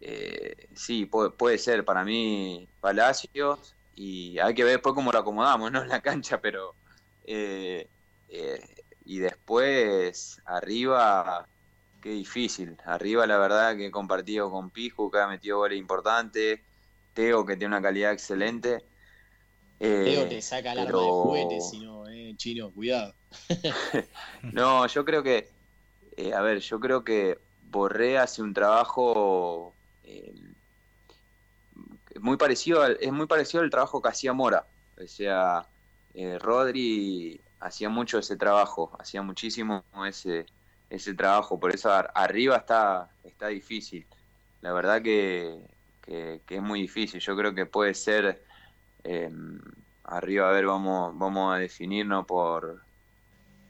eh, 0.00 0.68
sí, 0.74 1.06
puede, 1.06 1.58
ser 1.58 1.84
para 1.84 2.04
mí 2.04 2.68
Palacios 2.80 3.74
y 3.94 4.38
hay 4.38 4.54
que 4.54 4.64
ver 4.64 4.74
después 4.74 4.94
cómo 4.94 5.12
lo 5.12 5.18
acomodamos, 5.18 5.70
¿no? 5.72 5.82
En 5.82 5.88
la 5.88 6.00
cancha, 6.00 6.40
pero... 6.40 6.74
Eh, 7.24 7.88
eh, 8.28 8.60
y 9.04 9.18
después 9.18 10.40
arriba 10.44 11.46
qué 12.00 12.10
difícil. 12.10 12.76
Arriba 12.84 13.26
la 13.26 13.38
verdad 13.38 13.76
que 13.76 13.86
he 13.86 13.90
compartido 13.90 14.50
con 14.50 14.70
Piju, 14.70 15.10
que 15.10 15.18
ha 15.18 15.26
metido 15.26 15.58
goles 15.58 15.78
importantes, 15.78 16.60
Teo 17.14 17.44
que 17.44 17.56
tiene 17.56 17.74
una 17.74 17.82
calidad 17.82 18.12
excelente. 18.12 18.84
Teo 19.78 20.28
te 20.28 20.42
saca 20.42 20.74
la 20.74 20.82
arma 20.82 21.00
de 21.00 21.08
juguete, 21.08 21.60
si 21.60 21.80
no, 21.80 22.06
eh, 22.08 22.34
chino, 22.36 22.70
cuidado. 22.70 23.14
no, 24.42 24.86
yo 24.86 25.04
creo 25.04 25.22
que, 25.22 25.48
eh, 26.16 26.34
a 26.34 26.40
ver, 26.40 26.60
yo 26.60 26.80
creo 26.80 27.02
que 27.02 27.38
Borré 27.70 28.18
hace 28.18 28.42
un 28.42 28.52
trabajo 28.52 29.04
eh, 30.10 30.34
muy 32.20 32.36
parecido, 32.36 32.86
es 32.86 33.12
muy 33.12 33.26
parecido 33.26 33.62
al 33.62 33.70
trabajo 33.70 34.02
que 34.02 34.08
hacía 34.08 34.32
Mora. 34.32 34.66
O 35.02 35.06
sea, 35.06 35.66
eh, 36.14 36.38
Rodri 36.38 37.40
hacía 37.60 37.88
mucho 37.88 38.18
ese 38.18 38.36
trabajo, 38.36 38.90
hacía 38.98 39.22
muchísimo 39.22 39.84
ese, 40.06 40.46
ese 40.88 41.14
trabajo, 41.14 41.60
por 41.60 41.74
eso 41.74 41.90
arriba 42.14 42.56
está, 42.56 43.10
está 43.24 43.48
difícil. 43.48 44.06
La 44.60 44.72
verdad 44.72 45.02
que, 45.02 45.64
es 46.06 46.62
muy 46.62 46.82
difícil. 46.82 47.20
Yo 47.20 47.36
creo 47.36 47.54
que 47.54 47.66
puede 47.66 47.94
ser 47.94 48.42
em, 49.04 49.60
arriba, 50.04 50.48
a 50.48 50.52
ver, 50.52 50.66
vamos, 50.66 51.16
vamos 51.16 51.54
a 51.54 51.58
definirnos 51.58 52.26
por, 52.26 52.82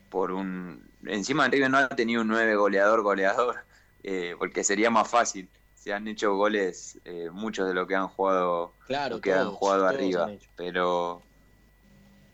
por 0.08 0.32
un... 0.32 0.88
Encima 1.04 1.44
arriba 1.44 1.68
no 1.68 1.78
ha 1.78 1.88
tenido 1.88 2.22
un 2.22 2.28
9 2.28 2.56
goleador, 2.56 3.02
goleador, 3.02 3.64
eh, 4.02 4.34
porque 4.38 4.64
sería 4.64 4.90
más 4.90 5.08
fácil. 5.08 5.48
Se 5.80 5.94
han 5.94 6.06
hecho 6.08 6.36
goles 6.36 6.98
eh, 7.06 7.30
muchos 7.32 7.66
de 7.66 7.72
lo 7.72 7.86
que 7.86 7.94
han 7.94 8.08
jugado, 8.08 8.74
claro, 8.86 9.18
que 9.18 9.32
han 9.32 9.50
jugado 9.50 9.86
arriba. 9.86 10.30
Pero 10.54 11.22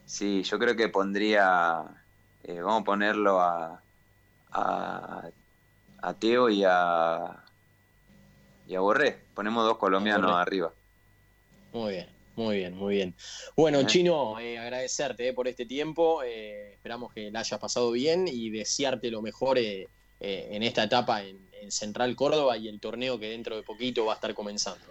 sí, 0.05 0.43
yo 0.43 0.59
creo 0.59 0.75
que 0.75 0.89
pondría, 0.89 1.85
eh, 2.43 2.61
vamos 2.61 2.83
a 2.83 2.85
ponerlo 2.85 3.41
a, 3.41 3.81
a, 4.51 6.15
Teo 6.19 6.49
y 6.49 6.65
a, 6.67 7.37
y 8.67 8.75
a 8.75 8.81
Borré. 8.81 9.17
Ponemos 9.33 9.65
dos 9.65 9.79
colombianos 9.79 10.33
arriba. 10.33 10.73
Muy 11.73 11.93
bien, 11.93 12.09
muy 12.35 12.57
bien, 12.57 12.77
muy 12.77 12.95
bien. 12.97 13.15
Bueno, 13.57 13.85
Chino, 13.85 14.41
eh, 14.41 14.59
agradecerte 14.59 15.33
por 15.35 15.47
este 15.47 15.67
tiempo. 15.67 16.21
Esperamos 16.25 17.13
que 17.13 17.31
la 17.31 17.41
hayas 17.41 17.61
pasado 17.61 17.93
bien 17.93 18.27
y 18.27 18.51
desearte 18.51 19.09
lo 19.09 19.23
mejor 19.23 19.57
en 19.59 20.63
esta 20.65 20.83
etapa 20.83 21.23
en, 21.23 21.46
en 21.67 21.73
Central 21.73 22.15
Córdoba 22.15 22.57
y 22.57 22.69
el 22.69 22.79
torneo 22.79 23.19
que 23.19 23.29
dentro 23.31 23.57
de 23.57 23.65
poquito 23.65 24.07
va 24.07 24.13
a 24.13 24.15
estar 24.15 24.33
comenzando. 24.35 24.85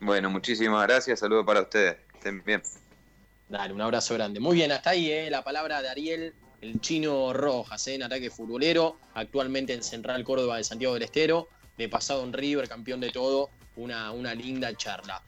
Bueno, 0.00 0.30
muchísimas 0.30 0.86
gracias, 0.86 1.18
saludos 1.18 1.44
para 1.44 1.62
ustedes, 1.62 1.96
estén 2.14 2.42
bien. 2.44 2.62
Dale, 3.48 3.74
un 3.74 3.80
abrazo 3.80 4.14
grande. 4.14 4.38
Muy 4.38 4.54
bien, 4.54 4.70
hasta 4.70 4.90
ahí 4.90 5.10
eh, 5.10 5.28
la 5.28 5.42
palabra 5.42 5.82
de 5.82 5.88
Ariel, 5.88 6.34
el 6.60 6.80
chino 6.80 7.32
Rojas, 7.32 7.88
eh, 7.88 7.96
en 7.96 8.04
ataque 8.04 8.30
futbolero, 8.30 8.98
actualmente 9.14 9.74
en 9.74 9.82
Central 9.82 10.22
Córdoba 10.22 10.58
de 10.58 10.64
Santiago 10.64 10.94
del 10.94 11.02
Estero, 11.02 11.48
de 11.76 11.88
pasado 11.88 12.22
en 12.22 12.32
River, 12.32 12.68
campeón 12.68 13.00
de 13.00 13.10
todo, 13.10 13.50
una, 13.74 14.12
una 14.12 14.34
linda 14.34 14.72
charla. 14.76 15.20